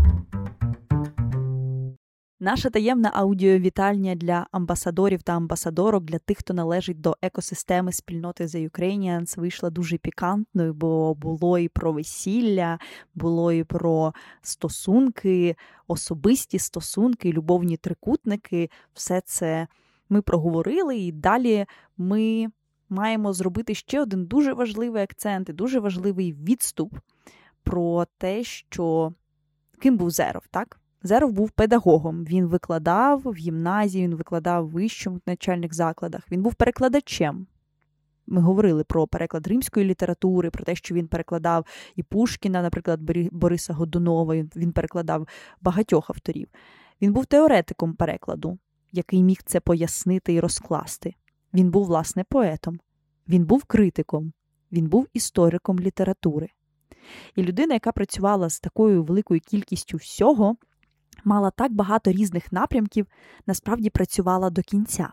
Наша 2.40 2.70
таємна 2.70 3.10
аудіовітальня 3.14 4.14
для 4.14 4.46
амбасадорів 4.50 5.22
та 5.22 5.32
амбасадорок 5.36 6.04
для 6.04 6.18
тих, 6.18 6.38
хто 6.38 6.54
належить 6.54 7.00
до 7.00 7.16
екосистеми 7.22 7.92
спільноти 7.92 8.44
The 8.44 8.70
Ukrainians, 8.70 9.40
вийшла 9.40 9.70
дуже 9.70 9.98
пікантною, 9.98 10.74
бо 10.74 11.14
було 11.14 11.58
і 11.58 11.68
про 11.68 11.92
весілля, 11.92 12.78
було 13.14 13.52
і 13.52 13.64
про 13.64 14.14
стосунки, 14.42 15.56
особисті 15.88 16.58
стосунки, 16.58 17.32
любовні 17.32 17.76
трикутники. 17.76 18.70
Все 18.94 19.20
це 19.24 19.66
ми 20.08 20.22
проговорили, 20.22 20.96
і 20.96 21.12
далі 21.12 21.66
ми 21.96 22.46
маємо 22.88 23.32
зробити 23.32 23.74
ще 23.74 24.02
один 24.02 24.26
дуже 24.26 24.52
важливий 24.52 25.02
акцент 25.02 25.48
і 25.48 25.52
дуже 25.52 25.80
важливий 25.80 26.32
відступ 26.32 26.94
про 27.62 28.06
те, 28.18 28.44
що 28.44 29.12
ким 29.78 29.96
був 29.96 30.10
Зеров, 30.10 30.42
так? 30.50 30.80
Зеров 31.06 31.32
був 31.32 31.50
педагогом. 31.50 32.24
Він 32.24 32.46
викладав 32.46 33.20
в 33.24 33.34
гімназії, 33.34 34.04
він 34.04 34.14
викладав 34.14 34.66
в 34.66 34.70
вищому 34.70 35.20
навчальних 35.26 35.74
закладах. 35.74 36.22
Він 36.30 36.42
був 36.42 36.54
перекладачем. 36.54 37.46
Ми 38.26 38.40
говорили 38.40 38.84
про 38.84 39.06
переклад 39.06 39.46
римської 39.46 39.86
літератури, 39.86 40.50
про 40.50 40.64
те, 40.64 40.74
що 40.74 40.94
він 40.94 41.08
перекладав 41.08 41.66
і 41.96 42.02
Пушкіна, 42.02 42.62
наприклад, 42.62 43.00
Бориса 43.32 43.72
Годунова, 43.72 44.34
він 44.34 44.72
перекладав 44.72 45.28
багатьох 45.60 46.10
авторів. 46.10 46.48
Він 47.02 47.12
був 47.12 47.26
теоретиком 47.26 47.94
перекладу, 47.94 48.58
який 48.92 49.22
міг 49.22 49.38
це 49.44 49.60
пояснити 49.60 50.32
і 50.32 50.40
розкласти. 50.40 51.14
Він 51.54 51.70
був, 51.70 51.86
власне, 51.86 52.24
поетом, 52.28 52.80
він 53.28 53.44
був 53.44 53.64
критиком, 53.64 54.32
він 54.72 54.88
був 54.88 55.06
істориком 55.12 55.80
літератури. 55.80 56.48
І 57.36 57.42
людина, 57.42 57.74
яка 57.74 57.92
працювала 57.92 58.50
з 58.50 58.60
такою 58.60 59.04
великою 59.04 59.40
кількістю 59.40 59.96
всього, 59.96 60.56
мала 61.26 61.50
так 61.50 61.72
багато 61.72 62.12
різних 62.12 62.52
напрямків, 62.52 63.06
насправді 63.46 63.90
працювала 63.90 64.50
до 64.50 64.62
кінця. 64.62 65.12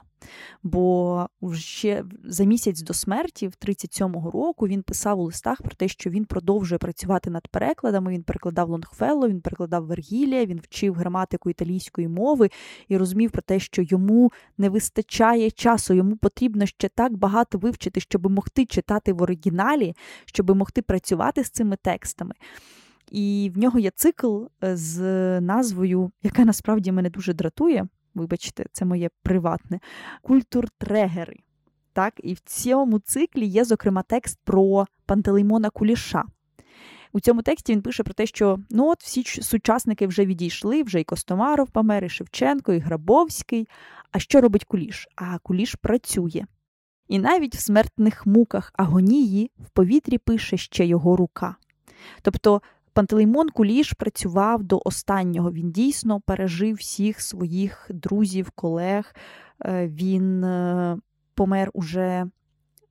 Бо 0.64 1.28
ще 1.54 2.04
за 2.24 2.44
місяць 2.44 2.82
до 2.82 2.94
смерті, 2.94 3.48
в 3.48 3.54
37-го 3.66 4.32
року, 4.32 4.68
він 4.68 4.84
писав 4.84 5.20
у 5.20 5.24
листах 5.24 5.62
про 5.62 5.76
те, 5.76 5.88
що 5.88 6.10
він 6.10 6.26
продовжує 6.26 6.80
працювати 6.80 7.30
над 7.30 7.48
перекладами. 7.48 8.12
Він 8.12 8.24
перекладав 8.24 8.70
Лонгфелло, 8.70 9.30
він 9.30 9.42
перекладав 9.42 9.86
Вергілія, 9.86 10.46
він 10.46 10.60
вчив 10.60 10.94
граматику 10.94 11.50
італійської 11.50 12.08
мови 12.08 12.50
і 12.88 12.98
розумів 12.98 13.32
про 13.32 13.42
те, 13.42 13.60
що 13.60 13.82
йому 13.82 14.32
не 14.58 14.70
вистачає 14.70 15.52
часу, 15.52 15.94
йому 15.94 16.18
потрібно 16.18 16.66
ще 16.66 16.90
так 16.90 17.18
багато 17.18 17.58
вивчити, 17.58 18.00
щоб 18.00 18.32
могти 18.32 18.66
читати 18.66 19.14
в 19.14 19.22
оригіналі, 19.22 19.96
щоб 20.26 20.56
могти 20.56 20.82
працювати 20.82 21.44
з 21.44 21.50
цими 21.50 21.76
текстами. 21.76 22.34
І 23.12 23.52
в 23.56 23.58
нього 23.58 23.80
є 23.80 23.90
цикл 23.90 24.44
е, 24.64 24.78
з 24.78 25.02
назвою, 25.42 26.12
яка 26.24 26.46
насправді 26.46 26.92
мене 26.92 27.10
дуже 27.10 27.34
дратує. 27.34 27.88
Вибачте, 28.16 28.66
це 28.72 28.86
моє 28.86 29.10
приватне 29.24 29.80
культуртрегери. 30.22 31.36
Так, 31.94 32.14
І 32.24 32.34
в 32.34 32.40
цьому 32.40 33.00
циклі 33.00 33.46
є, 33.46 33.66
зокрема, 33.66 34.04
текст 34.04 34.40
про 34.44 34.86
Пантелеймона 35.06 35.70
Куліша. 35.70 36.24
У 37.12 37.20
цьому 37.20 37.42
тексті 37.42 37.74
він 37.74 37.82
пише 37.82 38.04
про 38.04 38.14
те, 38.14 38.26
що 38.26 38.60
ну 38.70 38.90
от 38.90 39.04
всі 39.04 39.24
сучасники 39.24 40.08
вже 40.08 40.26
відійшли, 40.26 40.84
вже 40.84 41.00
і 41.00 41.04
Костомаров 41.04 41.70
помер, 41.70 42.04
і 42.04 42.10
Шевченко, 42.10 42.74
і 42.74 42.80
Грабовський. 42.80 43.68
А 44.12 44.20
що 44.20 44.42
робить 44.42 44.66
Куліш? 44.66 45.08
А 45.16 45.38
Куліш 45.38 45.76
працює. 45.76 46.46
І 47.08 47.20
навіть 47.20 47.56
в 47.56 47.60
смертних 47.60 48.26
муках 48.26 48.74
агонії 48.76 49.52
в 49.60 49.70
повітрі 49.70 50.18
пише 50.18 50.58
ще 50.58 50.86
його 50.86 51.16
рука. 51.16 51.56
Тобто 52.22 52.62
Пантелеймон 52.94 53.50
Куліш 53.50 53.94
працював 53.94 54.64
до 54.64 54.82
останнього. 54.86 55.52
Він 55.52 55.72
дійсно 55.72 56.22
пережив 56.22 56.76
всіх 56.76 57.22
своїх 57.22 57.88
друзів, 57.90 58.52
колег. 58.52 59.16
Е, 59.66 59.88
він 59.88 60.44
е, 60.44 60.98
помер 61.36 61.72
уже 61.74 62.26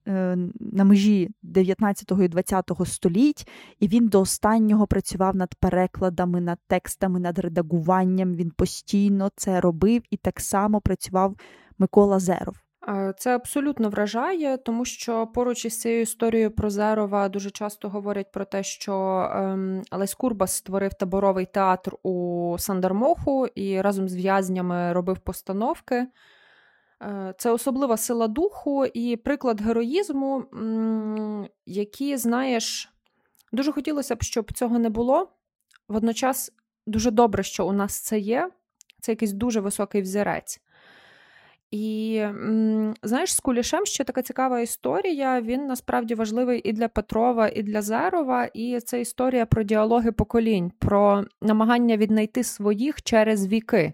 е, 0.09 0.37
на 0.61 0.85
межі 0.85 1.31
19 1.43 2.13
і 2.21 2.29
20 2.29 2.71
століть, 2.85 3.49
і 3.81 3.89
він 3.89 4.09
до 4.09 4.21
останнього 4.21 4.87
працював 4.87 5.37
над 5.37 5.55
перекладами, 5.55 6.41
над 6.41 6.59
текстами, 6.67 7.21
над 7.21 7.39
редагуванням. 7.39 8.35
Він 8.35 8.51
постійно 8.51 9.31
це 9.37 9.61
робив 9.61 10.03
і 10.11 10.17
так 10.17 10.41
само 10.41 10.81
працював 10.81 11.37
Микола 11.79 12.19
Зеров. 12.19 12.72
Це 13.17 13.35
абсолютно 13.35 13.91
вражає, 13.91 14.57
тому 14.57 14.85
що 14.85 15.27
поруч 15.27 15.65
із 15.65 15.81
цією 15.81 16.01
історією 16.01 16.51
про 16.51 16.71
Зерова 16.71 17.29
дуже 17.29 17.51
часто 17.51 17.89
говорять 17.89 18.33
про 18.33 18.45
те, 18.45 18.63
що 18.63 18.95
ем, 19.35 19.83
Лесь 19.93 20.15
Курбас 20.15 20.53
створив 20.53 20.95
таборовий 20.95 21.47
театр 21.47 21.97
у 22.03 22.57
Сандармоху 22.59 23.47
і 23.47 23.81
разом 23.81 24.09
з 24.09 24.15
в'язнями 24.15 24.93
робив 24.93 25.19
постановки. 25.19 26.07
Е, 27.03 27.35
це 27.39 27.51
особлива 27.51 27.97
сила 27.97 28.29
духу 28.29 28.87
і 28.87 29.17
приклад 29.17 29.61
героїзму, 29.61 30.45
який, 31.67 32.17
знаєш, 32.17 32.93
дуже 33.53 33.73
хотілося 33.73 34.15
б, 34.15 34.23
щоб 34.23 34.53
цього 34.53 34.79
не 34.79 34.91
було. 34.91 35.29
Водночас 35.89 36.53
дуже 36.87 37.11
добре, 37.11 37.43
що 37.43 37.67
у 37.67 37.73
нас 37.73 38.01
це 38.01 38.19
є. 38.19 38.51
Це 39.01 39.13
якийсь 39.13 39.33
дуже 39.33 39.61
високий 39.61 40.03
взірець. 40.03 40.61
І 41.73 42.25
знаєш, 43.03 43.35
з 43.35 43.41
Кулішем 43.41 43.87
ще 43.87 44.05
така 44.05 44.23
цікава 44.23 44.61
історія. 44.61 45.41
Він 45.41 45.67
насправді 45.67 46.15
важливий 46.15 46.61
і 46.65 46.73
для 46.73 46.89
Петрова, 46.89 47.49
і 47.49 47.63
для 47.63 47.83
Зерова. 47.83 48.45
І 48.45 48.81
це 48.81 49.01
історія 49.01 49.47
про 49.47 49.63
діалоги 49.63 50.13
поколінь, 50.13 50.73
про 50.79 51.25
намагання 51.43 51.97
віднайти 51.97 52.45
своїх 52.45 53.03
через 53.03 53.47
віки, 53.47 53.93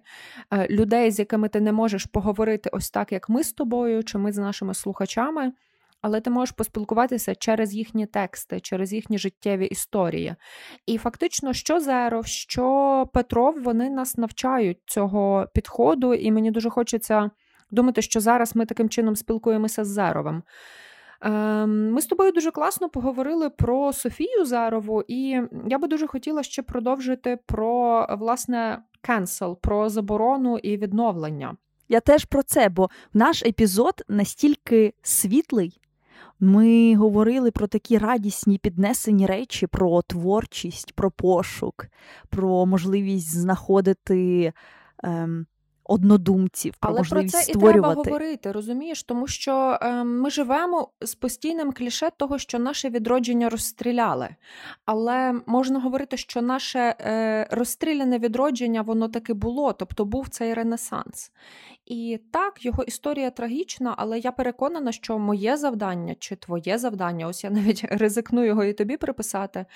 е, 0.53 0.69
людей, 0.69 1.11
з 1.11 1.19
якими 1.19 1.49
ти 1.49 1.61
не 1.61 1.73
можеш 1.73 2.05
поговорити 2.05 2.71
ось 2.73 2.91
так, 2.91 3.13
як 3.13 3.29
ми 3.29 3.45
з 3.45 3.53
тобою, 3.53 4.05
чи 4.05 4.19
ми 4.19 4.33
з 4.33 4.39
нашими 4.39 4.75
слухачами. 4.75 5.53
Але 6.03 6.21
ти 6.21 6.31
можеш 6.31 6.53
поспілкуватися 6.53 7.35
через 7.35 7.75
їхні 7.75 8.07
тексти, 8.07 8.61
через 8.61 8.93
їхні 8.93 9.19
життєві 9.19 9.67
історії. 9.67 10.35
І 10.87 10.99
фактично, 10.99 11.53
що 11.53 11.81
Зеров, 11.81 12.27
що 12.27 13.07
Петров, 13.15 13.63
вони 13.63 13.91
нас 13.91 14.17
навчають 14.17 14.79
цього 14.87 15.47
підходу, 15.55 16.15
і 16.15 16.33
мені 16.33 16.51
дуже 16.51 16.71
хочеться 16.71 17.31
думати, 17.71 18.03
що 18.03 18.21
зараз 18.21 18.57
ми 18.57 18.67
таким 18.67 18.89
чином 18.89 19.17
спілкуємося 19.17 19.85
з 19.85 19.89
Заровим. 19.89 20.43
Ем, 21.21 21.93
ми 21.93 22.01
з 22.01 22.07
тобою 22.07 22.33
дуже 22.33 22.51
класно 22.51 22.89
поговорили 22.89 23.51
про 23.51 23.93
Софію 23.93 24.45
Зарову, 24.45 25.03
і 25.09 25.41
я 25.67 25.79
би 25.79 25.89
дуже 25.89 26.07
хотіла 26.07 26.43
ще 26.43 26.63
продовжити 26.63 27.39
про 27.47 28.07
власне 28.19 28.83
кенсел, 29.01 29.61
про 29.61 29.89
заборону 29.89 30.59
і 30.59 30.77
відновлення. 30.77 31.57
Я 31.89 32.01
теж 32.01 32.25
про 32.25 32.43
це, 32.43 32.69
бо 32.69 32.91
наш 33.13 33.43
епізод 33.43 34.03
настільки 34.09 34.95
світлий, 35.03 35.81
Ми 36.41 36.95
говорили 36.95 37.51
про 37.51 37.67
такі 37.67 37.99
радісні 37.99 38.59
піднесені 38.59 39.27
речі, 39.27 39.67
про 39.67 40.03
творчість, 40.03 40.93
про 40.93 41.11
пошук, 41.11 41.87
про 42.29 42.67
можливість 42.67 43.37
знаходити 43.37 44.53
ем, 45.03 45.47
однодумців, 45.89 46.75
про 46.81 46.91
Але 46.91 47.01
можливість 47.01 47.35
про 47.35 47.43
це 47.43 47.45
створювати. 47.45 47.79
і 47.79 47.81
треба 47.81 47.95
говорити, 47.95 48.53
розумієш? 48.53 49.03
Тому 49.03 49.27
що 49.27 49.79
е, 49.83 50.05
ми 50.05 50.31
живемо 50.31 50.89
з 51.01 51.15
постійним 51.15 51.73
кліше 51.73 52.11
того, 52.17 52.39
що 52.39 52.59
наше 52.59 52.89
відродження 52.89 53.49
розстріляли. 53.49 54.29
Але 54.85 55.41
можна 55.47 55.81
говорити, 55.81 56.17
що 56.17 56.43
наше 56.43 56.79
е, 57.01 57.49
розстріляне 57.51 58.19
відродження 58.19 58.83
воно 58.83 59.09
таки 59.09 59.35
було, 59.35 59.73
тобто 59.73 60.05
був 60.05 60.29
цей 60.29 60.55
ренесанс. 60.55 61.33
І 61.87 62.21
так, 62.33 62.65
його 62.65 62.85
історія 62.85 63.31
трагічна, 63.31 63.95
але 63.97 64.19
я 64.19 64.33
переконана, 64.33 64.93
що 64.93 65.19
моє 65.19 65.57
завдання 65.57 66.15
чи 66.19 66.37
твоє 66.37 66.79
завдання, 66.79 67.27
ось 67.27 67.45
я 67.45 67.51
навіть 67.51 67.85
ризикну 67.91 68.45
його 68.45 68.65
і 68.65 68.73
тобі 68.73 68.97
приписати. 68.97 69.67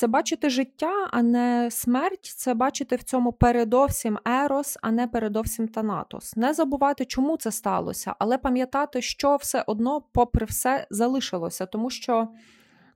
Це 0.00 0.06
бачити 0.06 0.50
життя, 0.50 1.08
а 1.10 1.22
не 1.22 1.68
смерть, 1.70 2.24
це 2.36 2.54
бачити 2.54 2.96
в 2.96 3.02
цьому 3.02 3.32
передовсім 3.32 4.18
Ерос, 4.26 4.78
а 4.82 4.90
не 4.90 5.06
передовсім 5.06 5.68
Танатос. 5.68 6.36
Не 6.36 6.54
забувати, 6.54 7.04
чому 7.04 7.36
це 7.36 7.50
сталося, 7.50 8.14
але 8.18 8.38
пам'ятати, 8.38 9.02
що 9.02 9.36
все 9.36 9.64
одно, 9.66 10.02
попри 10.12 10.46
все, 10.46 10.86
залишилося, 10.90 11.66
тому 11.66 11.90
що 11.90 12.28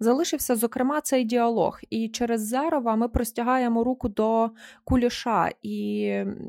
залишився, 0.00 0.56
зокрема, 0.56 1.00
цей 1.00 1.24
діалог. 1.24 1.80
І 1.90 2.08
через 2.08 2.46
Зерова 2.46 2.96
ми 2.96 3.08
простягаємо 3.08 3.84
руку 3.84 4.08
до 4.08 4.50
куліша. 4.84 5.50
І 5.62 5.76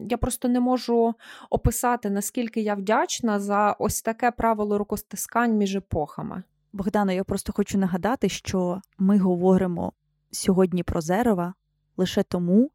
я 0.10 0.18
просто 0.22 0.48
не 0.48 0.60
можу 0.60 1.14
описати, 1.50 2.10
наскільки 2.10 2.62
я 2.62 2.76
вдячна 2.76 3.40
за 3.40 3.72
ось 3.80 4.02
таке 4.02 4.32
правило 4.32 4.78
рукостискань 4.78 5.58
між 5.58 5.76
епохами. 5.76 6.44
Богдано, 6.74 7.12
я 7.12 7.24
просто 7.24 7.54
хочу 7.54 7.78
нагадати, 7.78 8.30
що 8.30 8.82
ми 8.98 9.18
говоримо 9.18 9.94
сьогодні 10.34 10.84
про 10.84 11.02
Зерова 11.02 11.54
лише 11.98 12.24
тому, 12.24 12.72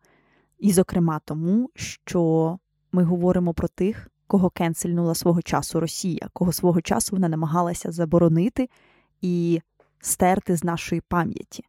і, 0.58 0.72
зокрема, 0.72 1.20
тому, 1.24 1.70
що 1.74 2.58
ми 2.92 3.04
говоримо 3.04 3.54
про 3.54 3.68
тих, 3.68 4.10
кого 4.26 4.50
кенсельнула 4.50 5.14
свого 5.14 5.42
часу 5.42 5.80
Росія, 5.80 6.28
кого 6.32 6.52
свого 6.52 6.80
часу 6.80 7.16
вона 7.16 7.28
намагалася 7.28 7.92
заборонити 7.92 8.68
і 9.20 9.60
стерти 10.00 10.56
з 10.56 10.64
нашої 10.64 11.00
пам'яті. 11.00 11.64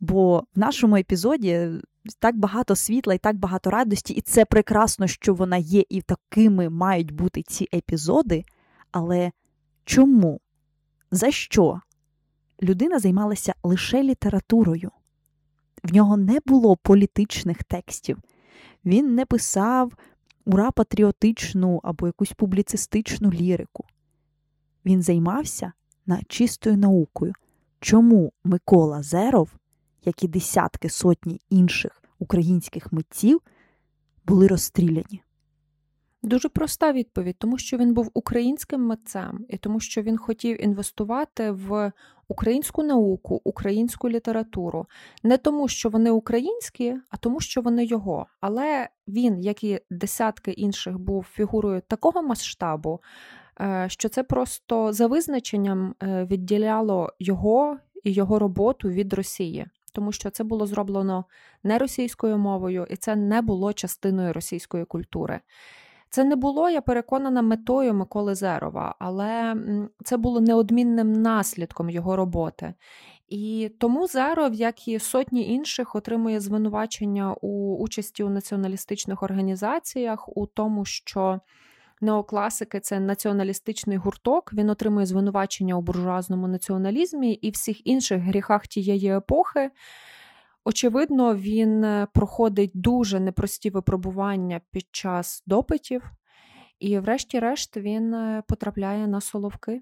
Бо 0.00 0.44
в 0.54 0.58
нашому 0.58 0.96
епізоді 0.96 1.70
так 2.18 2.36
багато 2.36 2.76
світла 2.76 3.14
і 3.14 3.18
так 3.18 3.36
багато 3.36 3.70
радості, 3.70 4.14
і 4.14 4.20
це 4.20 4.44
прекрасно, 4.44 5.06
що 5.06 5.34
вона 5.34 5.56
є, 5.56 5.84
і 5.88 6.02
такими 6.02 6.68
мають 6.68 7.10
бути 7.10 7.42
ці 7.42 7.68
епізоди. 7.74 8.44
Але 8.90 9.32
чому? 9.84 10.40
За 11.10 11.30
що 11.30 11.80
людина 12.62 12.98
займалася 12.98 13.54
лише 13.62 14.02
літературою. 14.02 14.90
В 15.82 15.94
нього 15.94 16.16
не 16.16 16.38
було 16.46 16.76
політичних 16.76 17.64
текстів. 17.64 18.18
Він 18.84 19.14
не 19.14 19.26
писав 19.26 19.92
ура 20.44 20.70
патріотичну 20.70 21.80
або 21.84 22.06
якусь 22.06 22.32
публіцистичну 22.32 23.30
лірику. 23.30 23.84
Він 24.84 25.02
займався 25.02 25.72
на 26.06 26.22
чистою 26.28 26.76
наукою. 26.76 27.32
Чому 27.80 28.32
Микола 28.44 29.02
Зеров, 29.02 29.50
як 30.04 30.22
і 30.22 30.28
десятки 30.28 30.90
сотні 30.90 31.40
інших 31.50 32.02
українських 32.18 32.92
митців, 32.92 33.40
були 34.26 34.46
розстріляні? 34.46 35.22
Дуже 36.22 36.48
проста 36.48 36.92
відповідь, 36.92 37.36
тому 37.38 37.58
що 37.58 37.76
він 37.76 37.94
був 37.94 38.10
українським 38.14 38.86
митцем, 38.86 39.46
і 39.48 39.56
тому, 39.56 39.80
що 39.80 40.02
він 40.02 40.18
хотів 40.18 40.64
інвестувати 40.64 41.50
в 41.50 41.92
українську 42.28 42.82
науку, 42.82 43.40
українську 43.44 44.08
літературу, 44.08 44.86
не 45.22 45.36
тому, 45.36 45.68
що 45.68 45.88
вони 45.88 46.10
українські, 46.10 46.96
а 47.10 47.16
тому, 47.16 47.40
що 47.40 47.60
вони 47.60 47.84
його. 47.84 48.26
Але 48.40 48.88
він, 49.08 49.40
як 49.40 49.64
і 49.64 49.80
десятки 49.90 50.50
інших, 50.50 50.98
був 50.98 51.26
фігурою 51.32 51.82
такого 51.88 52.22
масштабу, 52.22 53.00
е, 53.60 53.86
що 53.88 54.08
це 54.08 54.22
просто 54.22 54.92
за 54.92 55.06
визначенням 55.06 55.94
е, 56.02 56.24
відділяло 56.24 57.12
його 57.18 57.78
і 58.04 58.12
його 58.12 58.38
роботу 58.38 58.88
від 58.88 59.12
Росії. 59.12 59.66
Тому 59.92 60.12
що 60.12 60.30
це 60.30 60.44
було 60.44 60.66
зроблено 60.66 61.24
не 61.62 61.78
російською 61.78 62.38
мовою, 62.38 62.86
і 62.90 62.96
це 62.96 63.16
не 63.16 63.42
було 63.42 63.72
частиною 63.72 64.32
російської 64.32 64.84
культури. 64.84 65.40
Це 66.10 66.24
не 66.24 66.36
було, 66.36 66.70
я 66.70 66.80
переконана, 66.80 67.42
метою 67.42 67.94
Миколи 67.94 68.34
Зерова, 68.34 68.94
але 68.98 69.56
це 70.04 70.16
було 70.16 70.40
неодмінним 70.40 71.12
наслідком 71.12 71.90
його 71.90 72.16
роботи. 72.16 72.74
І 73.28 73.70
тому 73.78 74.06
Зеров, 74.06 74.54
як 74.54 74.88
і 74.88 74.98
сотні 74.98 75.52
інших, 75.52 75.94
отримує 75.94 76.40
звинувачення 76.40 77.34
у 77.40 77.76
участі 77.76 78.22
у 78.24 78.28
націоналістичних 78.28 79.22
організаціях, 79.22 80.36
у 80.36 80.46
тому, 80.46 80.84
що 80.84 81.40
неокласики 82.00 82.80
це 82.80 83.00
націоналістичний 83.00 83.96
гурток. 83.96 84.52
Він 84.52 84.70
отримує 84.70 85.06
звинувачення 85.06 85.74
у 85.74 85.80
буржуазному 85.80 86.48
націоналізмі 86.48 87.32
і 87.32 87.50
всіх 87.50 87.86
інших 87.86 88.22
гріхах 88.22 88.66
тієї 88.66 89.16
епохи. 89.16 89.70
Очевидно, 90.68 91.36
він 91.36 91.84
е, 91.84 92.06
проходить 92.14 92.70
дуже 92.74 93.20
непрості 93.20 93.70
випробування 93.70 94.60
під 94.70 94.86
час 94.90 95.42
допитів, 95.46 96.10
і, 96.78 96.98
врешті-решт, 96.98 97.76
він 97.76 98.14
е, 98.14 98.42
потрапляє 98.48 99.06
на 99.06 99.20
соловки. 99.20 99.80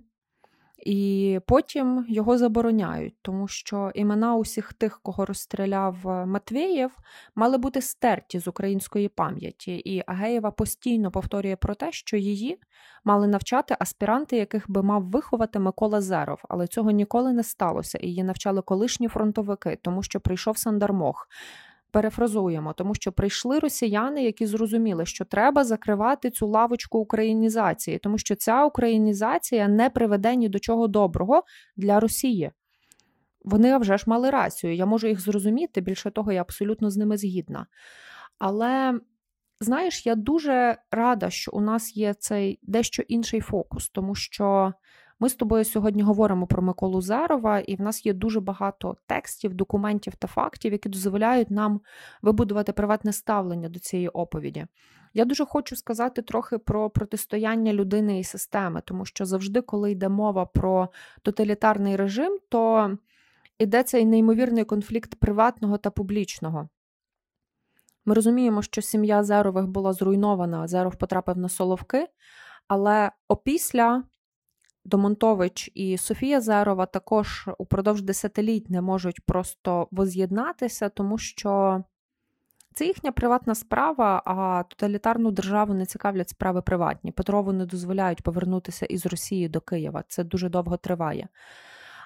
І 0.79 1.41
потім 1.47 2.07
його 2.09 2.39
забороняють, 2.39 3.15
тому 3.23 3.49
що 3.49 3.91
імена 3.95 4.37
усіх 4.37 4.73
тих, 4.73 5.01
кого 5.03 5.27
розстріляв 5.27 6.09
е, 6.09 6.27
Матвєєв, 6.27 6.91
мали 7.35 7.59
бути 7.59 7.83
стерті 7.83 8.39
з 8.39 8.49
української 8.49 9.09
пам'яті. 9.09 9.77
І 9.77 10.03
Агеєва 10.07 10.51
постійно 10.51 11.11
повторює 11.11 11.57
про 11.57 11.75
те, 11.75 11.93
що 11.93 12.17
її 12.17 12.61
мали 13.05 13.27
навчати 13.27 13.77
аспіранти, 13.79 14.37
яких 14.37 14.71
би 14.71 14.83
мав 14.83 15.03
виховати 15.03 15.59
Микола 15.59 16.01
Зеров. 16.01 16.39
Але 16.49 16.67
цього 16.67 16.91
ніколи 16.91 17.33
не 17.33 17.43
сталося. 17.43 17.99
Її 18.03 18.23
навчали 18.23 18.63
колишні 18.63 19.09
фронтовики, 19.09 19.79
тому 19.83 20.03
що 20.03 20.21
прийшов 20.21 20.59
Сандармох 20.59 21.29
перефразуємо, 21.97 22.73
тому 22.73 22.95
що 22.95 23.13
прийшли 23.13 23.59
росіяни, 23.59 24.25
які 24.25 24.47
зрозуміли, 24.47 25.07
що 25.07 25.25
треба 25.25 25.65
закривати 25.65 26.31
цю 26.31 26.47
лавочку 26.47 26.99
українізації, 26.99 27.99
тому 27.99 28.19
що 28.19 28.35
ця 28.35 28.65
українізація 28.65 29.69
не 29.69 29.91
приведе 29.91 30.37
ні 30.37 30.49
до 30.49 30.59
чого 30.59 30.89
доброго 30.89 31.43
для 31.77 32.01
Росії. 32.01 32.51
Вони 33.45 33.79
вже 33.79 33.99
ж 33.99 34.05
мали 34.07 34.31
рацію. 34.31 34.75
Я 34.75 34.87
можу 34.87 35.09
їх 35.09 35.21
зрозуміти, 35.21 35.81
більше 35.81 36.11
того, 36.11 36.33
я 36.33 36.41
абсолютно 36.41 36.91
з 36.91 36.97
ними 36.97 37.17
згідна. 37.17 37.67
Але. 38.39 39.01
Знаєш, 39.61 40.07
я 40.07 40.15
дуже 40.15 40.77
рада, 40.91 41.31
що 41.31 41.51
у 41.55 41.61
нас 41.61 41.97
є 41.97 42.15
цей 42.15 42.59
дещо 42.63 43.03
інший 43.09 43.41
фокус, 43.41 43.89
тому 43.89 44.15
що 44.15 44.73
ми 45.21 45.29
з 45.29 45.35
тобою 45.35 45.65
сьогодні 45.65 46.03
говоримо 46.03 46.47
про 46.47 46.63
Миколу 46.63 47.01
Зерова, 47.01 47.61
і 47.61 47.77
в 47.77 47.81
нас 47.81 48.07
є 48.07 48.13
дуже 48.13 48.41
багато 48.41 48.97
текстів, 49.07 49.55
документів 49.55 50.15
та 50.17 50.29
фактів, 50.29 50.73
які 50.73 50.89
дозволяють 50.89 51.51
нам 51.51 51.81
вибудувати 52.23 52.73
приватне 52.73 53.13
ставлення 53.13 53.69
до 53.69 53.79
цієї 53.79 54.09
оповіді. 54.09 54.67
Я 55.15 55.25
дуже 55.25 55.45
хочу 55.47 55.77
сказати 55.77 56.23
трохи 56.23 56.59
про 56.59 56.91
протистояння 56.91 57.73
людини 57.73 58.19
і 58.19 58.25
системи, 58.25 58.83
тому 58.85 59.05
що 59.05 59.25
завжди, 59.25 59.61
коли 59.61 59.91
йде 59.91 60.09
мова 60.09 60.47
про 60.47 60.89
тоталітарний 61.23 61.97
режим, 61.97 62.39
то 62.49 62.91
іде 63.59 63.83
цей 63.83 64.07
неймовірний 64.07 64.65
конфлікт 64.65 65.15
приватного 65.15 65.79
та 65.79 65.91
публічного. 65.91 66.69
Ми 68.05 68.15
розуміємо, 68.15 68.63
що 68.63 68.83
сім'я 68.83 69.23
Зерових 69.23 69.67
була 69.67 69.93
зруйнована, 69.93 70.69
Зеров 70.69 70.97
потрапив 70.97 71.39
на 71.39 71.49
Соловки, 71.49 72.07
але 72.69 73.11
опісля 73.29 74.03
Домонтович 74.87 75.71
і 75.75 75.99
Софія 75.99 76.41
Зерова 76.41 76.87
також 76.87 77.49
упродовж 77.59 78.03
десятиліть 78.03 78.71
не 78.71 78.81
можуть 78.81 79.21
просто 79.27 79.89
воз'єднатися, 79.91 80.89
тому 80.89 81.19
що 81.19 81.83
це 82.75 82.87
їхня 82.87 83.13
приватна 83.13 83.55
справа, 83.55 84.23
а 84.27 84.63
тоталітарну 84.69 85.31
державу 85.31 85.75
не 85.75 85.87
цікавлять 85.87 86.29
справи 86.29 86.63
приватні. 86.63 87.13
Петрову 87.13 87.53
не 87.53 87.67
дозволяють 87.67 88.23
повернутися 88.23 88.87
із 88.87 89.07
Росії 89.07 89.49
до 89.49 89.61
Києва. 89.61 90.05
Це 90.09 90.25
дуже 90.25 90.49
довго 90.49 90.77
триває. 90.77 91.29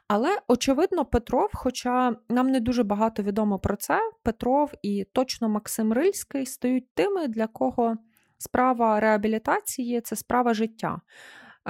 Але, 0.08 0.38
очевидно, 0.48 1.04
Петров, 1.04 1.50
хоча 1.54 2.16
нам 2.28 2.50
не 2.50 2.60
дуже 2.60 2.82
багато 2.82 3.22
відомо 3.22 3.58
про 3.58 3.76
це, 3.76 4.00
Петров 4.22 4.72
і 4.82 5.06
точно 5.12 5.48
Максим 5.48 5.92
Рильський 5.92 6.46
стають 6.46 6.94
тими, 6.94 7.28
для 7.28 7.46
кого 7.46 7.96
справа 8.38 9.00
реабілітації 9.00 10.00
це 10.00 10.16
справа 10.16 10.54
життя. 10.54 11.00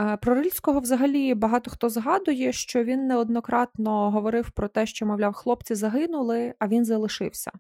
Е, 0.01 0.17
про 0.17 0.35
Рильського 0.35 0.81
взагалі 0.81 1.35
багато 1.35 1.71
хто 1.71 1.89
згадує, 1.89 2.53
що 2.53 2.85
він 2.85 3.07
неоднократно 3.07 4.11
говорив 4.11 4.51
про 4.51 4.69
те, 4.69 4.87
що, 4.87 5.07
мовляв, 5.07 5.33
хлопці 5.33 5.75
загинули, 5.75 6.55
а 6.59 6.69
він 6.69 6.85
залишився. 6.85 7.51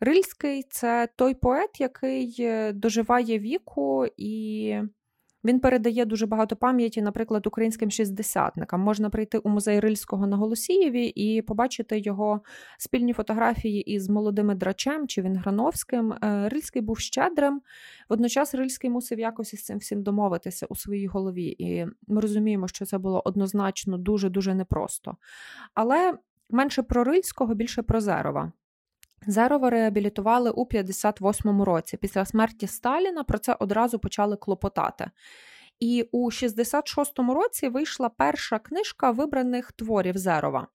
Рильський 0.00 0.66
це 0.70 1.08
той 1.16 1.34
поет, 1.34 1.80
який 1.80 2.36
е, 2.38 2.72
доживає 2.72 3.38
віку 3.38 4.06
і 4.16 4.74
Він 5.44 5.60
передає 5.60 6.04
дуже 6.04 6.26
багато 6.26 6.56
пам'яті, 6.56 7.02
наприклад, 7.02 7.46
українським 7.46 7.90
шістдесятникам. 7.90 8.80
Можна 8.80 9.10
прийти 9.10 9.38
у 9.38 9.48
музей 9.48 9.80
Рильського 9.80 10.26
на 10.26 10.36
Голосієві 10.36 11.06
і 11.06 11.42
побачити 11.42 11.98
його 11.98 12.40
спільні 12.78 13.12
фотографії 13.12 13.80
із 13.92 14.08
молодими 14.08 14.54
драчем 14.54 15.08
чи 15.08 15.22
Вінграновським. 15.22 16.12
Е, 16.12 16.48
Рильський 16.48 16.82
був 16.82 16.98
щедрим. 16.98 17.62
Водночас 18.08 18.54
Рильський 18.54 18.90
мусив 18.90 19.18
якось 19.18 19.52
із 19.52 19.64
цим 19.64 19.78
всім 19.78 20.02
домовитися 20.02 20.66
у 20.66 20.76
своїй 20.76 21.06
голові. 21.06 21.56
І 21.58 21.86
ми 22.08 22.20
розуміємо, 22.20 22.68
що 22.68 22.84
це 22.84 22.98
було 22.98 23.22
однозначно 23.24 23.98
дуже 23.98 24.28
дуже 24.28 24.54
непросто. 24.54 25.16
Але 25.74 26.14
менше 26.50 26.82
про 26.82 27.04
Рильського, 27.04 27.54
більше 27.54 27.82
про 27.82 28.00
Зерова. 28.00 28.52
Зерова 29.26 29.70
реабілітували 29.70 30.50
у 30.50 30.64
58-му 30.64 31.64
році. 31.64 31.96
Після 31.96 32.24
смерті 32.24 32.66
Сталіна 32.66 33.24
про 33.24 33.38
це 33.38 33.56
одразу 33.60 33.98
почали 33.98 34.36
клопотати. 34.36 35.10
І 35.80 36.08
у 36.12 36.30
66-му 36.30 37.34
році 37.34 37.68
вийшла 37.68 38.08
перша 38.08 38.58
книжка 38.58 39.10
вибраних 39.10 39.72
творів 39.72 40.18
Зерова. 40.18 40.66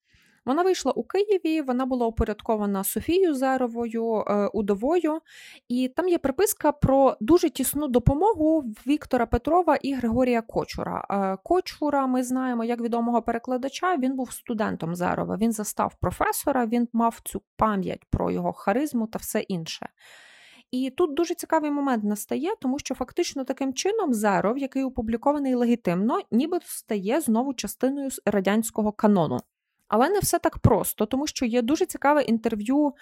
Вона 0.45 0.63
вийшла 0.63 0.91
у 0.91 1.03
Києві, 1.03 1.61
вона 1.61 1.85
була 1.85 2.07
упорядкована 2.07 2.83
Софією 2.83 3.33
Зеровою, 3.33 4.23
е, 4.27 4.47
удовою, 4.47 5.19
і 5.67 5.87
там 5.87 6.07
є 6.07 6.17
приписка 6.17 6.71
про 6.71 7.17
дуже 7.19 7.49
тісну 7.49 7.87
допомогу 7.87 8.63
Віктора 8.87 9.25
Петрова 9.25 9.75
і 9.75 9.93
Григорія 9.93 10.41
Кочура. 10.41 11.05
Е, 11.09 11.37
Кочура, 11.43 12.07
ми 12.07 12.23
знаємо, 12.23 12.63
як 12.63 12.81
відомого 12.81 13.21
перекладача, 13.21 13.97
він 13.97 14.15
був 14.15 14.31
студентом 14.31 14.95
Зерова. 14.95 15.37
Він 15.37 15.51
застав 15.51 15.95
професора, 16.01 16.65
він 16.65 16.87
мав 16.93 17.19
цю 17.23 17.41
пам'ять 17.57 18.05
про 18.09 18.31
його 18.31 18.53
харизму 18.53 19.07
та 19.07 19.19
все 19.19 19.39
інше. 19.39 19.89
І 20.71 20.89
тут 20.89 21.13
дуже 21.13 21.35
цікавий 21.35 21.71
момент 21.71 22.03
настає, 22.03 22.53
тому 22.61 22.79
що 22.79 22.95
фактично 22.95 23.43
таким 23.43 23.73
чином 23.73 24.13
Зеров, 24.13 24.57
який 24.57 24.83
опублікований 24.83 25.55
легітимно, 25.55 26.19
ніби 26.31 26.59
стає 26.65 27.21
знову 27.21 27.53
частиною 27.53 28.09
радянського 28.25 28.91
канону. 28.91 29.39
Але 29.87 30.09
не 30.09 30.19
все 30.19 30.39
так 30.39 30.57
просто, 30.57 31.05
тому 31.05 31.27
що 31.27 31.45
є 31.45 31.61
дуже 31.61 31.85
цікаве 31.85 32.21
інтерв'ю 32.21 32.93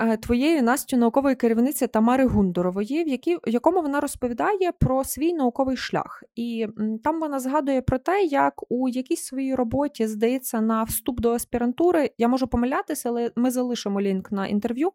е, 0.00 0.16
твоєї 0.16 0.62
Настю 0.62 0.96
наукової 0.96 1.36
керівниці 1.36 1.86
Тамари 1.86 2.26
Гундорової, 2.26 3.04
в 3.04 3.08
якій, 3.08 3.36
в 3.36 3.48
якому 3.48 3.82
вона 3.82 4.00
розповідає 4.00 4.72
про 4.80 5.04
свій 5.04 5.32
науковий 5.34 5.76
шлях. 5.76 6.22
І 6.34 6.66
там 7.04 7.20
вона 7.20 7.40
згадує 7.40 7.82
про 7.82 7.98
те, 7.98 8.22
як 8.22 8.72
у 8.72 8.88
якійсь 8.88 9.24
своїй 9.24 9.54
роботі, 9.54 10.06
здається, 10.06 10.60
на 10.60 10.82
вступ 10.82 11.20
до 11.20 11.32
аспірантури, 11.32 12.10
я 12.18 12.28
можу 12.28 12.46
помилятися, 12.46 13.08
але 13.08 13.32
ми 13.36 13.50
залишимо 13.50 14.00
лінк 14.00 14.32
на 14.32 14.46
інтерв'ю. 14.46 14.92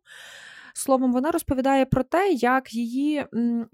Словом, 0.77 1.13
вона 1.13 1.31
розповідає 1.31 1.85
про 1.85 2.03
те, 2.03 2.29
як 2.31 2.73
її 2.73 3.25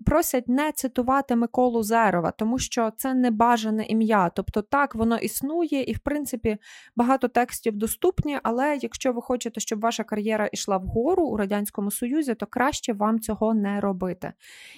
просять 0.05 0.47
не 0.47 0.71
цитувати 0.71 1.35
Миколу 1.35 1.83
Зерова, 1.83 2.31
тому 2.31 2.59
що 2.59 2.91
це 2.97 3.13
не 3.13 3.31
бажане 3.31 3.85
ім'я. 3.85 4.29
Тобто, 4.35 4.61
так 4.61 4.95
воно 4.95 5.17
існує, 5.17 5.83
і 5.83 5.93
в 5.93 5.99
принципі 5.99 6.57
багато 6.95 7.27
текстів 7.27 7.75
доступні. 7.75 8.39
Але 8.43 8.79
якщо 8.81 9.13
ви 9.13 9.21
хочете, 9.21 9.59
щоб 9.59 9.79
ваша 9.79 10.03
кар'єра 10.03 10.49
йшла 10.53 10.77
вгору 10.77 11.25
у 11.25 11.37
радянському 11.37 11.91
союзі, 11.91 12.35
то 12.35 12.45
краще 12.45 12.93
вам 12.93 13.19
цього 13.19 13.53
не 13.53 13.79
робити. 13.79 14.33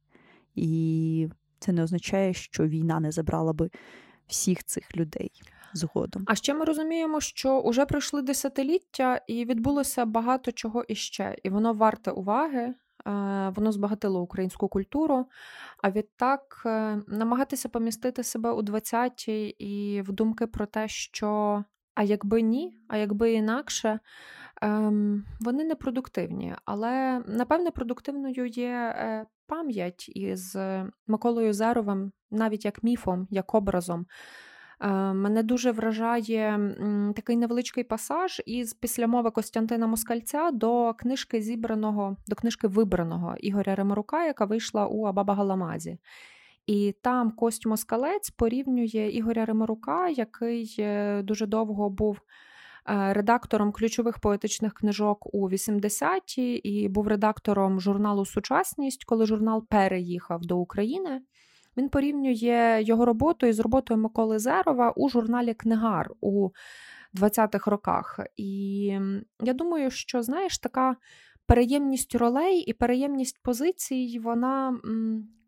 І 0.55 1.28
це 1.59 1.72
не 1.72 1.82
означає, 1.82 2.35
що 2.35 2.66
війна 2.66 3.01
не 3.01 3.12
забрала 3.12 3.53
би 3.53 3.70
всіх 4.26 4.64
цих 4.64 4.97
людей 4.97 5.32
згодом. 5.75 6.25
А 6.27 6.35
ще 6.35 6.55
ми 6.55 6.64
розуміємо, 6.64 7.20
що 7.20 7.62
вже 7.62 7.87
пройшли 7.87 8.22
десятиліття, 8.22 9.20
і 9.27 9.45
відбулося 9.45 10.05
багато 10.05 10.53
чого 10.53 10.85
іще, 10.89 11.37
і 11.43 11.49
воно 11.49 11.72
варте 11.72 12.11
уваги. 12.11 12.75
Е, 13.07 13.53
воно 13.57 13.72
збагатило 13.72 14.20
українську 14.20 14.68
культуру, 14.68 15.27
а 15.83 15.91
відтак 15.91 16.62
е, 16.66 17.01
намагатися 17.09 17.68
помістити 17.68 18.22
себе 18.22 18.51
у 18.51 18.62
20-ті 18.62 19.47
і 19.49 20.03
в 20.03 20.12
думки 20.12 20.47
про 20.47 20.66
те, 20.66 20.89
що 20.89 21.64
а 21.95 22.03
якби 22.03 22.43
ні, 22.43 22.79
а 22.89 22.97
якби 22.97 23.33
інакше, 23.33 24.01
ем, 24.62 25.25
вони 25.41 25.64
непродуктивні. 25.64 26.55
Але 26.64 27.22
напевне 27.27 27.70
продуктивною 27.70 28.47
є 28.47 28.70
е, 28.70 29.27
пам'ять 29.47 30.09
із 30.09 30.57
Миколою 31.07 31.53
Заровим, 31.53 32.12
навіть 32.31 32.64
як 32.64 32.83
міфом, 32.83 33.27
як 33.31 33.55
образом. 33.55 34.07
Е, 34.85 35.12
мене 35.12 35.43
дуже 35.43 35.70
вражає 35.70 36.74
такий 37.16 37.37
невеличкий 37.37 37.85
пасаж 37.85 38.43
із 38.47 38.74
післямови 38.74 39.30
Костянтина 39.30 39.87
Москальця 39.87 40.51
до 40.51 40.95
книжки 40.95 41.43
зібраного, 41.43 42.16
до 42.26 42.37
книжки 42.37 42.68
вибраного 42.68 43.35
Ігоря 43.41 43.74
Ремарука, 43.74 44.26
яка 44.26 44.45
вийшла 44.45 44.87
у 44.87 45.05
Абаба 45.05 45.35
Галамазі. 45.35 45.99
І 46.66 46.95
там 47.03 47.30
Кость 47.30 47.66
Москалець 47.66 48.30
порівнює 48.30 49.11
Ігоря 49.12 49.45
Ремарука, 49.45 50.09
який 50.09 50.76
е, 50.78 51.22
дуже 51.22 51.47
довго 51.47 51.91
був 51.91 52.20
е, 52.89 53.12
редактором 53.12 53.72
ключових 53.72 54.18
поетичних 54.18 54.74
книжок 54.74 55.35
у 55.35 55.51
80-ті 55.51 56.55
і 56.55 56.89
був 56.89 57.09
редактором 57.09 57.80
журналу 57.80 58.26
Сучасність, 58.26 59.05
коли 59.05 59.26
журнал 59.26 59.66
переїхав 59.68 60.41
до 60.41 60.59
України. 60.59 61.20
Він 61.77 61.89
порівнює 61.89 62.83
його 62.83 63.05
роботу 63.05 63.47
із 63.47 63.61
роботою 63.61 64.01
Миколи 64.01 64.39
Зерова 64.39 64.91
у 64.91 65.09
журналі 65.09 65.55
Книгар 65.55 66.11
у 66.20 66.51
20-х 67.14 67.70
роках. 67.70 68.20
І 68.37 68.85
я 69.43 69.53
думаю, 69.53 69.91
що 69.91 70.22
знаєш, 70.22 70.59
така 70.59 70.97
переємність 71.47 72.14
ролей 72.14 72.59
і 72.59 72.72
переємність 72.72 73.43
позицій, 73.43 74.20
вона. 74.22 74.79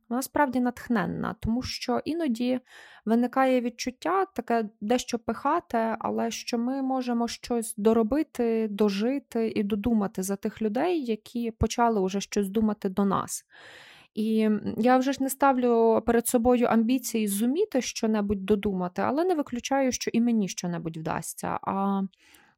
Вона 0.09 0.23
справді 0.23 0.61
натхненна, 0.61 1.35
тому 1.41 1.63
що 1.63 2.01
іноді 2.05 2.61
виникає 3.05 3.61
відчуття 3.61 4.25
таке 4.25 4.69
дещо 4.81 5.19
пихате, 5.19 5.97
але 6.01 6.31
що 6.31 6.59
ми 6.59 6.83
можемо 6.83 7.29
щось 7.29 7.75
доробити, 7.77 8.69
дожити 8.71 9.53
і 9.57 9.63
додумати 9.63 10.23
за 10.23 10.37
тих 10.37 10.63
людей, 10.63 11.05
які 11.05 11.51
почали 11.51 12.07
вже 12.07 12.21
щось 12.21 12.49
думати 12.49 12.89
до 12.89 13.05
нас. 13.05 13.45
І 14.17 14.51
я 14.79 14.97
вже 14.97 15.13
ж 15.13 15.23
не 15.23 15.31
ставлю 15.31 16.03
перед 16.07 16.27
собою 16.27 16.67
амбіції 16.67 17.29
зуміти 17.29 17.81
щонебудь 17.81 18.45
додумати, 18.45 19.03
але 19.03 19.25
не 19.25 19.35
виключаю, 19.35 19.93
що 19.93 20.11
і 20.15 20.21
мені 20.21 20.49
щонебудь 20.49 20.97
вдасться. 20.97 21.59
А 21.63 22.03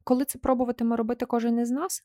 коли 0.03 0.25
це 0.25 0.39
пробуватиме 0.39 0.95
робити 0.95 1.25
кожен 1.25 1.59
із 1.59 1.71
нас, 1.71 2.01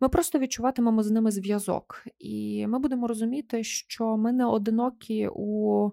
ми 0.00 0.08
просто 0.08 0.38
відчуватимемо 0.38 1.02
з 1.02 1.10
ними 1.10 1.30
зв'язок. 1.30 2.04
І 2.18 2.66
ми 2.66 2.78
будемо 2.78 3.06
розуміти, 3.06 3.64
що 3.64 4.16
ми 4.16 4.32
не 4.32 4.46
одинокі 4.46 5.28
у 5.34 5.90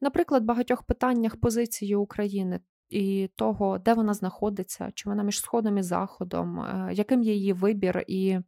наприклад, 0.00 0.44
багатьох 0.44 0.82
питаннях 0.82 1.36
позиції 1.36 1.94
України 1.94 2.60
і 2.88 3.30
того, 3.36 3.78
де 3.78 3.94
вона 3.94 4.14
знаходиться, 4.14 4.90
чи 4.94 5.08
вона 5.08 5.22
між 5.22 5.40
сходом 5.40 5.78
і 5.78 5.82
заходом, 5.82 6.60
е, 6.60 6.90
яким 6.92 7.22
є 7.22 7.34
її 7.34 7.52
вибір, 7.52 8.04
і 8.06 8.38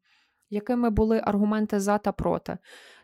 якими 0.51 0.91
були 0.91 1.21
аргументи 1.25 1.81
за 1.81 1.99
та 1.99 2.13
проти. 2.13 2.59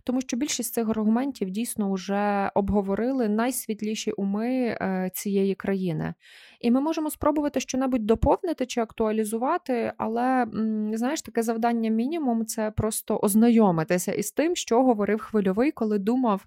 Тому 0.05 0.20
що 0.20 0.36
більшість 0.36 0.74
цих 0.74 0.88
аргументів 0.88 1.51
дійсно 1.51 1.92
вже 1.92 2.51
обговорили 2.55 3.28
найсвітліші 3.28 4.11
уми 4.11 4.49
е, 4.49 5.11
цієї 5.14 5.55
країни. 5.55 6.14
І 6.61 6.70
ми 6.70 6.80
можемо 6.80 7.11
спробувати 7.11 7.61
щонебудь 7.61 8.07
доповнити 8.07 8.66
чи 8.66 8.80
актуалізувати, 8.80 9.92
але 9.97 10.47
знаєш, 10.92 11.22
таке 11.22 11.42
завдання 11.42 11.90
мінімум 11.90 12.47
це 12.47 12.70
просто 12.70 13.18
ознайомитися 13.18 14.12
із 14.12 14.32
тим, 14.32 14.57
що 14.57 14.82
говорив 14.82 15.20
хвильовий, 15.20 15.70
коли 15.72 15.99
думав, 15.99 16.47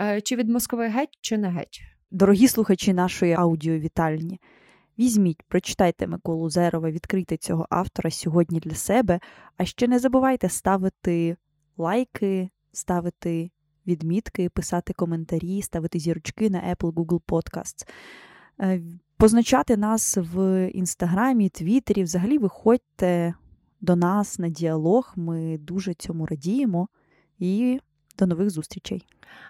е, 0.00 0.20
чи 0.20 0.36
від 0.36 0.48
Москви 0.48 0.86
геть, 0.86 1.18
чи 1.20 1.38
не 1.38 1.48
геть. 1.48 1.80
Дорогі 2.10 2.48
слухачі 2.48 2.92
нашої 2.92 3.32
аудіовітальні, 3.32 4.40
візьміть, 4.98 5.42
прочитайте 5.42 6.06
Миколу 6.06 6.50
Зерова, 6.50 6.90
відкрийте 6.90 7.36
цього 7.36 7.66
автора 7.70 8.10
сьогодні 8.10 8.60
для 8.60 8.74
себе, 8.74 9.20
а 9.56 9.64
ще 9.64 9.88
не 9.88 9.98
забувайте 9.98 10.48
ставити 10.48 11.36
лайки, 11.76 12.50
ставити 12.72 13.50
відмітки, 13.86 14.48
писати 14.48 14.92
коментарі, 14.92 15.62
ставити 15.62 15.98
зірочки 15.98 16.50
на 16.50 16.74
Apple 16.74 16.92
Google 16.92 17.20
Podcasts. 17.28 17.88
Е, 18.60 18.82
позначати 19.16 19.76
нас 19.76 20.16
в 20.16 20.66
інстаграмі, 20.74 21.48
твіттері, 21.48 22.02
взагалі 22.02 22.38
виходьте 22.38 23.34
до 23.80 23.96
нас 23.96 24.38
на 24.38 24.48
діалог. 24.48 25.12
Ми 25.16 25.58
дуже 25.58 25.94
цьому 25.94 26.26
радіємо 26.26 26.88
і 27.38 27.80
до 28.18 28.26
нових 28.26 28.50
зустрічей. 28.50 29.06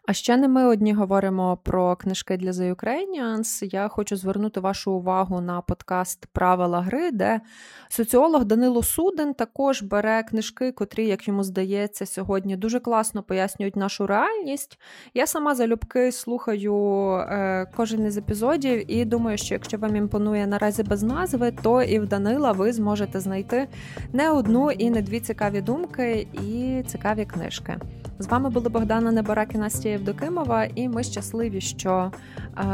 А 0.08 0.12
ще 0.12 0.36
не 0.36 0.48
ми 0.48 0.66
одні 0.66 0.92
говоримо 0.92 1.58
про 1.62 1.96
книжки 1.96 2.36
для 2.36 2.50
The 2.50 2.74
Ukrainians. 2.74 3.68
Я 3.72 3.88
хочу 3.88 4.16
звернути 4.16 4.60
вашу 4.60 4.92
увагу 4.92 5.40
на 5.40 5.60
подкаст 5.60 6.26
Правила 6.26 6.80
гри, 6.80 7.10
де 7.10 7.40
соціолог 7.88 8.44
Данило 8.44 8.82
Суден 8.82 9.34
також 9.34 9.82
бере 9.82 10.22
книжки, 10.22 10.72
котрі, 10.72 11.06
як 11.06 11.28
йому 11.28 11.42
здається, 11.42 12.06
сьогодні 12.06 12.56
дуже 12.56 12.80
класно 12.80 13.22
пояснюють 13.22 13.76
нашу 13.76 14.06
реальність. 14.06 14.80
Я 15.14 15.26
сама 15.26 15.54
залюбки 15.54 16.12
слухаю 16.12 16.74
е, 17.12 17.66
кожен 17.76 18.06
із 18.06 18.16
епізодів 18.16 18.90
і 18.90 19.04
думаю, 19.04 19.38
що 19.38 19.54
якщо 19.54 19.78
вам 19.78 19.96
імпонує 19.96 20.46
наразі 20.46 20.82
без 20.82 21.02
назви, 21.02 21.52
то 21.62 21.82
і 21.82 21.98
в 21.98 22.08
Данила 22.08 22.52
ви 22.52 22.72
зможете 22.72 23.20
знайти 23.20 23.68
не 24.12 24.30
одну 24.30 24.70
і 24.70 24.90
не 24.90 25.02
дві 25.02 25.20
цікаві 25.20 25.60
думки 25.60 26.28
і 26.32 26.82
цікаві 26.86 27.24
книжки. 27.24 27.78
З 28.20 28.26
вами 28.26 28.50
були 28.50 28.68
Богдана 28.68 29.12
Неборак 29.12 29.54
і 29.54 29.58
Настя 29.68 29.88
Євдокимова, 29.88 30.64
і 30.64 30.88
ми 30.88 31.02
щасливі, 31.02 31.60
що 31.60 32.12
е, 32.58 32.64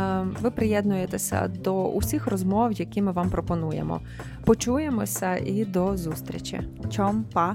ви 0.40 0.50
приєднуєтеся 0.50 1.48
до 1.48 1.88
усіх 1.88 2.26
розмов, 2.26 2.72
які 2.72 3.02
ми 3.02 3.12
вам 3.12 3.30
пропонуємо. 3.30 4.00
Почуємося 4.44 5.36
і 5.36 5.64
до 5.64 5.96
зустрічі. 5.96 6.60
Чом, 6.90 7.24
па! 7.32 7.54